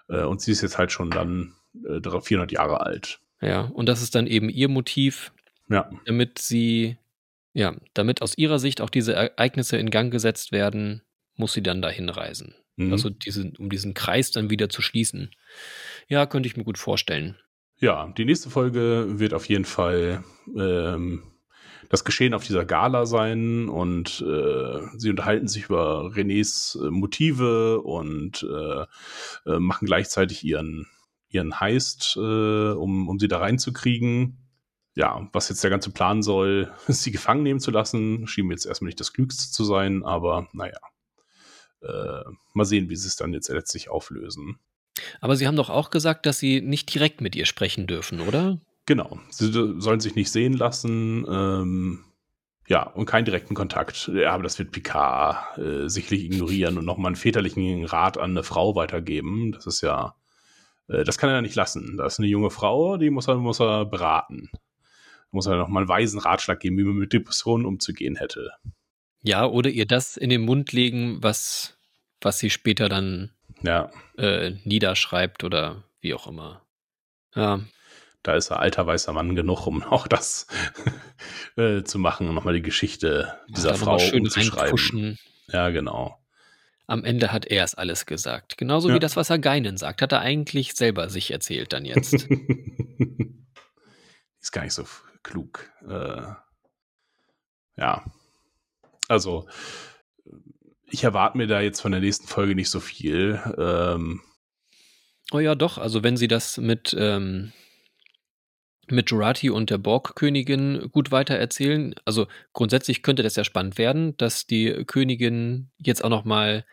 Äh, 0.08 0.24
und 0.24 0.42
sie 0.42 0.52
ist 0.52 0.62
jetzt 0.62 0.78
halt 0.78 0.92
schon 0.92 1.10
dann 1.10 1.56
äh, 1.86 2.00
400 2.02 2.52
Jahre 2.52 2.82
alt. 2.82 3.20
Ja, 3.42 3.62
und 3.62 3.90
das 3.90 4.02
ist 4.02 4.16
dann 4.16 4.28
eben 4.28 4.50
ihr 4.50 4.70
Motiv, 4.70 5.34
Ja, 5.70 5.90
damit 6.06 6.40
sie, 6.40 6.98
ja, 7.58 7.76
damit 7.96 8.22
aus 8.22 8.38
ihrer 8.38 8.60
Sicht 8.60 8.82
auch 8.82 8.92
diese 8.92 9.14
Ereignisse 9.14 9.78
in 9.78 9.90
Gang 9.90 10.12
gesetzt 10.12 10.52
werden, 10.52 11.02
muss 11.36 11.54
sie 11.54 11.64
dann 11.64 11.82
dahin 11.82 12.08
reisen. 12.08 12.54
mhm. 12.76 12.92
Also 12.92 13.10
diesen, 13.10 13.56
um 13.58 13.72
diesen 13.72 13.96
Kreis 13.96 14.30
dann 14.30 14.52
wieder 14.52 14.70
zu 14.70 14.84
schließen. 14.84 15.32
Ja, 16.08 16.28
könnte 16.28 16.46
ich 16.46 16.56
mir 16.56 16.64
gut 16.64 16.78
vorstellen. 16.78 17.36
Ja, 17.80 18.14
die 18.16 18.26
nächste 18.26 18.52
Folge 18.52 19.20
wird 19.20 19.34
auf 19.34 19.50
jeden 19.50 19.66
Fall 19.66 20.24
ähm, 20.56 21.24
das 21.90 22.06
Geschehen 22.06 22.36
auf 22.36 22.44
dieser 22.44 22.64
Gala 22.64 23.08
sein 23.08 23.70
und 23.70 24.24
äh, 24.28 24.80
sie 24.96 25.10
unterhalten 25.10 25.48
sich 25.48 25.66
über 25.66 26.12
Renés 26.14 26.80
äh, 26.80 26.92
Motive 26.92 27.82
und 27.82 28.44
äh, 28.44 28.86
äh, 29.50 29.60
machen 29.60 29.88
gleichzeitig 29.88 30.44
ihren, 30.44 30.86
ihren 31.30 31.60
Heist, 31.60 32.18
äh, 32.18 32.20
um, 32.20 33.10
um 33.10 33.18
sie 33.18 33.28
da 33.28 33.40
reinzukriegen. 33.40 34.47
Ja, 34.98 35.30
was 35.32 35.48
jetzt 35.48 35.64
der 35.64 35.70
ganze 35.70 35.92
Plan 35.92 36.24
soll, 36.24 36.72
sie 36.88 37.12
gefangen 37.12 37.44
nehmen 37.44 37.60
zu 37.60 37.70
lassen, 37.70 38.26
schien 38.26 38.48
mir 38.48 38.56
jetzt 38.56 38.66
erstmal 38.66 38.88
nicht 38.88 39.00
das 39.00 39.14
Klügste 39.14 39.52
zu 39.52 39.64
sein, 39.64 40.04
aber 40.04 40.48
naja. 40.54 40.80
Äh, 41.84 42.24
mal 42.54 42.66
sehen, 42.66 42.90
wie 42.90 42.96
sie 42.96 43.08
es 43.08 43.16
dann 43.16 43.32
jetzt 43.32 43.48
letztlich 43.48 43.90
auflösen. 43.90 44.58
Aber 45.22 45.36
Sie 45.36 45.46
haben 45.46 45.56
doch 45.56 45.70
auch 45.70 45.92
gesagt, 45.92 46.26
dass 46.26 46.40
Sie 46.40 46.62
nicht 46.62 46.92
direkt 46.92 47.22
mit 47.22 47.36
ihr 47.36 47.46
sprechen 47.46 47.86
dürfen, 47.86 48.22
oder? 48.22 48.60
Genau. 48.88 49.20
Sie 49.30 49.52
sollen 49.52 50.00
sich 50.00 50.16
nicht 50.16 50.32
sehen 50.32 50.54
lassen. 50.54 51.24
Ähm, 51.30 52.04
ja, 52.68 52.82
und 52.82 53.06
keinen 53.06 53.26
direkten 53.26 53.54
Kontakt. 53.54 54.10
Ja, 54.12 54.32
aber 54.32 54.42
das 54.42 54.58
wird 54.58 54.72
Picard 54.72 55.60
äh, 55.60 55.88
sicherlich 55.88 56.24
ignorieren 56.24 56.80
und 56.80 56.86
nochmal 56.86 57.10
einen 57.10 57.16
väterlichen 57.16 57.86
Rat 57.86 58.18
an 58.18 58.32
eine 58.32 58.42
Frau 58.42 58.76
weitergeben. 58.76 59.52
Das 59.52 59.68
ist 59.68 59.82
ja, 59.82 60.16
äh, 60.88 61.04
das 61.04 61.20
kann 61.20 61.30
er 61.30 61.36
ja 61.36 61.42
nicht 61.44 61.54
lassen. 61.54 61.98
Da 61.98 62.08
ist 62.08 62.18
eine 62.18 62.28
junge 62.28 62.50
Frau, 62.50 62.98
die 62.98 63.12
muss 63.12 63.28
er, 63.28 63.36
muss 63.36 63.62
er 63.62 63.86
beraten. 63.86 64.50
Muss 65.32 65.46
er 65.46 65.58
nochmal 65.58 65.84
einen 65.84 65.90
weisen 65.90 66.20
Ratschlag 66.20 66.60
geben, 66.60 66.78
wie 66.78 66.84
man 66.84 66.96
mit 66.96 67.14
Depressionen 67.14 67.66
umzugehen 67.66 68.16
hätte. 68.16 68.52
Ja, 69.22 69.46
oder 69.46 69.70
ihr 69.70 69.86
das 69.86 70.18
in 70.18 70.30
den 70.30 70.42
Mund 70.42 70.72
legen, 70.72 71.22
was, 71.22 71.78
was 72.22 72.40
sie 72.40 72.50
später 72.50 72.88
dann 72.90 73.32
ja. 73.62 73.92
äh, 74.18 74.52
niederschreibt 74.64 75.44
oder 75.44 75.84
wie 76.02 76.14
auch 76.14 76.28
immer. 76.28 76.62
Ja. 77.36 77.60
Da 78.24 78.36
ist 78.36 78.50
er 78.50 78.60
alter 78.60 78.86
weißer 78.86 79.14
Mann 79.14 79.36
genug, 79.36 79.68
um 79.68 79.84
auch 79.90 80.08
das 80.08 80.48
äh, 81.56 81.84
zu 81.84 82.00
machen 82.00 82.28
und 82.28 82.36
nochmal 82.36 82.54
die 82.54 82.62
Geschichte 82.62 83.34
dieser 83.50 83.74
Ach, 83.74 83.78
Frau 83.78 84.00
schön 84.00 84.24
umzuschreiben. 84.24 85.18
Ja, 85.48 85.70
genau. 85.70 86.18
Am 86.88 87.04
Ende 87.04 87.32
hat 87.34 87.46
er 87.46 87.66
es 87.66 87.76
alles 87.76 88.06
gesagt. 88.06 88.58
Genauso 88.58 88.90
ja. 88.90 88.96
wie 88.96 89.00
das, 89.00 89.18
was 89.18 89.30
er 89.30 89.40
Geinen 89.40 89.78
sagt, 89.78 90.02
hat 90.02 90.14
er 90.14 90.22
eigentlich 90.22 90.74
selber 90.74 91.10
sich 91.10 91.32
erzählt 91.32 91.74
dann 91.74 91.84
jetzt. 91.84 92.14
ist 94.42 94.52
gar 94.52 94.64
nicht 94.64 94.74
so 94.74 94.86
klug. 95.24 95.72
Äh, 95.88 96.34
ja. 97.78 98.06
Also, 99.08 99.48
ich 100.86 101.04
erwarte 101.04 101.38
mir 101.38 101.48
da 101.48 101.62
jetzt 101.62 101.82
von 101.82 101.92
der 101.92 102.02
nächsten 102.02 102.28
Folge 102.28 102.56
nicht 102.56 102.70
so 102.70 102.80
viel. 102.80 103.40
Ähm, 103.58 104.22
oh 105.32 105.40
ja, 105.40 105.56
doch. 105.56 105.78
Also, 105.78 106.04
wenn 106.04 106.18
sie 106.18 106.28
das 106.28 106.58
mit, 106.58 106.96
ähm, 106.98 107.54
mit 108.90 109.12
Jurati 109.12 109.50
und 109.50 109.70
der 109.70 109.78
Borg-Königin 109.78 110.90
gut 110.92 111.12
weitererzählen, 111.12 111.94
also 112.06 112.28
grundsätzlich 112.54 113.04
könnte 113.04 113.24
das 113.24 113.36
ja 113.36 113.44
spannend 113.44 113.78
werden, 113.78 114.16
dass 114.18 114.48
die 114.48 114.86
Königin 114.86 115.72
jetzt 115.78 116.04
auch 116.04 116.10
noch 116.10 116.26
mal 116.26 116.66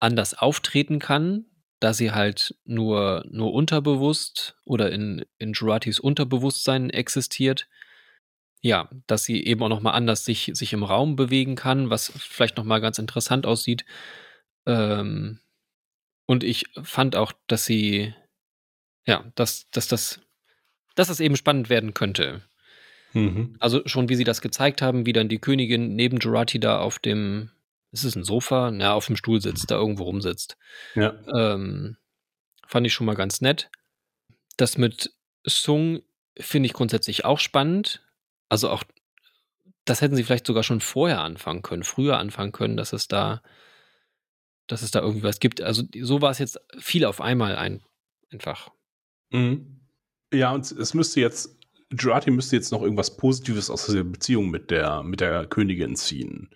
anders 0.00 0.34
auftreten 0.34 0.98
kann, 0.98 1.46
da 1.80 1.92
sie 1.94 2.12
halt 2.12 2.54
nur, 2.64 3.24
nur 3.28 3.52
unterbewusst 3.52 4.56
oder 4.64 4.92
in, 4.92 5.24
in 5.38 5.52
Juratis 5.52 5.98
Unterbewusstsein 5.98 6.90
existiert 6.90 7.68
ja, 8.62 8.90
dass 9.06 9.24
sie 9.24 9.44
eben 9.44 9.62
auch 9.62 9.68
noch 9.68 9.80
mal 9.80 9.92
anders 9.92 10.24
sich 10.24 10.50
sich 10.54 10.72
im 10.72 10.82
Raum 10.82 11.16
bewegen 11.16 11.56
kann, 11.56 11.90
was 11.90 12.12
vielleicht 12.16 12.56
noch 12.56 12.64
mal 12.64 12.80
ganz 12.80 12.98
interessant 12.98 13.46
aussieht. 13.46 13.84
Ähm, 14.66 15.40
und 16.26 16.44
ich 16.44 16.66
fand 16.82 17.16
auch, 17.16 17.32
dass 17.46 17.64
sie 17.64 18.14
ja, 19.06 19.24
dass 19.34 19.70
dass 19.70 19.88
das 19.88 20.20
dass 20.94 21.08
das 21.08 21.20
eben 21.20 21.36
spannend 21.36 21.70
werden 21.70 21.94
könnte. 21.94 22.42
Mhm. 23.14 23.56
Also 23.58 23.80
schon 23.86 24.08
wie 24.08 24.14
sie 24.14 24.24
das 24.24 24.42
gezeigt 24.42 24.82
haben, 24.82 25.06
wie 25.06 25.12
dann 25.12 25.28
die 25.28 25.38
Königin 25.38 25.96
neben 25.96 26.18
Jurati 26.18 26.60
da 26.60 26.80
auf 26.80 26.98
dem 26.98 27.50
ist 27.92 28.04
es 28.04 28.16
ein 28.16 28.24
Sofa? 28.24 28.70
Na, 28.70 28.94
auf 28.94 29.06
dem 29.06 29.16
Stuhl 29.16 29.40
sitzt, 29.40 29.70
da 29.70 29.76
irgendwo 29.76 30.04
rumsitzt. 30.04 30.56
Ja. 30.94 31.14
Ähm, 31.34 31.96
fand 32.66 32.86
ich 32.86 32.92
schon 32.92 33.06
mal 33.06 33.16
ganz 33.16 33.40
nett. 33.40 33.70
Das 34.56 34.78
mit 34.78 35.12
Sung 35.44 36.02
finde 36.38 36.66
ich 36.66 36.72
grundsätzlich 36.72 37.24
auch 37.24 37.38
spannend. 37.38 38.02
Also 38.48 38.70
auch, 38.70 38.84
das 39.84 40.00
hätten 40.00 40.16
sie 40.16 40.24
vielleicht 40.24 40.46
sogar 40.46 40.62
schon 40.62 40.80
vorher 40.80 41.20
anfangen 41.20 41.62
können, 41.62 41.82
früher 41.82 42.18
anfangen 42.18 42.52
können, 42.52 42.76
dass 42.76 42.92
es 42.92 43.08
da, 43.08 43.42
dass 44.66 44.82
es 44.82 44.90
da 44.90 45.00
irgendwie 45.00 45.24
was 45.24 45.40
gibt. 45.40 45.60
Also 45.60 45.82
so 46.00 46.20
war 46.20 46.30
es 46.30 46.38
jetzt 46.38 46.60
viel 46.78 47.04
auf 47.04 47.20
einmal 47.20 47.56
ein, 47.56 47.82
einfach. 48.30 48.70
Mhm. 49.30 49.80
Ja, 50.32 50.52
und 50.52 50.70
es 50.70 50.94
müsste 50.94 51.20
jetzt, 51.20 51.56
Jurati 51.90 52.30
müsste 52.30 52.54
jetzt 52.54 52.70
noch 52.70 52.82
irgendwas 52.82 53.16
Positives 53.16 53.68
aus 53.68 53.86
der 53.86 54.04
Beziehung 54.04 54.48
mit 54.48 54.70
der, 54.70 55.02
mit 55.02 55.20
der 55.20 55.46
Königin 55.46 55.96
ziehen. 55.96 56.50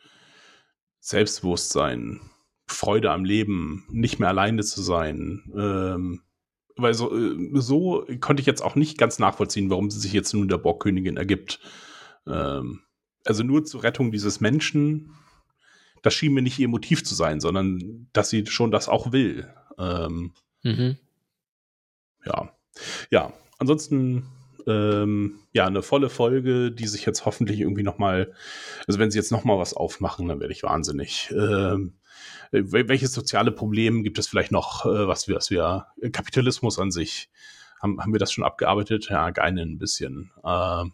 Selbstbewusstsein, 1.04 2.22
Freude 2.66 3.10
am 3.10 3.26
Leben, 3.26 3.84
nicht 3.90 4.18
mehr 4.18 4.30
alleine 4.30 4.62
zu 4.62 4.80
sein. 4.80 5.52
Ähm, 5.54 6.22
weil 6.76 6.94
so, 6.94 7.14
äh, 7.14 7.36
so 7.60 8.06
konnte 8.20 8.40
ich 8.40 8.46
jetzt 8.46 8.62
auch 8.62 8.74
nicht 8.74 8.96
ganz 8.96 9.18
nachvollziehen, 9.18 9.68
warum 9.68 9.90
sie 9.90 10.00
sich 10.00 10.14
jetzt 10.14 10.32
nun 10.32 10.48
der 10.48 10.56
Borgkönigin 10.56 11.18
ergibt. 11.18 11.60
Ähm, 12.26 12.80
also 13.26 13.42
nur 13.42 13.66
zur 13.66 13.82
Rettung 13.82 14.12
dieses 14.12 14.40
Menschen, 14.40 15.14
das 16.00 16.14
schien 16.14 16.32
mir 16.32 16.40
nicht 16.40 16.58
ihr 16.58 16.68
Motiv 16.68 17.04
zu 17.04 17.14
sein, 17.14 17.38
sondern 17.38 18.08
dass 18.14 18.30
sie 18.30 18.46
schon 18.46 18.70
das 18.70 18.88
auch 18.88 19.12
will. 19.12 19.52
Ähm, 19.76 20.32
mhm. 20.62 20.96
Ja. 22.24 22.56
Ja, 23.10 23.34
ansonsten 23.58 24.24
ähm, 24.66 25.40
ja, 25.52 25.66
eine 25.66 25.82
volle 25.82 26.10
Folge, 26.10 26.70
die 26.70 26.86
sich 26.86 27.06
jetzt 27.06 27.26
hoffentlich 27.26 27.60
irgendwie 27.60 27.82
nochmal, 27.82 28.32
also 28.86 28.98
wenn 28.98 29.10
sie 29.10 29.18
jetzt 29.18 29.32
nochmal 29.32 29.58
was 29.58 29.74
aufmachen, 29.74 30.28
dann 30.28 30.40
werde 30.40 30.52
ich 30.52 30.62
wahnsinnig. 30.62 31.32
Ähm, 31.32 31.94
welches 32.50 33.12
soziale 33.12 33.50
Problem 33.50 34.04
gibt 34.04 34.18
es 34.18 34.28
vielleicht 34.28 34.52
noch, 34.52 34.86
äh, 34.86 35.08
was 35.08 35.26
wir, 35.28 35.36
was 35.36 35.50
wir, 35.50 35.86
Kapitalismus 36.12 36.78
an 36.78 36.90
sich, 36.90 37.28
haben, 37.80 38.00
haben 38.00 38.12
wir 38.12 38.20
das 38.20 38.32
schon 38.32 38.44
abgearbeitet? 38.44 39.08
Ja, 39.10 39.30
gerne 39.30 39.62
ein 39.62 39.78
bisschen. 39.78 40.30
Äh, 40.42 40.84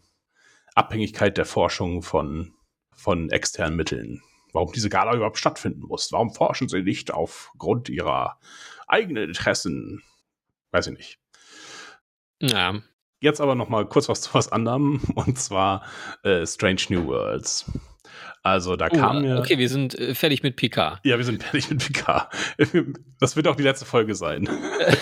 Abhängigkeit 0.75 1.37
der 1.37 1.45
Forschung 1.45 2.03
von, 2.03 2.53
von 2.95 3.31
externen 3.31 3.77
Mitteln. 3.77 4.23
Warum 4.53 4.73
diese 4.73 4.89
Gala 4.89 5.15
überhaupt 5.15 5.39
stattfinden 5.39 5.83
muss. 5.83 6.11
Warum 6.13 6.33
forschen 6.33 6.69
sie 6.69 6.83
nicht 6.83 7.13
aufgrund 7.13 7.89
ihrer 7.89 8.39
eigenen 8.89 9.29
Interessen? 9.29 10.03
Weiß 10.73 10.89
ich 10.89 10.97
nicht. 10.97 11.19
Ja. 12.41 12.81
Jetzt 13.21 13.41
aber 13.41 13.55
noch 13.55 13.69
mal 13.69 13.87
kurz 13.87 14.09
was 14.09 14.23
zu 14.23 14.35
was 14.35 14.51
anderem 14.51 15.01
und 15.15 15.39
zwar 15.39 15.85
äh, 16.23 16.47
Strange 16.47 16.81
New 16.89 17.07
Worlds. 17.07 17.71
Also 18.43 18.77
da 18.77 18.89
oh, 18.91 18.97
kam 18.97 19.21
mir. 19.21 19.39
Okay, 19.39 19.59
wir 19.59 19.69
sind 19.69 19.95
äh, 19.99 20.15
fertig 20.15 20.43
mit 20.43 20.57
PK. 20.57 20.99
Ja, 21.05 21.19
wir 21.19 21.25
sind 21.25 21.43
fertig 21.43 21.71
mit 21.71 21.85
PK. 21.85 22.31
Das 23.21 23.37
wird 23.37 23.47
auch 23.47 23.57
die 23.57 23.63
letzte 23.63 23.85
Folge 23.85 24.15
sein. 24.15 24.49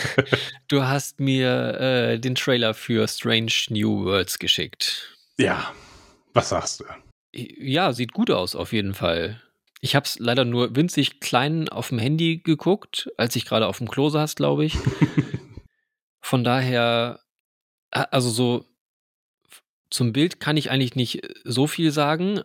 du 0.68 0.82
hast 0.82 1.20
mir 1.20 1.80
äh, 1.80 2.18
den 2.18 2.34
Trailer 2.34 2.74
für 2.74 3.06
Strange 3.06 3.52
New 3.70 4.04
Worlds 4.04 4.40
geschickt. 4.40 5.16
Ja, 5.38 5.72
was 6.34 6.48
sagst 6.48 6.80
du? 6.80 6.84
Ja, 7.32 7.92
sieht 7.92 8.12
gut 8.12 8.32
aus 8.32 8.56
auf 8.56 8.72
jeden 8.72 8.94
Fall. 8.94 9.40
Ich 9.80 9.94
habe 9.94 10.04
es 10.04 10.18
leider 10.18 10.44
nur 10.44 10.74
winzig 10.74 11.20
klein 11.20 11.68
auf 11.68 11.90
dem 11.90 12.00
Handy 12.00 12.38
geguckt, 12.38 13.08
als 13.16 13.36
ich 13.36 13.44
gerade 13.44 13.68
auf 13.68 13.78
dem 13.78 13.88
Klo 13.88 14.08
saß, 14.08 14.34
glaube 14.34 14.64
ich. 14.64 14.76
Von 16.20 16.42
daher, 16.42 17.20
also 17.90 18.30
so 18.30 18.64
zum 19.90 20.12
Bild 20.12 20.40
kann 20.40 20.56
ich 20.56 20.70
eigentlich 20.70 20.96
nicht 20.96 21.22
so 21.44 21.66
viel 21.66 21.90
sagen, 21.90 22.42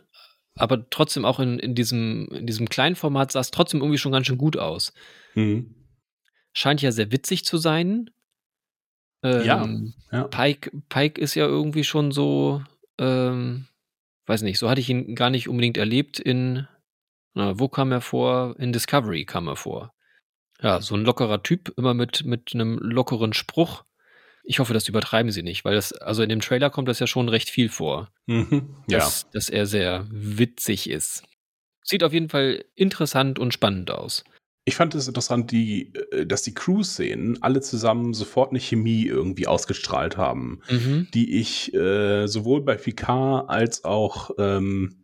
aber 0.55 0.89
trotzdem 0.89 1.25
auch 1.25 1.39
in, 1.39 1.59
in, 1.59 1.75
diesem, 1.75 2.27
in 2.29 2.47
diesem 2.47 2.69
kleinen 2.69 2.95
Format 2.95 3.31
sah 3.31 3.39
es 3.39 3.51
trotzdem 3.51 3.81
irgendwie 3.81 3.97
schon 3.97 4.11
ganz 4.11 4.27
schön 4.27 4.37
gut 4.37 4.57
aus. 4.57 4.93
Mhm. 5.35 5.75
Scheint 6.53 6.81
ja 6.81 6.91
sehr 6.91 7.11
witzig 7.11 7.43
zu 7.43 7.57
sein. 7.57 8.11
Ähm, 9.23 9.45
ja, 9.45 9.67
ja. 10.11 10.27
Pike, 10.27 10.71
Pike 10.89 11.19
ist 11.19 11.35
ja 11.35 11.45
irgendwie 11.45 11.83
schon 11.83 12.11
so, 12.11 12.61
ähm, 12.99 13.67
weiß 14.27 14.43
nicht, 14.43 14.59
so 14.59 14.69
hatte 14.69 14.81
ich 14.81 14.89
ihn 14.89 15.15
gar 15.15 15.29
nicht 15.29 15.49
unbedingt 15.49 15.77
erlebt 15.77 16.19
in, 16.19 16.67
na, 17.33 17.59
wo 17.59 17.67
kam 17.67 17.91
er 17.91 18.01
vor? 18.01 18.55
In 18.59 18.73
Discovery 18.73 19.25
kam 19.25 19.47
er 19.47 19.55
vor. 19.55 19.93
Ja, 20.61 20.81
so 20.81 20.95
ein 20.95 21.03
lockerer 21.03 21.41
Typ, 21.41 21.73
immer 21.77 21.93
mit, 21.93 22.25
mit 22.25 22.51
einem 22.53 22.77
lockeren 22.77 23.33
Spruch. 23.33 23.83
Ich 24.43 24.59
hoffe, 24.59 24.73
das 24.73 24.87
übertreiben 24.87 25.31
sie 25.31 25.43
nicht, 25.43 25.63
weil 25.63 25.75
das, 25.75 25.93
also 25.93 26.21
in 26.21 26.29
dem 26.29 26.41
Trailer 26.41 26.69
kommt 26.69 26.89
das 26.89 26.99
ja 26.99 27.07
schon 27.07 27.29
recht 27.29 27.49
viel 27.49 27.69
vor. 27.69 28.09
Mhm, 28.25 28.75
ja. 28.87 28.99
Dass, 28.99 29.29
dass 29.31 29.49
er 29.49 29.65
sehr 29.65 30.05
witzig 30.09 30.89
ist. 30.89 31.23
Sieht 31.83 32.03
auf 32.03 32.13
jeden 32.13 32.29
Fall 32.29 32.65
interessant 32.75 33.39
und 33.39 33.53
spannend 33.53 33.91
aus. 33.91 34.23
Ich 34.65 34.75
fand 34.75 34.95
es 34.95 35.07
interessant, 35.07 35.51
die, 35.51 35.93
äh, 36.11 36.25
dass 36.25 36.43
die 36.43 36.53
Cruise-Szenen 36.53 37.41
alle 37.43 37.61
zusammen 37.61 38.13
sofort 38.13 38.51
eine 38.51 38.59
Chemie 38.59 39.05
irgendwie 39.05 39.47
ausgestrahlt 39.47 40.17
haben, 40.17 40.61
mhm. 40.69 41.07
die 41.13 41.39
ich 41.39 41.73
äh, 41.73 42.27
sowohl 42.27 42.61
bei 42.61 42.75
Picard 42.75 43.49
als 43.49 43.83
auch 43.83 44.31
ähm, 44.37 45.03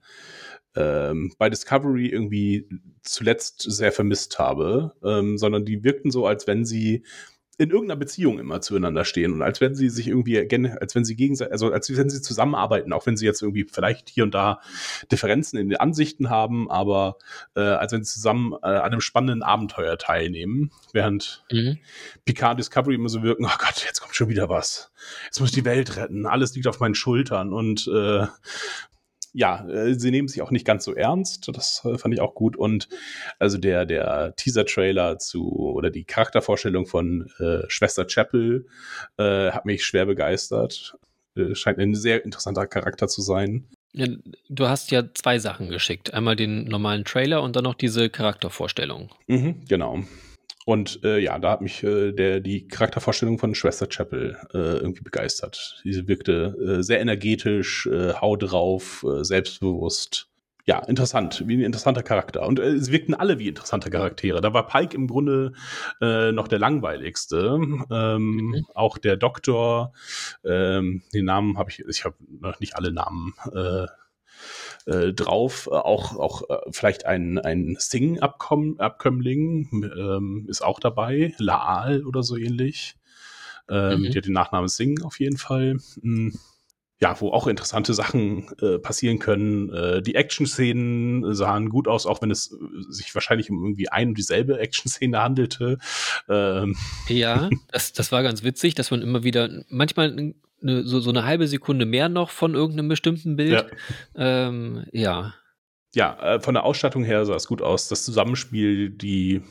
ähm, 0.75 1.33
bei 1.37 1.49
Discovery 1.49 2.07
irgendwie 2.07 2.69
zuletzt 3.03 3.61
sehr 3.61 3.91
vermisst 3.91 4.39
habe, 4.39 4.95
ähm, 5.03 5.37
sondern 5.37 5.65
die 5.65 5.83
wirkten 5.83 6.11
so, 6.11 6.25
als 6.25 6.47
wenn 6.47 6.63
sie 6.63 7.03
in 7.59 7.71
irgendeiner 7.71 7.99
Beziehung 7.99 8.39
immer 8.39 8.61
zueinander 8.61 9.03
stehen 9.03 9.33
und 9.33 9.41
als 9.41 9.59
wenn 9.59 9.75
sie 9.75 9.89
sich 9.89 10.07
irgendwie, 10.07 10.39
als 10.79 10.95
wenn 10.95 11.03
sie 11.03 11.17
gegenseitig, 11.17 11.51
also 11.51 11.73
als 11.73 11.95
wenn 11.95 12.09
sie 12.09 12.21
zusammenarbeiten, 12.21 12.93
auch 12.93 13.05
wenn 13.05 13.17
sie 13.17 13.25
jetzt 13.25 13.41
irgendwie 13.41 13.67
vielleicht 13.69 14.09
hier 14.09 14.23
und 14.23 14.33
da 14.33 14.61
Differenzen 15.11 15.59
in 15.59 15.67
den 15.67 15.77
Ansichten 15.77 16.29
haben, 16.29 16.71
aber 16.71 17.17
äh, 17.57 17.59
als 17.59 17.91
wenn 17.91 18.01
sie 18.01 18.13
zusammen 18.13 18.53
äh, 18.63 18.67
an 18.67 18.93
einem 18.93 19.01
spannenden 19.01 19.43
Abenteuer 19.43 19.97
teilnehmen, 19.97 20.71
während 20.93 21.43
mhm. 21.51 21.79
Picard 22.23 22.57
Discovery 22.57 22.95
immer 22.95 23.09
so 23.09 23.23
wirken, 23.23 23.43
oh 23.45 23.57
Gott, 23.59 23.83
jetzt 23.85 23.99
kommt 23.99 24.15
schon 24.15 24.29
wieder 24.29 24.47
was. 24.47 24.93
Jetzt 25.25 25.41
muss 25.41 25.49
ich 25.49 25.55
die 25.55 25.65
Welt 25.65 25.97
retten, 25.97 26.25
alles 26.25 26.55
liegt 26.55 26.67
auf 26.67 26.79
meinen 26.79 26.95
Schultern 26.95 27.51
und 27.51 27.89
äh, 27.93 28.25
ja, 29.33 29.67
äh, 29.67 29.93
sie 29.93 30.11
nehmen 30.11 30.27
sich 30.27 30.41
auch 30.41 30.51
nicht 30.51 30.65
ganz 30.65 30.85
so 30.85 30.93
ernst. 30.93 31.49
Das 31.53 31.83
äh, 31.85 31.97
fand 31.97 32.13
ich 32.13 32.21
auch 32.21 32.35
gut. 32.35 32.55
Und 32.55 32.87
also 33.37 33.57
der, 33.57 33.85
der 33.85 34.33
Teaser-Trailer 34.35 35.19
zu 35.19 35.51
oder 35.51 35.89
die 35.89 36.05
Charaktervorstellung 36.05 36.85
von 36.85 37.29
äh, 37.39 37.61
Schwester 37.67 38.05
Chapel 38.05 38.65
äh, 39.17 39.51
hat 39.51 39.65
mich 39.65 39.83
schwer 39.83 40.05
begeistert. 40.05 40.97
Äh, 41.35 41.55
scheint 41.55 41.79
ein 41.79 41.95
sehr 41.95 42.25
interessanter 42.25 42.67
Charakter 42.67 43.07
zu 43.07 43.21
sein. 43.21 43.67
Ja, 43.91 44.07
du 44.49 44.67
hast 44.67 44.91
ja 44.91 45.03
zwei 45.13 45.39
Sachen 45.39 45.69
geschickt. 45.69 46.13
Einmal 46.13 46.35
den 46.35 46.65
normalen 46.65 47.05
Trailer 47.05 47.41
und 47.41 47.55
dann 47.55 47.63
noch 47.63 47.73
diese 47.73 48.09
Charaktervorstellung. 48.09 49.09
Mhm, 49.27 49.65
genau. 49.67 50.03
Und 50.69 51.03
äh, 51.03 51.17
ja, 51.17 51.39
da 51.39 51.49
hat 51.49 51.61
mich 51.61 51.81
äh, 51.81 52.11
der, 52.11 52.41
die 52.41 52.67
Charaktervorstellung 52.67 53.39
von 53.39 53.55
Schwester 53.55 53.87
Chapel 53.87 54.37
äh, 54.53 54.77
irgendwie 54.77 55.01
begeistert. 55.01 55.81
Diese 55.83 56.07
wirkte 56.07 56.55
äh, 56.77 56.83
sehr 56.83 57.01
energetisch, 57.01 57.87
äh, 57.87 58.13
hau 58.13 58.35
drauf, 58.35 59.03
äh, 59.03 59.23
selbstbewusst. 59.23 60.27
Ja, 60.67 60.77
interessant, 60.77 61.43
wie 61.47 61.57
ein 61.57 61.61
interessanter 61.61 62.03
Charakter. 62.03 62.45
Und 62.45 62.59
äh, 62.59 62.67
es 62.67 62.91
wirkten 62.91 63.15
alle 63.15 63.39
wie 63.39 63.47
interessante 63.47 63.89
Charaktere. 63.89 64.41
Da 64.41 64.53
war 64.53 64.67
Pike 64.67 64.95
im 64.95 65.07
Grunde 65.07 65.53
äh, 66.01 66.31
noch 66.31 66.47
der 66.47 66.59
langweiligste. 66.59 67.57
Ähm, 67.89 68.35
mhm. 68.35 68.65
Auch 68.75 68.99
der 68.99 69.17
Doktor, 69.17 69.93
ähm, 70.45 71.01
den 71.15 71.25
Namen 71.25 71.57
habe 71.57 71.71
ich, 71.71 71.79
ich 71.79 72.05
habe 72.05 72.15
noch 72.29 72.59
nicht 72.59 72.75
alle 72.75 72.91
Namen 72.91 73.33
äh, 73.55 73.87
äh, 74.89 75.13
drauf. 75.13 75.69
Äh, 75.71 75.75
auch 75.75 76.17
auch 76.17 76.49
äh, 76.49 76.57
vielleicht 76.71 77.05
ein, 77.05 77.37
ein 77.37 77.75
Sing-Abkömmling 77.77 79.91
ähm, 79.97 80.45
ist 80.49 80.61
auch 80.61 80.79
dabei. 80.79 81.33
Laal 81.37 82.05
oder 82.05 82.23
so 82.23 82.35
ähnlich. 82.35 82.95
Ähm, 83.69 84.01
mhm. 84.01 84.11
Die 84.11 84.17
hat 84.17 84.25
den 84.25 84.33
Nachnamen 84.33 84.67
Sing 84.67 85.01
auf 85.03 85.19
jeden 85.19 85.37
Fall. 85.37 85.77
Mhm 86.01 86.33
ja, 87.01 87.19
wo 87.21 87.31
auch 87.31 87.47
interessante 87.47 87.93
Sachen 87.93 88.49
äh, 88.61 88.77
passieren 88.77 89.19
können. 89.19 89.73
Äh, 89.73 90.01
die 90.01 90.15
Action-Szenen 90.15 91.33
sahen 91.33 91.69
gut 91.69 91.87
aus, 91.87 92.05
auch 92.05 92.21
wenn 92.21 92.29
es 92.29 92.51
äh, 92.51 92.55
sich 92.89 93.15
wahrscheinlich 93.15 93.49
um 93.49 93.63
irgendwie 93.63 93.89
ein 93.89 94.09
und 94.09 94.17
dieselbe 94.17 94.59
Action-Szene 94.59 95.21
handelte. 95.21 95.77
Ähm. 96.27 96.75
Ja, 97.07 97.49
das, 97.71 97.93
das 97.93 98.11
war 98.11 98.21
ganz 98.21 98.43
witzig, 98.43 98.75
dass 98.75 98.91
man 98.91 99.01
immer 99.01 99.23
wieder 99.23 99.63
manchmal 99.69 100.33
eine, 100.61 100.83
so, 100.83 100.99
so 100.99 101.09
eine 101.09 101.25
halbe 101.25 101.47
Sekunde 101.47 101.85
mehr 101.85 102.09
noch 102.09 102.29
von 102.29 102.53
irgendeinem 102.53 102.89
bestimmten 102.89 103.35
Bild. 103.35 103.65
Ja. 104.15 104.47
Ähm, 104.47 104.85
ja. 104.91 105.33
Ja, 105.95 106.35
äh, 106.35 106.39
von 106.39 106.53
der 106.53 106.63
Ausstattung 106.63 107.03
her 107.03 107.25
sah 107.25 107.35
es 107.35 107.47
gut 107.47 107.61
aus. 107.61 107.87
Das 107.87 108.05
Zusammenspiel, 108.05 108.89
die 108.89 109.41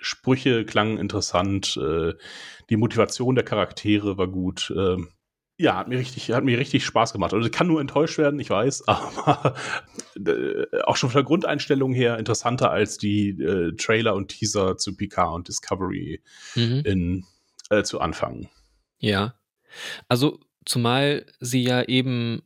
Sprüche 0.00 0.64
klangen 0.64 0.98
interessant, 0.98 1.76
äh, 1.76 2.14
die 2.70 2.76
Motivation 2.76 3.34
der 3.34 3.44
Charaktere 3.44 4.18
war 4.18 4.28
gut. 4.28 4.72
Äh, 4.76 4.96
ja, 5.60 5.76
hat 5.76 5.88
mir 5.88 5.98
richtig, 5.98 6.32
hat 6.32 6.42
mir 6.42 6.58
richtig 6.58 6.86
Spaß 6.86 7.12
gemacht. 7.12 7.34
Also 7.34 7.50
kann 7.50 7.66
nur 7.66 7.82
enttäuscht 7.82 8.16
werden, 8.16 8.40
ich 8.40 8.48
weiß, 8.48 8.84
aber 8.88 9.54
äh, 10.16 10.64
auch 10.84 10.96
schon 10.96 11.10
von 11.10 11.18
der 11.18 11.26
Grundeinstellung 11.26 11.92
her 11.92 12.18
interessanter 12.18 12.70
als 12.70 12.96
die 12.96 13.30
äh, 13.30 13.76
Trailer 13.76 14.14
und 14.14 14.28
Teaser 14.28 14.78
zu 14.78 14.96
Picard 14.96 15.34
und 15.34 15.48
Discovery 15.48 16.22
mhm. 16.54 16.82
in, 16.84 17.24
äh, 17.68 17.82
zu 17.82 18.00
Anfang. 18.00 18.48
Ja. 18.98 19.34
Also, 20.08 20.40
zumal 20.64 21.26
sie 21.40 21.62
ja 21.62 21.82
eben 21.82 22.42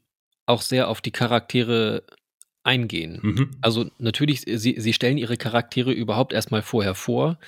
auch 0.46 0.62
sehr 0.62 0.88
auf 0.88 1.00
die 1.00 1.12
Charaktere 1.12 2.04
eingehen. 2.64 3.20
Mhm. 3.22 3.50
Also 3.60 3.90
natürlich, 3.98 4.42
sie, 4.42 4.74
sie 4.78 4.92
stellen 4.92 5.18
ihre 5.18 5.36
Charaktere 5.36 5.92
überhaupt 5.92 6.32
erstmal 6.32 6.62
vorher 6.62 6.94
vor. 6.94 7.38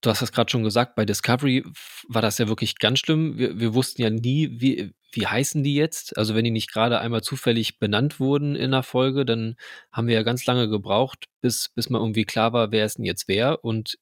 Du 0.00 0.10
hast 0.10 0.22
das 0.22 0.30
gerade 0.30 0.50
schon 0.50 0.62
gesagt, 0.62 0.94
bei 0.94 1.04
Discovery 1.04 1.64
war 2.08 2.22
das 2.22 2.38
ja 2.38 2.46
wirklich 2.46 2.78
ganz 2.78 3.00
schlimm. 3.00 3.36
Wir, 3.36 3.58
wir 3.58 3.74
wussten 3.74 4.00
ja 4.00 4.10
nie, 4.10 4.60
wie, 4.60 4.94
wie 5.10 5.26
heißen 5.26 5.64
die 5.64 5.74
jetzt? 5.74 6.16
Also 6.16 6.36
wenn 6.36 6.44
die 6.44 6.52
nicht 6.52 6.72
gerade 6.72 7.00
einmal 7.00 7.22
zufällig 7.22 7.80
benannt 7.80 8.20
wurden 8.20 8.54
in 8.54 8.70
der 8.70 8.84
Folge, 8.84 9.24
dann 9.26 9.56
haben 9.90 10.06
wir 10.06 10.14
ja 10.14 10.22
ganz 10.22 10.46
lange 10.46 10.68
gebraucht, 10.68 11.24
bis, 11.40 11.70
bis 11.74 11.90
mal 11.90 11.98
irgendwie 11.98 12.24
klar 12.24 12.52
war, 12.52 12.70
wer 12.70 12.84
es 12.84 12.94
denn 12.94 13.04
jetzt 13.04 13.26
wer. 13.26 13.64
Und 13.64 13.98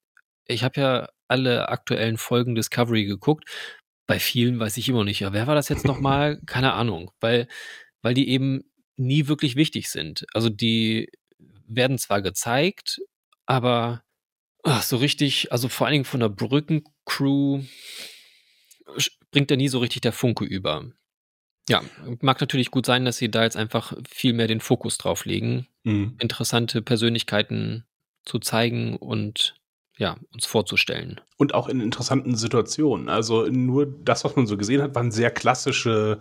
ich 0.47 0.63
habe 0.65 0.81
ja 0.81 1.09
alle 1.29 1.71
aktuellen 1.71 2.19
Folgen 2.19 2.55
Discovery 2.55 3.07
geguckt 3.07 3.49
bei 4.07 4.21
vielen 4.21 4.59
weiß 4.59 4.77
ich 4.77 4.89
immer 4.89 5.05
nicht, 5.05 5.21
ja, 5.21 5.33
wer 5.33 5.47
war 5.47 5.55
das 5.55 5.69
jetzt 5.69 5.85
nochmal? 5.85 6.41
Keine 6.47 6.73
Ahnung, 6.73 7.11
weil, 7.21 7.49
weil 8.03 8.15
die 8.15 8.29
eben 8.29 8.65
nie 8.97 9.27
wirklich 9.27 9.57
wichtig 9.57 9.91
sind. 9.91 10.27
Also 10.33 10.49
die 10.49 11.11
werden 11.67 11.99
zwar 11.99 12.23
gezeigt, 12.23 13.01
aber 13.47 14.03
ach, 14.63 14.83
so 14.83 14.97
richtig, 14.97 15.53
also 15.53 15.69
vor 15.69 15.87
allen 15.87 15.95
Dingen 15.95 16.05
von 16.05 16.21
der 16.21 16.29
Brückencrew 16.29 17.63
bringt 19.31 19.51
da 19.51 19.57
nie 19.57 19.69
so 19.69 19.79
richtig 19.79 20.03
der 20.03 20.13
Funke 20.13 20.45
über. 20.45 20.91
Ja, 21.69 21.83
mag 22.21 22.41
natürlich 22.41 22.71
gut 22.71 22.87
sein, 22.87 23.05
dass 23.05 23.17
sie 23.17 23.31
da 23.31 23.43
jetzt 23.43 23.57
einfach 23.57 23.93
viel 24.09 24.33
mehr 24.33 24.47
den 24.47 24.61
Fokus 24.61 24.99
drauf 24.99 25.25
legen, 25.25 25.67
mhm. 25.83 26.17
interessante 26.21 26.81
Persönlichkeiten 26.81 27.85
zu 28.25 28.39
zeigen 28.39 28.97
und 28.97 29.57
ja, 29.99 30.17
uns 30.33 30.45
vorzustellen. 30.47 31.21
Und 31.37 31.55
auch 31.55 31.69
in 31.69 31.81
interessanten 31.81 32.37
Situationen. 32.37 33.09
Also 33.09 33.47
nur 33.47 33.87
das, 33.87 34.25
was 34.25 34.37
man 34.37 34.47
so 34.47 34.57
gesehen 34.57 34.83
hat, 34.83 34.95
waren 34.95 35.11
sehr 35.11 35.31
klassische 35.31 36.21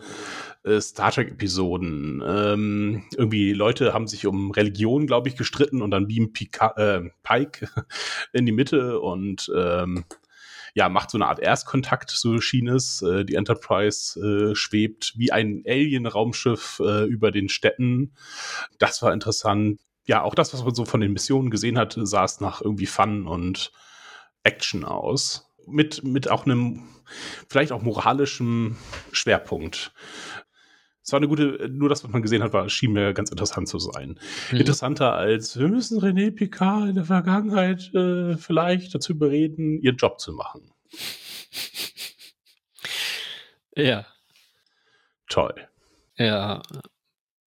äh, 0.64 0.80
Star 0.80 1.12
Trek-Episoden. 1.12 2.24
Ähm, 2.26 3.04
irgendwie 3.18 3.54
Leute 3.54 3.94
haben 3.94 4.08
sich 4.08 4.26
um 4.28 4.52
Religion, 4.52 5.08
glaube 5.08 5.28
ich, 5.28 5.36
gestritten 5.36 5.82
und 5.82 5.92
dann 5.92 6.08
beamt 6.08 6.34
Pika 6.34 6.74
äh, 6.78 7.10
Pike 7.24 7.70
in 8.34 8.46
die 8.46 8.54
Mitte 8.54 9.00
und 9.02 9.52
ähm, 9.56 10.06
ja, 10.74 10.90
macht 10.90 11.10
so 11.10 11.18
eine 11.18 11.28
Art 11.28 11.40
Erstkontakt, 11.40 12.12
so 12.12 12.40
schien 12.42 12.68
es. 12.68 13.02
Äh, 13.02 13.26
die 13.26 13.36
Enterprise 13.36 14.20
äh, 14.20 14.56
schwebt 14.56 15.14
wie 15.18 15.32
ein 15.32 15.64
Alien-Raumschiff 15.66 16.82
äh, 16.84 17.06
über 17.06 17.32
den 17.32 17.50
Städten. 17.50 18.14
Das 18.78 19.02
war 19.02 19.14
interessant 19.14 19.80
ja, 20.06 20.22
auch 20.22 20.36
das, 20.36 20.54
was 20.54 20.64
man 20.64 20.76
so 20.76 20.86
von 20.86 21.02
den 21.02 21.14
Missionen 21.14 21.50
gesehen 21.50 21.78
hat, 21.78 21.98
sah 21.98 22.24
es 22.24 22.40
nach 22.40 22.62
irgendwie 22.62 22.86
Fun 22.86 23.28
und 23.28 23.72
Action 24.44 24.84
aus. 24.84 25.52
Mit, 25.68 26.04
mit 26.04 26.30
auch 26.30 26.46
einem, 26.46 26.84
vielleicht 27.50 27.72
auch 27.72 27.82
moralischem 27.82 28.78
Schwerpunkt. 29.12 29.92
Es 31.02 31.12
war 31.12 31.18
eine 31.18 31.28
gute, 31.28 31.70
nur 31.70 31.90
das, 31.90 32.04
was 32.04 32.12
man 32.12 32.22
gesehen 32.22 32.44
hat, 32.44 32.54
war, 32.54 32.70
schien 32.70 32.94
mir 32.94 33.14
ganz 33.14 33.32
interessant 33.32 33.68
zu 33.68 33.80
sein. 33.80 34.20
Mhm. 34.52 34.60
Interessanter 34.60 35.14
als, 35.14 35.58
wir 35.58 35.68
müssen 35.68 36.00
René 36.00 36.32
Picard 36.32 36.90
in 36.90 36.96
der 36.96 37.06
Vergangenheit 37.06 37.94
äh, 37.94 38.38
vielleicht 38.38 38.94
dazu 38.94 39.14
überreden, 39.14 39.80
ihren 39.82 39.98
Job 39.98 40.20
zu 40.20 40.34
machen. 40.34 40.72
Ja. 43.76 44.06
Toll. 45.28 45.68
Ja. 46.18 46.62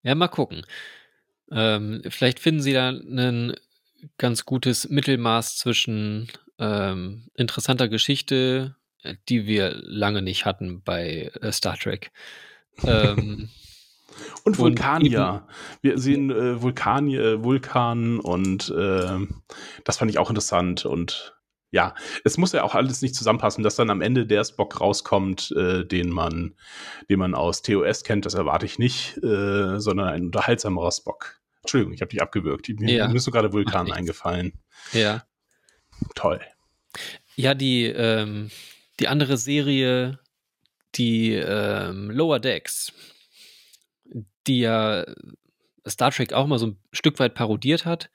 Ja, 0.02 0.14
mal 0.14 0.28
gucken. 0.28 0.64
Ähm, 1.50 2.02
vielleicht 2.08 2.40
finden 2.40 2.62
sie 2.62 2.72
da 2.72 2.90
ein 2.90 3.54
ganz 4.16 4.44
gutes 4.44 4.88
Mittelmaß 4.88 5.56
zwischen 5.56 6.28
ähm, 6.58 7.28
interessanter 7.34 7.88
Geschichte, 7.88 8.76
äh, 9.02 9.14
die 9.28 9.46
wir 9.46 9.74
lange 9.82 10.22
nicht 10.22 10.44
hatten 10.44 10.82
bei 10.82 11.30
äh, 11.40 11.52
Star 11.52 11.76
Trek. 11.76 12.10
Ähm, 12.84 13.48
und 14.44 14.58
Vulkanier. 14.58 15.46
wir 15.80 15.98
sehen 15.98 16.30
äh, 16.30 16.60
Vulkanier, 16.60 17.20
äh, 17.20 17.44
Vulkan 17.44 18.20
und 18.20 18.70
äh, 18.70 19.26
das 19.84 19.98
fand 19.98 20.10
ich 20.10 20.18
auch 20.18 20.30
interessant 20.30 20.84
und 20.84 21.34
ja, 21.70 21.94
es 22.24 22.38
muss 22.38 22.52
ja 22.52 22.62
auch 22.62 22.74
alles 22.74 23.02
nicht 23.02 23.14
zusammenpassen, 23.14 23.62
dass 23.62 23.76
dann 23.76 23.90
am 23.90 24.00
Ende 24.00 24.26
der 24.26 24.42
Spock 24.42 24.80
rauskommt, 24.80 25.52
äh, 25.52 25.84
den 25.84 26.08
man, 26.08 26.54
den 27.10 27.18
man 27.18 27.34
aus 27.34 27.60
TOS 27.60 28.04
kennt, 28.04 28.24
das 28.24 28.34
erwarte 28.34 28.64
ich 28.64 28.78
nicht, 28.78 29.18
äh, 29.18 29.78
sondern 29.78 30.08
ein 30.08 30.24
unterhaltsamerer 30.26 30.92
Spock. 30.92 31.37
Entschuldigung, 31.68 31.92
ich 31.92 32.00
habe 32.00 32.08
dich 32.08 32.22
abgewürgt. 32.22 32.70
Mir 32.80 32.90
ja. 32.90 33.12
ist 33.12 33.24
so 33.24 33.30
gerade 33.30 33.52
Vulkan 33.52 33.92
eingefallen. 33.92 34.54
Ja. 34.94 35.26
Toll. 36.14 36.40
Ja, 37.36 37.54
die, 37.54 37.84
ähm, 37.84 38.50
die 39.00 39.08
andere 39.08 39.36
Serie, 39.36 40.18
die 40.94 41.34
ähm, 41.34 42.10
Lower 42.10 42.40
Decks, 42.40 42.94
die 44.46 44.60
ja 44.60 45.04
Star 45.86 46.10
Trek 46.10 46.32
auch 46.32 46.46
mal 46.46 46.58
so 46.58 46.68
ein 46.68 46.78
Stück 46.90 47.18
weit 47.18 47.34
parodiert 47.34 47.84
hat, 47.84 48.08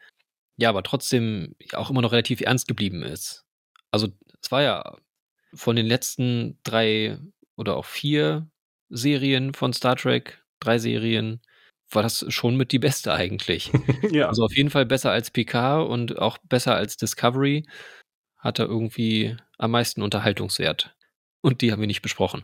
ja, 0.58 0.70
aber 0.70 0.82
trotzdem 0.82 1.56
auch 1.74 1.92
immer 1.92 2.02
noch 2.02 2.12
relativ 2.12 2.42
ernst 2.42 2.68
geblieben 2.68 3.04
ist. 3.04 3.46
Also 3.92 4.08
es 4.42 4.52
war 4.52 4.64
ja 4.64 4.98
von 5.54 5.76
den 5.76 5.86
letzten 5.86 6.58
drei 6.64 7.20
oder 7.56 7.76
auch 7.76 7.86
vier 7.86 8.50
Serien 8.90 9.54
von 9.54 9.74
Star 9.74 9.96
Trek, 9.96 10.44
drei 10.60 10.80
Serien, 10.80 11.40
war 11.96 12.04
das 12.04 12.26
schon 12.30 12.56
mit 12.58 12.72
die 12.72 12.80
beste 12.80 13.14
eigentlich. 13.14 13.72
ja. 14.12 14.28
Also 14.28 14.44
auf 14.44 14.56
jeden 14.56 14.70
Fall 14.70 14.86
besser 14.86 15.12
als 15.12 15.32
PK 15.32 15.82
und 15.82 16.20
auch 16.20 16.38
besser 16.40 16.76
als 16.76 16.98
Discovery. 16.98 17.66
hat 18.38 18.60
er 18.60 18.66
irgendwie 18.66 19.38
am 19.58 19.72
meisten 19.72 20.02
Unterhaltungswert. 20.02 20.96
Und 21.42 21.62
die 21.62 21.72
haben 21.72 21.80
wir 21.82 21.88
nicht 21.88 22.02
besprochen. 22.02 22.44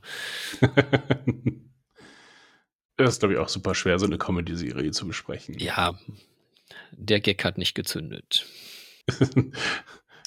das 2.97 3.13
ist, 3.13 3.19
glaube 3.19 3.33
ich, 3.33 3.39
auch 3.39 3.49
super 3.49 3.75
schwer, 3.75 3.97
so 3.99 4.05
eine 4.05 4.17
Comedy-Serie 4.17 4.91
zu 4.91 5.07
besprechen. 5.07 5.57
Ja, 5.57 5.97
der 6.91 7.19
Gag 7.21 7.43
hat 7.43 7.57
nicht 7.57 7.75
gezündet. 7.75 8.45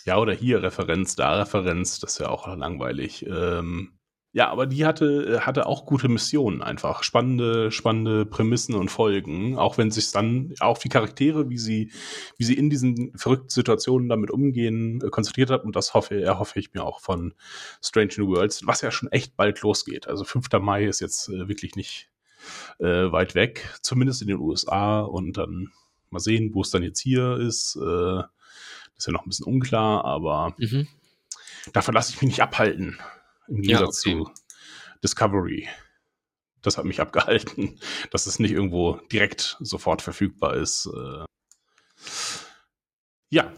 ja, 0.04 0.18
oder 0.18 0.32
hier 0.32 0.62
Referenz, 0.62 1.16
da 1.16 1.38
Referenz, 1.38 2.00
das 2.00 2.14
ist 2.14 2.18
ja 2.18 2.28
auch 2.28 2.46
langweilig. 2.46 3.26
Ähm, 3.26 3.98
ja, 4.34 4.48
aber 4.48 4.66
die 4.66 4.86
hatte, 4.86 5.40
hatte 5.44 5.66
auch 5.66 5.84
gute 5.84 6.08
Missionen 6.08 6.62
einfach. 6.62 7.02
Spannende, 7.02 7.70
spannende 7.70 8.24
Prämissen 8.24 8.74
und 8.74 8.90
Folgen. 8.90 9.58
Auch 9.58 9.76
wenn 9.76 9.90
sich 9.90 10.10
dann 10.10 10.54
auf 10.58 10.78
die 10.78 10.88
Charaktere, 10.88 11.50
wie 11.50 11.58
sie, 11.58 11.92
wie 12.38 12.44
sie 12.44 12.54
in 12.54 12.70
diesen 12.70 13.12
verrückten 13.14 13.50
Situationen 13.50 14.08
damit 14.08 14.30
umgehen, 14.30 15.02
äh, 15.04 15.10
konzentriert 15.10 15.50
hat. 15.50 15.64
Und 15.64 15.76
das 15.76 15.92
hoffe, 15.92 16.22
erhoffe 16.22 16.58
ich 16.58 16.72
mir 16.72 16.82
auch 16.82 17.00
von 17.00 17.34
Strange 17.82 18.14
New 18.16 18.28
Worlds, 18.28 18.66
was 18.66 18.80
ja 18.80 18.90
schon 18.90 19.12
echt 19.12 19.36
bald 19.36 19.60
losgeht. 19.60 20.08
Also 20.08 20.24
5. 20.24 20.48
Mai 20.60 20.86
ist 20.86 21.00
jetzt 21.00 21.28
äh, 21.28 21.48
wirklich 21.48 21.76
nicht 21.76 22.08
äh, 22.78 23.12
weit 23.12 23.34
weg, 23.34 23.68
zumindest 23.82 24.22
in 24.22 24.28
den 24.28 24.38
USA. 24.38 25.00
Und 25.00 25.36
dann 25.36 25.72
mal 26.08 26.20
sehen, 26.20 26.54
wo 26.54 26.62
es 26.62 26.70
dann 26.70 26.82
jetzt 26.82 27.00
hier 27.00 27.36
ist. 27.36 27.76
Äh, 27.76 28.22
ist 28.96 29.06
ja 29.06 29.12
noch 29.12 29.26
ein 29.26 29.28
bisschen 29.28 29.46
unklar, 29.46 30.04
aber 30.04 30.54
mhm. 30.58 30.86
davon 31.72 31.94
lasse 31.94 32.12
ich 32.12 32.22
mich 32.22 32.28
nicht 32.28 32.42
abhalten. 32.42 32.98
Im 33.52 33.62
Gegensatz 33.62 34.04
ja, 34.04 34.12
okay. 34.12 34.24
zu 34.24 34.30
Discovery. 35.04 35.68
Das 36.62 36.78
hat 36.78 36.84
mich 36.84 37.00
abgehalten, 37.02 37.78
dass 38.10 38.26
es 38.26 38.38
nicht 38.38 38.52
irgendwo 38.52 39.00
direkt 39.12 39.56
sofort 39.60 40.02
verfügbar 40.02 40.54
ist. 40.54 40.86
Äh. 40.86 41.24
Ja, 43.30 43.52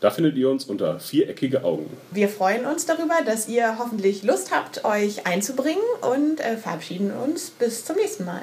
Da 0.04 0.12
findet 0.12 0.36
ihr 0.36 0.50
uns 0.50 0.66
unter 0.66 1.00
viereckige 1.00 1.64
Augen. 1.64 1.90
Wir 2.12 2.28
freuen 2.28 2.66
uns 2.66 2.86
darüber, 2.86 3.20
dass 3.26 3.48
ihr 3.48 3.80
hoffentlich 3.80 4.22
Lust 4.24 4.52
habt, 4.52 4.84
euch 4.84 5.26
einzubringen 5.26 5.82
und 6.02 6.42
äh, 6.42 6.58
verabschieden 6.58 7.12
uns 7.12 7.52
bis 7.52 7.86
zum 7.86 7.96
nächsten 7.96 8.26
Mal. 8.26 8.42